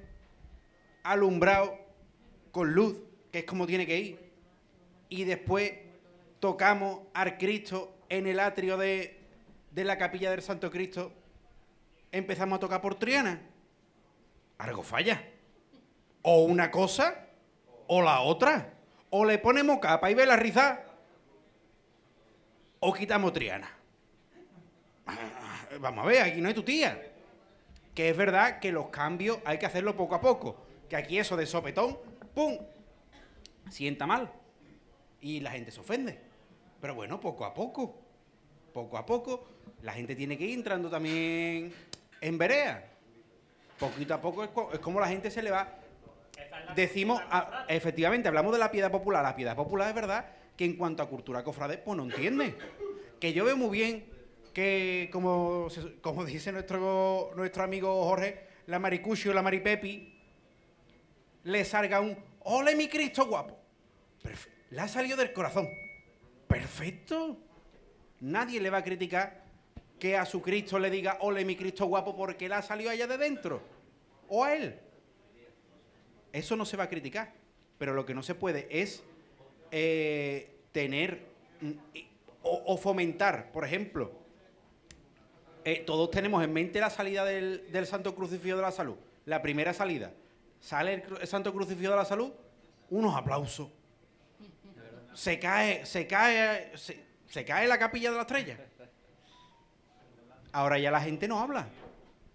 [1.06, 1.78] alumbrado,
[2.52, 2.98] con luz,
[3.32, 4.32] que es como tiene que ir.
[5.08, 5.72] Y después
[6.40, 9.20] tocamos al Cristo en el atrio de,
[9.72, 11.12] de la capilla del Santo Cristo.
[12.12, 13.40] Empezamos a tocar por Triana.
[14.58, 15.24] Algo falla.
[16.22, 17.28] O una cosa
[17.88, 18.74] o la otra.
[19.12, 20.86] O le ponemos capa y vela rizada.
[22.80, 23.70] O quitamos Triana.
[25.06, 27.12] Ah, Vamos a ver, aquí no hay tu tía.
[27.94, 30.65] Que es verdad que los cambios hay que hacerlo poco a poco.
[30.90, 31.98] Que aquí eso de sopetón,
[32.34, 32.58] ¡pum!
[33.70, 34.32] Sienta mal.
[35.22, 36.20] Y la gente se ofende.
[36.82, 38.00] Pero bueno, poco a poco.
[38.74, 39.48] Poco a poco.
[39.82, 41.74] La gente tiene que ir entrando también
[42.22, 42.92] en verea.
[43.80, 45.80] Poquito a poco es, co- es como la gente se le va.
[46.76, 47.22] Decimos,
[47.68, 49.24] efectivamente, hablamos de la piedad popular.
[49.24, 50.26] La piedad popular es verdad
[50.56, 52.56] que en cuanto a cultura cofrade, pues no entiende.
[53.20, 54.06] Que yo veo muy bien
[54.54, 55.68] que, como,
[56.02, 60.15] como dice nuestro, nuestro amigo Jorge, la maricucho, la maripepi,
[61.46, 62.18] le salga un
[62.48, 63.58] ¡Ole mi Cristo guapo!
[64.22, 65.68] Perfe- le ha salido del corazón.
[66.48, 67.38] Perfecto.
[68.20, 69.44] Nadie le va a criticar
[70.00, 72.16] que a su Cristo le diga ¡Ole mi Cristo guapo!
[72.16, 73.62] porque le ha salido allá de dentro.
[74.28, 74.80] O a él.
[76.34, 77.34] Eso no se va a criticar.
[77.78, 79.04] Pero lo que no se puede es
[79.72, 81.26] eh, tener
[81.62, 81.72] mm,
[82.44, 84.12] o fomentar, por ejemplo,
[85.64, 88.96] eh, todos tenemos en mente la salida del, del Santo Crucifijo de la Salud.
[89.26, 90.14] La primera salida.
[90.66, 92.32] Sale el, Santo Crucifijo de la Salud,
[92.90, 93.70] unos aplausos.
[95.14, 98.58] Se cae, se cae, se, se cae la capilla de la estrella.
[100.54, 101.68] Ahora ya la gente no habla.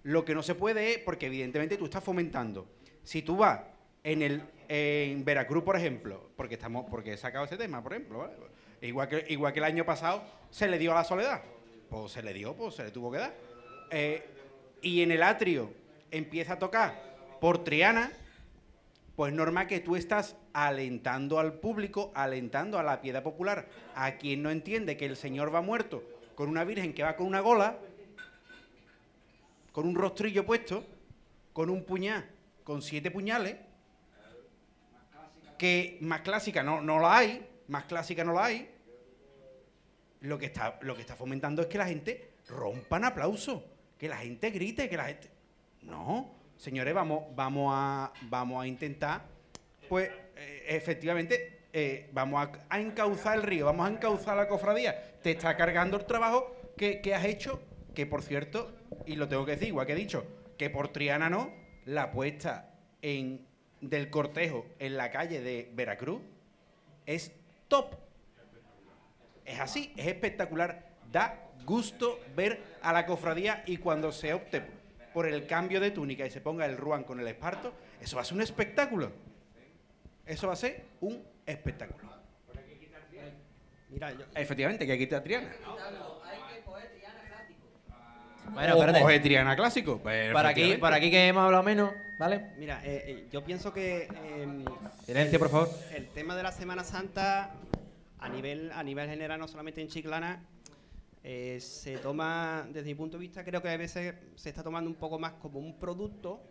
[0.05, 2.69] Lo que no se puede es, porque evidentemente tú estás fomentando.
[3.03, 3.63] Si tú vas
[4.05, 8.19] en el en Veracruz, por ejemplo, porque estamos, porque he sacado ese tema, por ejemplo,
[8.19, 8.35] ¿vale?
[8.81, 11.43] igual que igual que el año pasado se le dio a la soledad,
[11.89, 13.35] pues se le dio, pues se le tuvo que dar.
[13.91, 14.25] Eh,
[14.83, 15.73] y en el atrio
[16.13, 18.13] empieza a tocar por Triana,
[19.21, 24.43] pues normal que tú estás alentando al público, alentando a la piedad popular, a quien
[24.43, 26.03] no entiende que el Señor va muerto
[26.35, 27.77] con una virgen que va con una gola,
[29.73, 30.87] con un rostrillo puesto,
[31.53, 32.31] con un puñal,
[32.65, 33.57] con siete puñales,
[35.59, 38.71] que más clásica no, no la hay, más clásica no la hay,
[40.23, 43.67] lo que, está, lo que fomentando es que la gente rompa en aplauso,
[43.99, 45.31] que la gente grite, que la gente...
[45.83, 49.23] No, señores, vamos, vamos, a, intentar,
[49.89, 55.19] pues, eh, efectivamente, eh, vamos a, a encauzar el río, vamos a encauzar la cofradía.
[55.23, 57.63] Te está cargando el trabajo que, que has hecho,
[57.95, 58.77] que por cierto,
[59.07, 60.27] y lo tengo que decir, igual que he dicho,
[60.59, 61.51] que por Triana no,
[61.87, 63.47] la puesta en,
[63.81, 66.21] del cortejo en la calle de Veracruz
[67.07, 67.33] es
[67.69, 67.95] top.
[69.47, 70.91] Es así, es espectacular.
[71.11, 74.80] Da gusto ver a la cofradía y cuando se opte
[75.13, 78.23] por el cambio de túnica y se ponga el ruan con el esparto, eso va
[78.23, 79.13] a ser un espectáculo.
[80.27, 82.11] Eso va a ser un espectáculo.
[83.89, 85.51] Mira, yo- Efectivamente, que aquí está Triana.
[88.53, 89.99] Bueno, o coge Triana clásico.
[90.03, 92.51] pues, Para aquí, para aquí que hemos hablado menos, ¿vale?
[92.57, 94.09] Mira, eh, eh, yo pienso que...
[94.25, 94.65] em,
[95.07, 95.71] Silencio, por favor.
[95.95, 97.53] El tema de la Semana Santa,
[98.19, 100.41] a nivel, a nivel general, no solamente en Chiclana,
[101.23, 104.89] eh, se toma, desde mi punto de vista, creo que a veces se está tomando
[104.89, 106.43] un poco más como un producto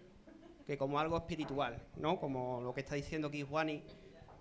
[0.68, 2.20] que como algo espiritual, ¿no?
[2.20, 3.82] Como lo que está diciendo aquí Juani,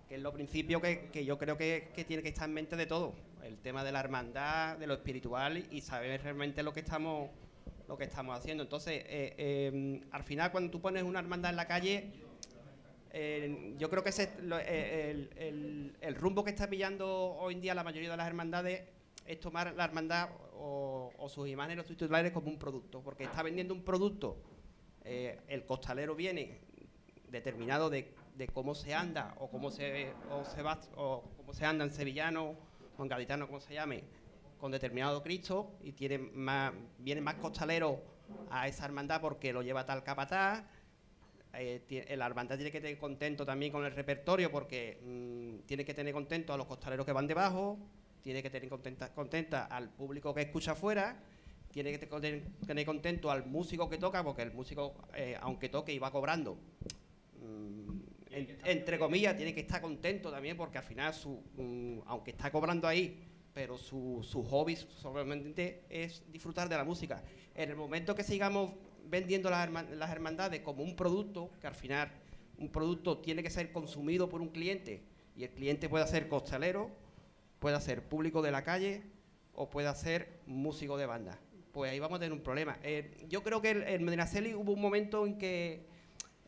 [0.07, 2.75] que es lo principio que, que yo creo que, que tiene que estar en mente
[2.75, 3.13] de todo.
[3.43, 7.29] El tema de la hermandad, de lo espiritual y saber realmente lo que estamos
[7.87, 8.61] lo que estamos haciendo.
[8.61, 12.11] Entonces, eh, eh, al final, cuando tú pones una hermandad en la calle,
[13.11, 17.07] eh, yo creo que ese, lo- eh, el, el- el rumbo que está pillando
[17.39, 18.83] hoy en día la mayoría de las hermandades
[19.29, 23.43] es tomar la hermandad o, o sus imágenes, los titulares como un producto, porque está
[23.43, 24.37] vendiendo un producto.
[25.05, 26.61] eh, el costalero viene
[27.29, 28.11] determinado de,
[28.53, 30.63] cómo se anda o cómo se, o se
[30.95, 32.55] o cómo se anda en sevillano
[32.97, 34.03] o en gaditano, como se llame,
[34.59, 38.01] con determinado Cristo y tiene más, viene más costalero
[38.49, 40.63] a esa hermandad porque lo lleva tal capataz.
[41.53, 45.93] Eh, la hermandad tiene que tener contento también con el repertorio porque mm, tiene que
[45.93, 47.77] tener contento a los costaleros que van debajo,
[48.21, 51.21] tiene que tener contenta, contenta al público que escucha afuera,
[51.71, 56.11] tiene que tener, contento al músico que toca porque el músico, eh, aunque toque va
[56.11, 56.57] cobrando,
[57.41, 57.99] mm,
[58.31, 62.51] en- entre comillas, tiene que estar contento también porque al final, su, mm, aunque está
[62.51, 63.23] cobrando ahí,
[63.53, 67.23] pero su, su hobby solamente es disfrutar de la música.
[67.55, 68.71] En el momento que sigamos
[69.05, 72.11] vendiendo las, las hermandades como un producto, que al final
[72.57, 75.01] un producto tiene que ser consumido por un cliente
[75.35, 76.89] y el cliente puede ser costalero,
[77.59, 79.03] puede ser público de la calle
[79.53, 81.39] o puede ser músico de banda.
[81.71, 82.79] Pues ahí vamos a tener un problema.
[82.83, 85.85] Eh, yo creo que en Medinaceli hubo un momento en que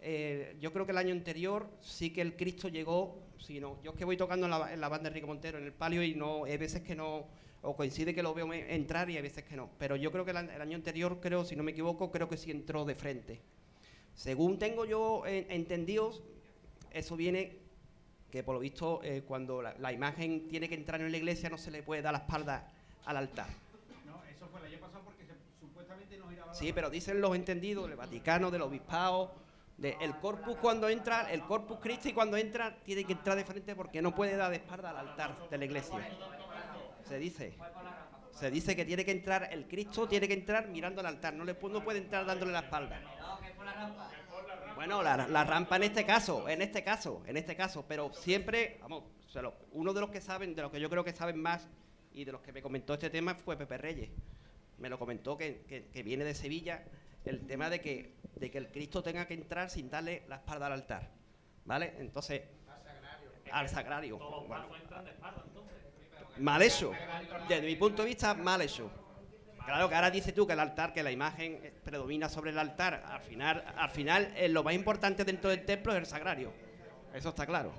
[0.01, 3.91] eh, yo creo que el año anterior sí que el Cristo llegó, si no, yo
[3.91, 6.01] es que voy tocando en la, en la banda de Rico Montero, en el palio,
[6.03, 7.27] y no, hay veces que no,
[7.61, 9.69] o coincide que lo veo entrar y hay veces que no.
[9.77, 12.37] Pero yo creo que el, el año anterior, creo, si no me equivoco, creo que
[12.37, 13.41] sí entró de frente.
[14.15, 16.23] Según tengo yo eh, entendidos,
[16.91, 17.60] eso viene
[18.31, 21.49] que por lo visto eh, cuando la, la imagen tiene que entrar en la iglesia
[21.49, 22.71] no se le puede dar la espalda
[23.05, 23.47] al altar.
[24.05, 27.35] No, eso fue el año pasado porque se- supuestamente nos irá Sí, pero dicen los
[27.35, 29.33] entendidos del Vaticano, del obispado,
[29.77, 33.75] de el corpus cuando entra, el corpus Christi cuando entra tiene que entrar de frente
[33.75, 35.97] porque no puede dar de espalda al altar de la iglesia.
[37.07, 37.53] Se dice.
[38.31, 41.43] Se dice que tiene que entrar, el Cristo tiene que entrar mirando al altar, no,
[41.43, 42.99] le, no puede entrar dándole la espalda.
[44.81, 48.79] Bueno, la, la rampa en este caso, en este caso, en este caso, pero siempre,
[48.81, 49.03] vamos,
[49.35, 51.67] lo- uno de los que saben, de los que yo creo que saben más
[52.15, 54.09] y de los que me comentó este tema fue Pepe Reyes.
[54.79, 56.83] Me lo comentó que, que- que viene de Sevilla
[57.25, 60.65] el tema de que, de que el Cristo tenga que entrar sin darle la espalda
[60.65, 61.11] al altar.
[61.65, 61.93] ¿Vale?
[61.99, 62.41] Entonces,
[63.51, 64.17] al sagrario.
[64.47, 64.65] Bueno,
[66.39, 66.91] mal hecho.
[67.47, 68.89] Desde mi punto de vista, mal hecho.
[69.65, 73.03] Claro que ahora dices tú que el altar, que la imagen predomina sobre el altar.
[73.07, 76.51] Al final, al final eh, lo más importante dentro del templo es el sagrario.
[77.13, 77.71] Eso está claro.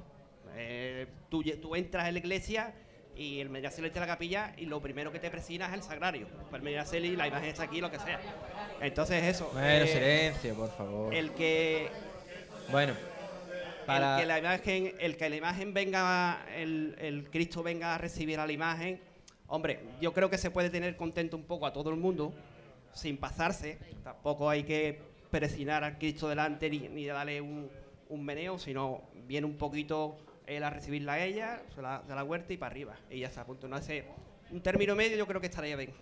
[0.56, 2.74] Eh, tú, entras en la iglesia
[3.16, 5.82] y el Medinaceli está en la capilla y lo primero que te presina es el
[5.82, 6.28] sagrario.
[6.50, 8.20] Pues el Medinaceli, la imagen está aquí, lo que sea.
[8.80, 9.50] Entonces eso.
[9.52, 11.14] Bueno, eh, silencio, por favor.
[11.14, 11.90] El que
[12.70, 12.94] Bueno,
[13.86, 14.16] para...
[14.16, 18.38] el que la imagen, el que la imagen venga, el, el Cristo venga a recibir
[18.38, 19.00] a la imagen,
[19.54, 22.32] hombre, yo creo que se puede tener contento un poco a todo el mundo,
[22.94, 23.78] sin pasarse.
[24.02, 24.98] Tampoco hay que
[25.30, 27.70] presinar al Cristo delante ni, ni darle un,
[28.08, 30.16] un meneo, sino viene un poquito
[30.46, 32.96] él a recibirla a ella, se la, se la huerta y para arriba.
[33.10, 33.68] Y ya está, a punto.
[33.68, 34.04] No hace
[34.50, 35.92] un término medio, yo creo que estaría bien.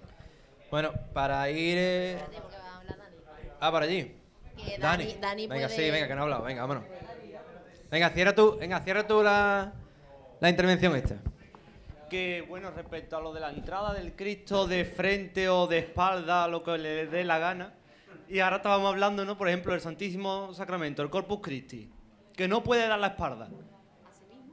[0.70, 1.76] Bueno, para ir...
[1.78, 2.18] eh,
[3.60, 4.14] Ah, para allí.
[4.56, 5.04] Que Dani.
[5.04, 6.44] Dani- Dani venga, puede- sí, venga, que no ha hablado.
[6.44, 6.84] Venga, vámonos.
[7.90, 9.72] Venga, cierra tú, venga, cierra tú la,
[10.40, 11.16] la intervención esta.
[12.10, 16.48] Que bueno, respecto a lo de la entrada del Cristo de frente o de espalda,
[16.48, 17.72] lo que le dé la gana.
[18.28, 19.38] Y ahora estábamos hablando, ¿no?
[19.38, 21.88] Por ejemplo, del Santísimo Sacramento, el Corpus Christi,
[22.34, 23.48] que no puede dar la espalda.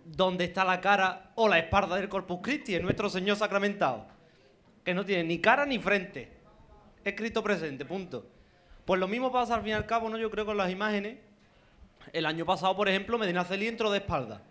[0.06, 2.76] ¿Dónde está la cara o la espalda del Corpus Christi?
[2.76, 4.06] Es nuestro Señor sacramentado.
[4.84, 6.32] Que no tiene ni cara ni frente.
[7.04, 8.28] Es Cristo presente, punto.
[8.86, 10.18] Pues lo mismo pasa al fin y al cabo, ¿no?
[10.20, 11.18] Yo creo con las imágenes.
[12.14, 14.44] El año pasado, por ejemplo, Medina Celi entró de espalda.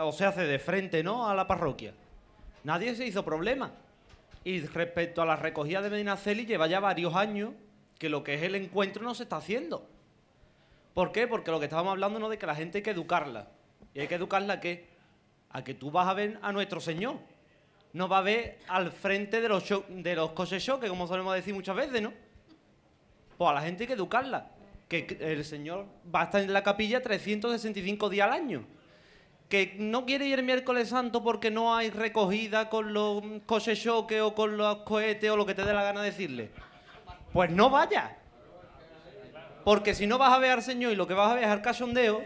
[0.00, 1.28] O se hace de frente, ¿no?
[1.28, 1.92] A la parroquia.
[2.64, 3.72] Nadie se hizo problema.
[4.44, 7.50] Y respecto a la recogida de Medina Celi, lleva ya varios años
[7.98, 9.88] que lo que es el encuentro no se está haciendo.
[10.94, 11.26] ¿Por qué?
[11.26, 13.48] Porque lo que estábamos hablando no de que la gente hay que educarla.
[13.94, 14.88] ¿Y hay que educarla a qué?
[15.50, 17.16] A que tú vas a ver a nuestro Señor.
[17.92, 21.34] No va a ver al frente de los, cho- de los coches choques, como solemos
[21.34, 22.12] decir muchas veces, ¿no?
[23.36, 24.50] Pues a la gente hay que educarla.
[24.88, 28.64] Que el Señor va a estar en la capilla 365 días al año.
[29.48, 34.20] Que no quiere ir el miércoles santo porque no hay recogida con los coches choques
[34.20, 36.50] o con los cohetes o lo que te dé la gana decirle.
[37.32, 38.16] Pues no vaya.
[39.64, 41.50] Porque si no vas a ver al Señor y lo que vas a ver es
[41.50, 42.22] al cachondeo,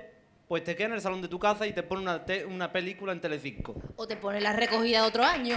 [0.48, 2.70] pues te quedas en el salón de tu casa y te pone una, te- una
[2.72, 3.74] película en Telecinco.
[3.96, 5.56] O te pone la recogida de otro año.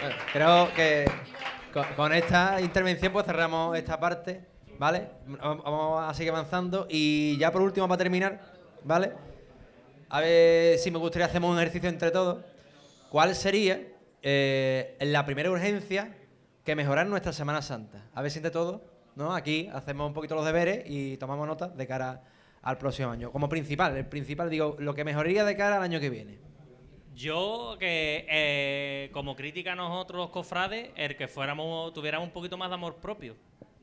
[0.00, 1.04] Bueno, creo que
[1.72, 4.40] con, con esta intervención pues cerramos esta parte,
[4.78, 5.08] ¿vale?
[5.26, 8.40] Vamos- Vamos a seguir avanzando y ya por último para terminar,
[8.84, 9.12] ¿vale?
[10.12, 12.44] A ver si me gustaría hacer un ejercicio entre todos.
[13.10, 13.80] ¿Cuál sería
[14.22, 16.16] eh, la primera urgencia
[16.64, 18.08] que mejorar nuestra Semana Santa?
[18.12, 18.80] A ver si entre todos,
[19.14, 19.32] ¿no?
[19.32, 22.24] Aquí hacemos un poquito los deberes y tomamos nota de cara
[22.60, 23.30] al próximo año.
[23.30, 26.38] Como principal, el principal, digo, lo que mejoraría de cara al año que viene.
[27.14, 32.68] Yo, que eh, como crítica a nosotros cofrades, el que fuéramos, tuviéramos un poquito más
[32.68, 33.36] de amor propio.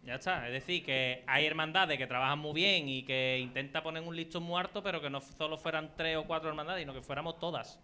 [0.07, 0.47] Ya está.
[0.47, 4.43] Es decir, que hay hermandades que trabajan muy bien y que intentan poner un listón
[4.43, 7.77] muy alto, pero que no solo fueran tres o cuatro hermandades, sino que fuéramos todas.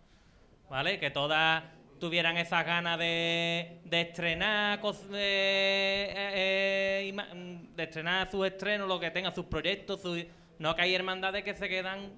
[0.70, 1.00] ¿Vale?
[1.02, 1.64] Que todas
[2.00, 9.12] tuvieran esas ganas de, estrenar, de, eh, eh, mm, de estrenar sus estrenos, lo que
[9.12, 10.02] tengan, sus proyectos.
[10.02, 10.26] sus-
[10.60, 12.10] no que hay hermandades que se quedan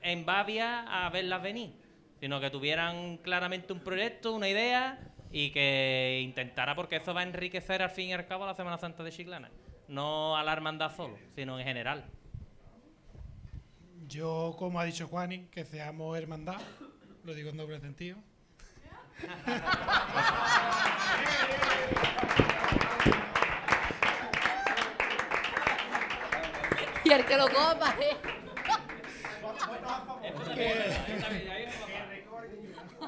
[0.00, 1.72] en Bavia a verlas venir,
[2.18, 4.98] sino que tuvieran claramente un proyecto, una idea
[5.30, 8.78] y que intentara, porque eso va a enriquecer al fin y al cabo la Semana
[8.78, 9.50] Santa de Chiclana.
[9.88, 12.04] No a la hermandad solo, sino en general.
[14.06, 16.60] Yo, como ha dicho Juani, que seamos hermandad,
[17.24, 18.16] lo digo en doble sentido.
[27.04, 28.16] Y el que lo copa, ¿eh?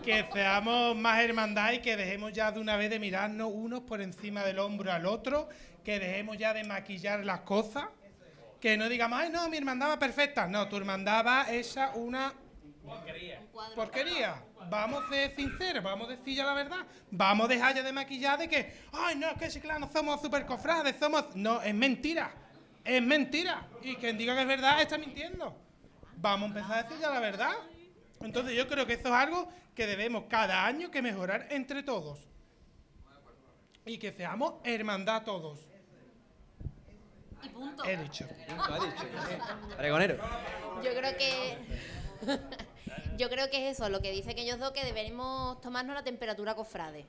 [0.04, 4.00] Que seamos más hermandad y que dejemos ya de una vez de mirarnos unos por
[4.00, 5.48] encima del hombro al otro,
[5.84, 7.86] que dejemos ya de maquillar las cosas,
[8.60, 10.46] que no digamos, ay no, mi hermandad va perfecta.
[10.46, 12.32] No, tu hermandad va esa una
[13.74, 14.42] porquería.
[14.68, 16.86] Vamos a ser sinceros, vamos a decir ya la verdad.
[17.10, 20.46] Vamos a dejar ya de maquillar de que, ay no, que sí, claro, somos super
[20.46, 21.34] cofrades, somos...
[21.34, 22.32] No, es mentira.
[22.84, 23.66] Es mentira.
[23.82, 25.56] Y quien diga que es verdad está mintiendo.
[26.16, 27.52] Vamos a empezar a decir ya la verdad.
[28.20, 32.18] Entonces yo creo que eso es algo que debemos cada año que mejorar entre todos.
[33.84, 35.58] Y que seamos hermandad todos.
[37.42, 37.84] Y punto.
[37.84, 38.26] He dicho.
[39.76, 40.16] Pregonero.
[40.84, 41.58] Yo creo que.
[43.16, 46.02] Yo creo que es eso, lo que dice que ellos dos, que deberíamos tomarnos la
[46.02, 47.06] temperatura cofrade.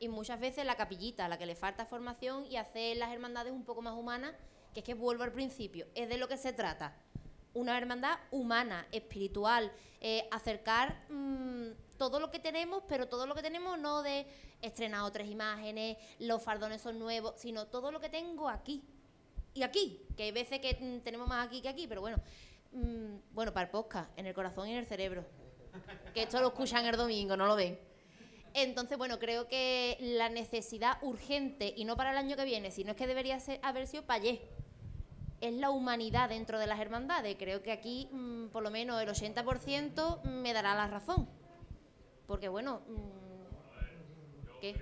[0.00, 3.52] Y muchas veces la capillita, a la que le falta formación y hacer las hermandades
[3.52, 4.34] un poco más humanas,
[4.72, 6.94] que es que vuelvo al principio, es de lo que se trata.
[7.54, 13.42] Una hermandad humana, espiritual, eh, acercar mm, todo lo que tenemos, pero todo lo que
[13.42, 14.26] tenemos no de
[14.62, 18.82] estrenar otras imágenes, los fardones son nuevos, sino todo lo que tengo aquí.
[19.54, 22.18] Y aquí, que hay veces que mm, tenemos más aquí que aquí, pero bueno.
[22.72, 25.24] Mm, bueno, para el podcast, en el corazón y en el cerebro.
[26.14, 27.78] Que esto lo escuchan el domingo, no lo ven.
[28.54, 32.92] Entonces, bueno, creo que la necesidad urgente, y no para el año que viene, sino
[32.92, 34.24] es que debería ser, haber sido para
[35.40, 37.36] es la humanidad dentro de las hermandades.
[37.38, 41.28] Creo que aquí, mm, por lo menos el 80% me dará la razón.
[42.28, 44.74] Porque, bueno, mm, ¿qué?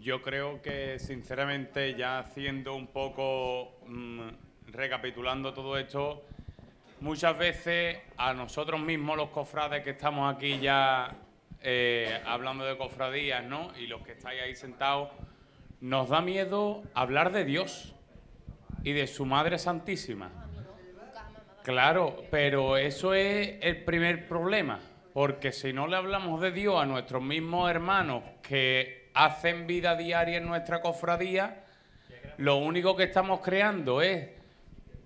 [0.00, 4.28] Yo creo que, sinceramente, ya haciendo un poco, mm,
[4.68, 6.24] recapitulando todo esto,
[7.00, 11.16] muchas veces a nosotros mismos, los cofrades que estamos aquí ya
[11.60, 13.76] eh, hablando de cofradías, ¿no?
[13.76, 15.10] Y los que estáis ahí sentados,
[15.80, 17.96] nos da miedo hablar de Dios
[18.84, 20.37] y de su Madre Santísima.
[21.68, 24.80] Claro, pero eso es el primer problema,
[25.12, 30.38] porque si no le hablamos de Dios a nuestros mismos hermanos que hacen vida diaria
[30.38, 31.66] en nuestra cofradía,
[32.38, 34.30] lo único que estamos creando es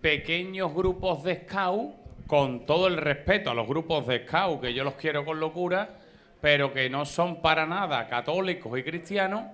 [0.00, 1.96] pequeños grupos de scout,
[2.28, 5.98] con todo el respeto a los grupos de scout, que yo los quiero con locura,
[6.40, 9.46] pero que no son para nada católicos y cristianos,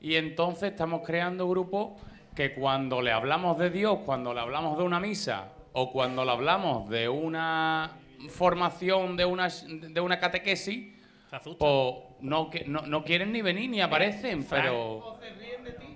[0.00, 2.00] y entonces estamos creando grupos
[2.34, 6.30] que cuando le hablamos de Dios, cuando le hablamos de una misa, o cuando le
[6.30, 7.90] hablamos de una
[8.30, 10.94] formación, de una, de una catequesis,
[11.58, 15.18] pues no, que- no, no quieren ni venir ni aparecen, pero...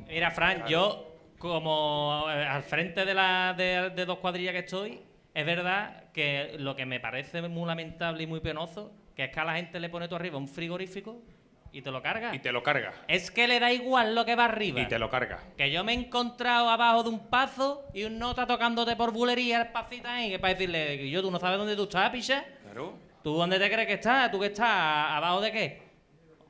[0.08, 1.04] Mira, Fran, yo
[1.38, 5.00] como eh, al frente de, la, de, de dos cuadrillas que estoy,
[5.32, 9.38] es verdad que lo que me parece muy lamentable y muy penoso, que es que
[9.40, 11.22] a la gente le pone tú arriba un frigorífico
[11.72, 12.34] y te lo carga.
[12.34, 12.92] Y te lo carga.
[13.08, 14.80] Es que le da igual lo que va arriba.
[14.80, 15.40] Y te lo carga.
[15.56, 19.62] Que yo me he encontrado abajo de un pazo y un nota tocándote por bulería
[19.62, 22.44] el pacito ahí, que para decirle, yo, tú no sabes dónde tú estás, picha.
[22.64, 22.94] Claro.
[23.22, 24.30] ¿Tú dónde te crees que estás?
[24.30, 24.66] ¿Tú que estás?
[24.68, 25.82] ¿Abajo de qué?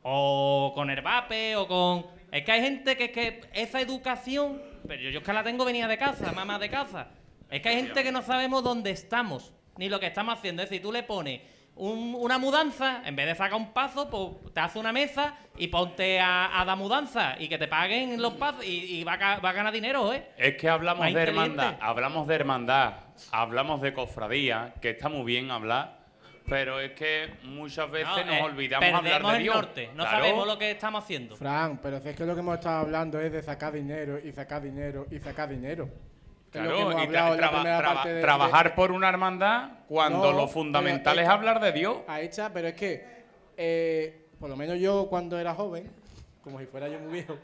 [0.02, 2.06] O con el vape, o con...
[2.30, 5.42] Es que hay gente que es que esa educación, pero yo, yo es que la
[5.42, 7.08] tengo venida de casa, mamá de casa.
[7.50, 10.62] Es que hay gente que no sabemos dónde estamos, ni lo que estamos haciendo.
[10.62, 11.40] Es decir, tú le pones
[11.78, 15.68] un- una mudanza, en vez de sacar un paso, pues te hace una mesa y
[15.68, 19.18] ponte a, a dar mudanza y que te paguen los pasos y, y va, a,
[19.18, 20.28] ca- va a ganar dinero, ¿eh?
[20.36, 22.92] Es que hablamos Más de hermandad, hablamos de hermandad,
[23.32, 25.98] hablamos de cofradía, que está muy bien hablar,
[26.48, 29.54] pero es que muchas veces No, nos eh, olvidamos hablar de el Dios.
[29.54, 30.10] norte, no Claro.
[30.18, 31.36] sabemos lo que estamos haciendo.
[31.36, 34.32] Fran, pero si es que lo que hemos estado hablando es de sacar dinero y
[34.32, 35.88] sacar dinero y sacar dinero.
[36.50, 41.26] Claro, y tra- traba- traba- de- trabajar por una hermandad cuando No, lo fundamental pero
[41.26, 41.98] es hablar de Dios.
[42.06, 43.04] Ahí está, pero es que,
[43.56, 45.90] eh, por lo menos yo cuando era joven,
[46.42, 47.36] como si fuera yo muy viejo.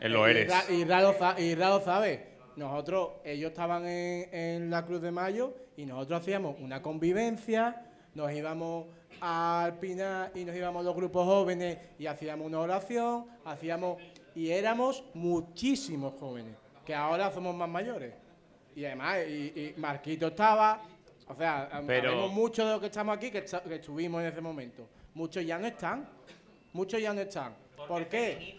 [0.00, 0.70] Eh, lo y eres.
[0.70, 2.36] Y Ra lo, sa- y Ra lo sabe.
[2.56, 8.32] Nosotros, ellos estaban en, en la Cruz de Mayo y nosotros hacíamos una convivencia, nos
[8.32, 8.86] íbamos
[9.20, 13.98] al Pinar y nos íbamos los grupos jóvenes y hacíamos una oración, hacíamos
[14.34, 18.12] y éramos muchísimos jóvenes, que ahora somos más mayores.
[18.78, 20.80] Y además, y, y Marquito estaba,
[21.26, 24.88] o sea, Pero- muchos de los que estamos aquí que, estuvimos en ese momento.
[25.14, 26.08] Muchos ya no están,
[26.72, 27.56] muchos ya no están.
[27.88, 28.56] ¿Por qué?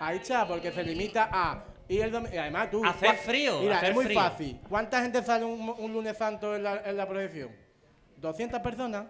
[0.00, 2.84] Ahí está, porque se limita a el domi- y además tú.
[2.84, 4.20] Hacer frío, Mira, hacer es muy frío.
[4.20, 4.60] fácil.
[4.68, 7.50] ¿Cuánta gente sale un, un lunes santo en la, en la procesión?
[8.20, 9.06] ¿200 personas?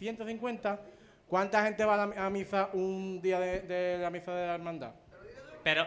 [0.00, 0.80] ¿150?
[1.28, 4.54] ¿Cuánta gente va a, la, a misa un día de, de la misa de la
[4.56, 4.90] hermandad?
[5.62, 5.86] Pero.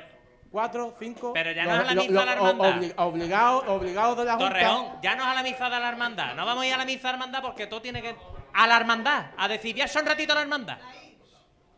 [0.54, 0.94] ¿Cuatro?
[1.00, 1.34] ¿Cinco?
[1.34, 2.76] Pero ya no es a la misa de la hermandad.
[2.76, 4.48] obli- Obligados obligados de la Junta.
[4.50, 6.36] Torreón, ya no es a la misa de la hermandad.
[6.36, 8.16] No vamos a ir a la misa de la hermandad porque todo tiene que.
[8.54, 9.32] A la hermandad.
[9.36, 10.78] A decir, ya son ratito a la hermandad.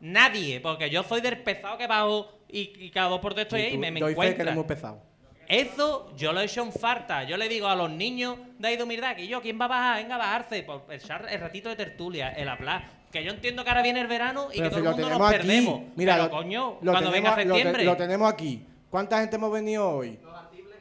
[0.01, 3.61] Nadie, porque yo soy del pesado que bajo y, y cada dos por tres estoy
[3.61, 5.01] Y ahí y tú- me, me fe que eres muy pesado.
[5.47, 7.23] Eso yo lo he hecho en farta.
[7.23, 9.69] Yo le digo a los niños de ahí de humildad que yo, ¿quién va a
[9.69, 9.97] bajar?
[10.01, 12.89] Venga a bajarse por echar el ratito de tertulia, el hablar.
[13.15, 15.09] Que yo entiendo que ahora viene el verano y Pero que todo lo el mundo
[15.09, 15.37] nos tenemos aquí.
[15.37, 15.81] perdemos.
[15.95, 17.83] Mira, Pero lo, coño, lo cuando venga lo te- septiembre.
[17.85, 18.65] Lo, tenemos aquí.
[18.89, 20.19] ¿Cuánta gente hemos venido hoy?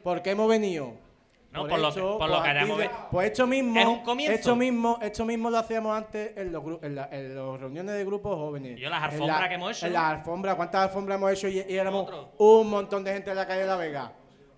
[0.03, 0.93] ¿Por qué hemos venido?
[1.53, 4.33] No, por lo que- por lo que pues ve- Pues esto mismo, Es un comienzo.
[4.35, 8.03] esto mismo, esto mismo lo hacíamos antes en los en, la- en las reuniones de
[8.03, 8.77] grupos jóvenes.
[8.77, 9.85] Yo las alfombras la- que hemos hecho.
[9.87, 11.47] En las alfombras, ¿cuántas alfombras hemos hecho?
[11.47, 14.11] Y, y éramos un montón de gente en la calle de La Vega.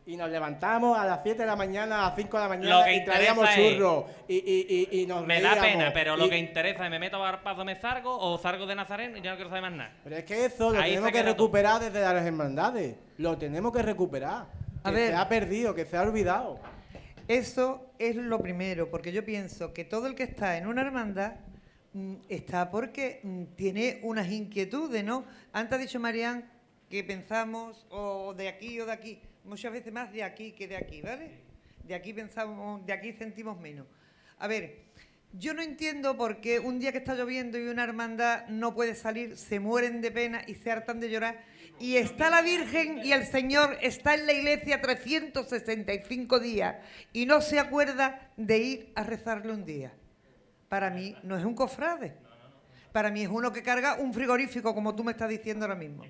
[0.08, 2.80] Y nos levantamos a las 7 de la mañana, a las 5 de la mañana
[2.80, 4.06] Lo que y traíamos churros.
[4.30, 6.98] Y, y, y, y nos Me da pena, pero lo Y- que interesa es me
[6.98, 9.74] meto a paso, me salgo o salgo de Nazareno y ya no quiero saber más
[9.74, 9.92] nada.
[10.06, 11.32] Pero es que eso lo Ahí tenemos que todo.
[11.34, 12.96] recuperar desde las hermandades.
[13.18, 14.46] Lo tenemos que recuperar.
[14.84, 15.10] A que ver.
[15.10, 16.58] se ha perdido, que se ha olvidado.
[17.28, 21.34] Eso es lo primero, porque yo pienso que todo el que está en una hermandad
[21.92, 25.26] mm, está porque mm, tiene unas inquietudes, ¿no?
[25.52, 26.50] Antes ha dicho Marián
[26.90, 30.78] que pensamos o de aquí o de aquí, muchas veces más de aquí que de
[30.78, 31.32] aquí, ¿vale?
[31.84, 33.88] De aquí pensamos, de aquí sentimos menos.
[34.40, 34.88] A ver,
[35.34, 38.96] yo no entiendo por qué un día que está lloviendo y una hermandad no puede
[38.96, 41.44] salir, se mueren de pena y se hartan de llorar.
[41.80, 46.76] Y está la Virgen y el Señor está en la iglesia 365 días
[47.14, 49.94] y no se acuerda de ir a rezarle un día.
[50.70, 52.16] Para mí no es un cofrade.
[52.92, 56.04] Para mí es uno que carga un frigorífico, como tú me estás diciendo ahora mismo.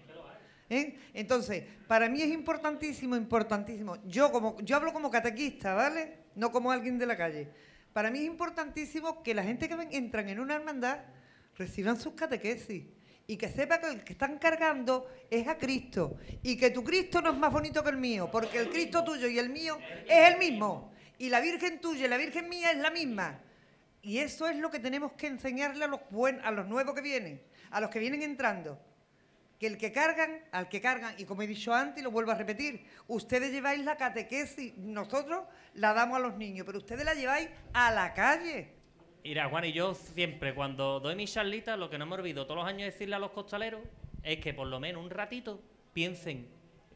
[0.69, 0.97] ¿Eh?
[1.13, 3.97] Entonces, para mí es importantísimo, importantísimo.
[4.05, 6.25] Yo como yo hablo como catequista, ¿vale?
[6.35, 7.49] No como alguien de la calle.
[7.93, 10.99] Para mí es importantísimo que la gente que entran en una hermandad
[11.55, 12.83] reciban sus catequesis
[13.25, 17.21] y que sepa que el que están cargando es a Cristo y que tu Cristo
[17.21, 19.77] no es más bonito que el mío, porque el Cristo tuyo y el mío
[20.07, 23.39] es el mismo y la Virgen tuya y la Virgen mía es la misma.
[24.01, 27.01] Y eso es lo que tenemos que enseñarle a los buen, a los nuevos que
[27.01, 27.41] vienen,
[27.71, 28.79] a los que vienen entrando.
[29.59, 32.31] Que el que cargan, al que cargan, y como he dicho antes y lo vuelvo
[32.31, 37.15] a repetir, ustedes lleváis la catequesis, nosotros la damos a los niños, pero ustedes la
[37.15, 38.69] lleváis a la calle.
[39.23, 42.59] Mira, Juan, y yo siempre, cuando doy mi charlita, lo que no me olvido todos
[42.59, 43.81] los años decirle a los costaleros
[44.23, 45.59] es que por lo menos un ratito
[45.93, 46.47] piensen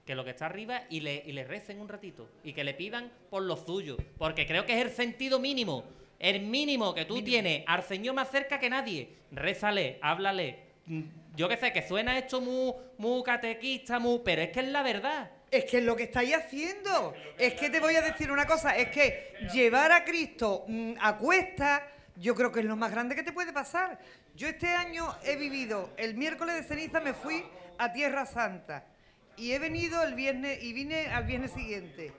[0.05, 2.73] que lo que está arriba y le, y le recen un ratito y que le
[2.73, 3.97] pidan por lo suyo.
[4.17, 5.83] Porque creo que es el sentido mínimo,
[6.19, 9.09] el mínimo que tú tienes al Señor más cerca que nadie.
[9.31, 10.70] Rézale, háblale.
[10.91, 11.03] Mm,
[11.37, 14.83] Yo que sé, que suena esto muy, muy catequista, muy, pero es que es la
[14.83, 15.31] verdad.
[15.49, 17.13] Es que es lo que estáis haciendo.
[17.37, 21.17] Es que te voy a decir una cosa, es que llevar a Cristo mm, a
[21.17, 21.87] cuesta,
[22.17, 23.97] yo creo que es lo más grande que te puede pasar.
[24.35, 27.41] Yo este año he vivido, el miércoles de ceniza me fui
[27.77, 28.85] a Tierra Santa
[29.37, 32.11] y he venido el viernes y vine al viernes siguiente.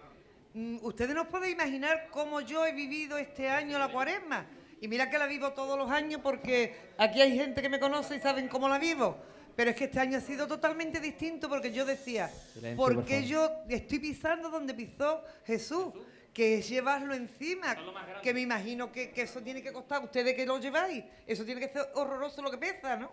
[0.55, 4.47] Mm, Ustedes no pueden imaginar cómo yo he vivido este año la cuaresma.
[4.83, 8.17] Y mira que la vivo todos los años porque aquí hay gente que me conoce
[8.17, 9.17] y saben cómo la vivo.
[9.55, 13.25] Pero es que este año ha sido totalmente distinto porque yo decía, Silencio, ¿por qué
[13.25, 15.93] yo estoy pisando donde pisó Jesús?
[16.35, 17.77] Que es llevarlo encima.
[18.25, 20.03] Que me imagino que, que eso tiene que costar.
[20.03, 23.13] Ustedes que lo lleváis, eso tiene que ser horroroso lo que pesa, ¿no?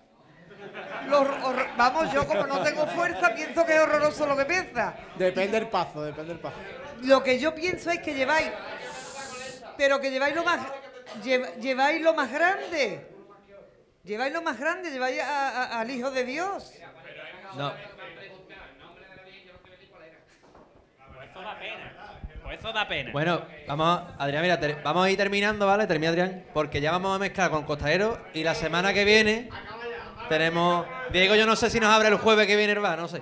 [1.77, 4.95] Vamos, yo como no tengo fuerza, pienso que es horroroso lo que pesa.
[5.19, 6.57] Depende del paso, depende del paso.
[7.03, 8.49] Lo que yo pienso es que lleváis,
[9.77, 10.61] pero que lleváis lo más,
[11.23, 13.05] lle- lleváis lo más grande.
[14.03, 16.73] Lleváis lo más grande, lleváis a- a- al Hijo de Dios.
[17.55, 17.73] No.
[21.15, 21.93] Pues eso da pena.
[22.43, 23.11] Pues eso da pena.
[23.11, 25.85] Bueno, vamos, a- Adrián, mira, ter- vamos a ir terminando, ¿vale?
[25.87, 29.49] Termina Adrián, porque ya vamos a mezclar con Costalero y la semana que viene
[30.29, 30.85] tenemos.
[31.11, 32.97] Diego, yo no sé si nos abre el jueves que viene, ¿verdad?
[32.97, 33.21] No sé.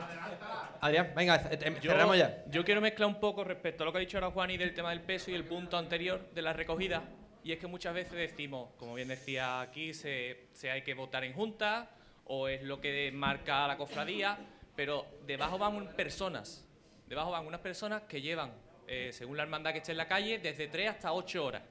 [0.79, 2.43] Adrián, venga, eh, eh, Yo, cerramos ya.
[2.47, 4.73] yo quiero mezclar un poco respecto a lo que ha dicho ahora Juan y del
[4.75, 7.01] tema del peso y el punto anterior de la recogida.
[7.47, 11.23] Y es que muchas veces decimos, como bien decía aquí, se, se hay que votar
[11.23, 11.89] en junta
[12.25, 14.37] o es lo que marca la cofradía,
[14.75, 16.67] pero debajo van personas.
[17.07, 18.51] Debajo van unas personas que llevan,
[18.85, 21.63] eh, según la hermandad que esté en la calle, desde 3 hasta 8 horas.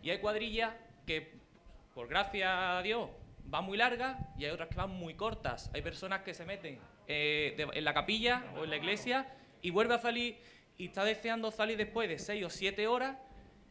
[0.00, 0.74] Y hay cuadrillas
[1.04, 1.40] que,
[1.92, 3.10] por gracia a Dios,
[3.46, 5.72] van muy largas y hay otras que van muy cortas.
[5.74, 6.78] Hay personas que se meten
[7.08, 9.26] eh, en la capilla o en la iglesia
[9.60, 10.38] y vuelve a salir
[10.78, 13.16] y está deseando salir después de 6 o 7 horas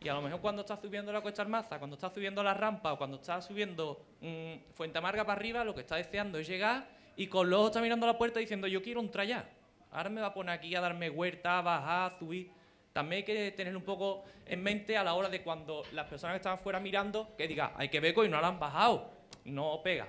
[0.01, 2.93] y a lo mejor cuando está subiendo la Cuesta Armaza, cuando está subiendo la rampa
[2.93, 6.88] o cuando está subiendo mm, Fuente Amarga para arriba, lo que está deseando es llegar
[7.17, 9.49] y con los ojos está mirando a la puerta diciendo yo quiero un trayá.
[9.91, 12.49] Ahora me va a poner aquí a darme huerta, bajar, subir.
[12.93, 16.35] También hay que tener un poco en mente a la hora de cuando las personas
[16.35, 19.11] que están afuera mirando, que diga, hay que ver y no la han bajado.
[19.45, 20.07] No pega.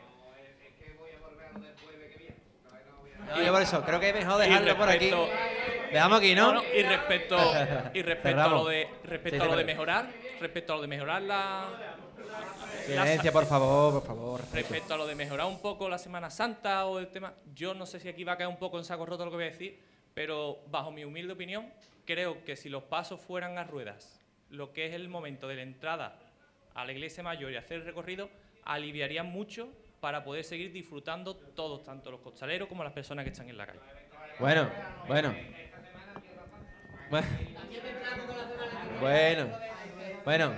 [3.27, 5.11] No, yo por eso, creo que es mejor dejarlo por aquí.
[5.93, 6.63] Dejamos aquí, ¿no?
[6.63, 7.37] y respecto,
[7.95, 10.11] y respecto a lo de respecto a lo de mejorar,
[10.41, 11.69] respecto a lo de mejorar la,
[12.87, 14.41] Silencio, por favor, por favor.
[14.53, 17.87] Respecto a lo de mejorar un poco la Semana Santa o el tema, yo no
[17.87, 19.51] sé si aquí va a caer un poco en saco roto lo que voy a
[19.51, 19.81] decir,
[20.15, 21.73] pero bajo mi humilde opinión,
[22.05, 25.63] creo que si los pasos fueran a ruedas, lo que es el momento de la
[25.63, 26.19] entrada
[26.75, 28.29] a la iglesia mayor y hacer el recorrido,
[28.65, 29.69] aliviaría mucho
[30.01, 33.67] para poder seguir disfrutando todos, tanto los costaleros como las personas que están en la
[33.67, 33.81] calle.
[34.39, 34.69] Bueno,
[35.07, 35.35] bueno.
[39.01, 39.49] Bueno.
[40.25, 40.53] Bueno.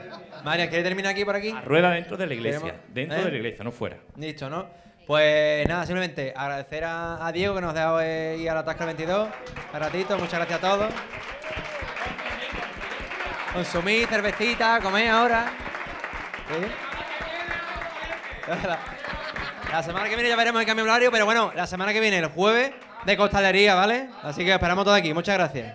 [0.44, 1.54] María, ¿quieres terminar aquí por aquí?
[1.64, 3.24] rueda dentro de la iglesia, dentro ¿eh?
[3.24, 3.96] de la iglesia, no fuera.
[4.16, 4.66] Listo, ¿no?
[5.06, 8.64] Pues nada, simplemente agradecer a, a Diego que nos ha dejado eh, ir a la
[8.64, 9.28] Tasca 22
[9.72, 10.18] un ratito.
[10.18, 10.92] Muchas gracias a todos.
[13.52, 15.52] Consumir cervecita, comer ahora.
[16.48, 16.66] ¿Sí?
[18.48, 18.78] La,
[19.70, 22.00] la semana que viene ya veremos el cambio de horario, pero bueno, la semana que
[22.00, 22.72] viene, el jueves,
[23.04, 24.08] de costalería, ¿vale?
[24.22, 25.14] Así que esperamos todo aquí.
[25.14, 25.74] Muchas gracias.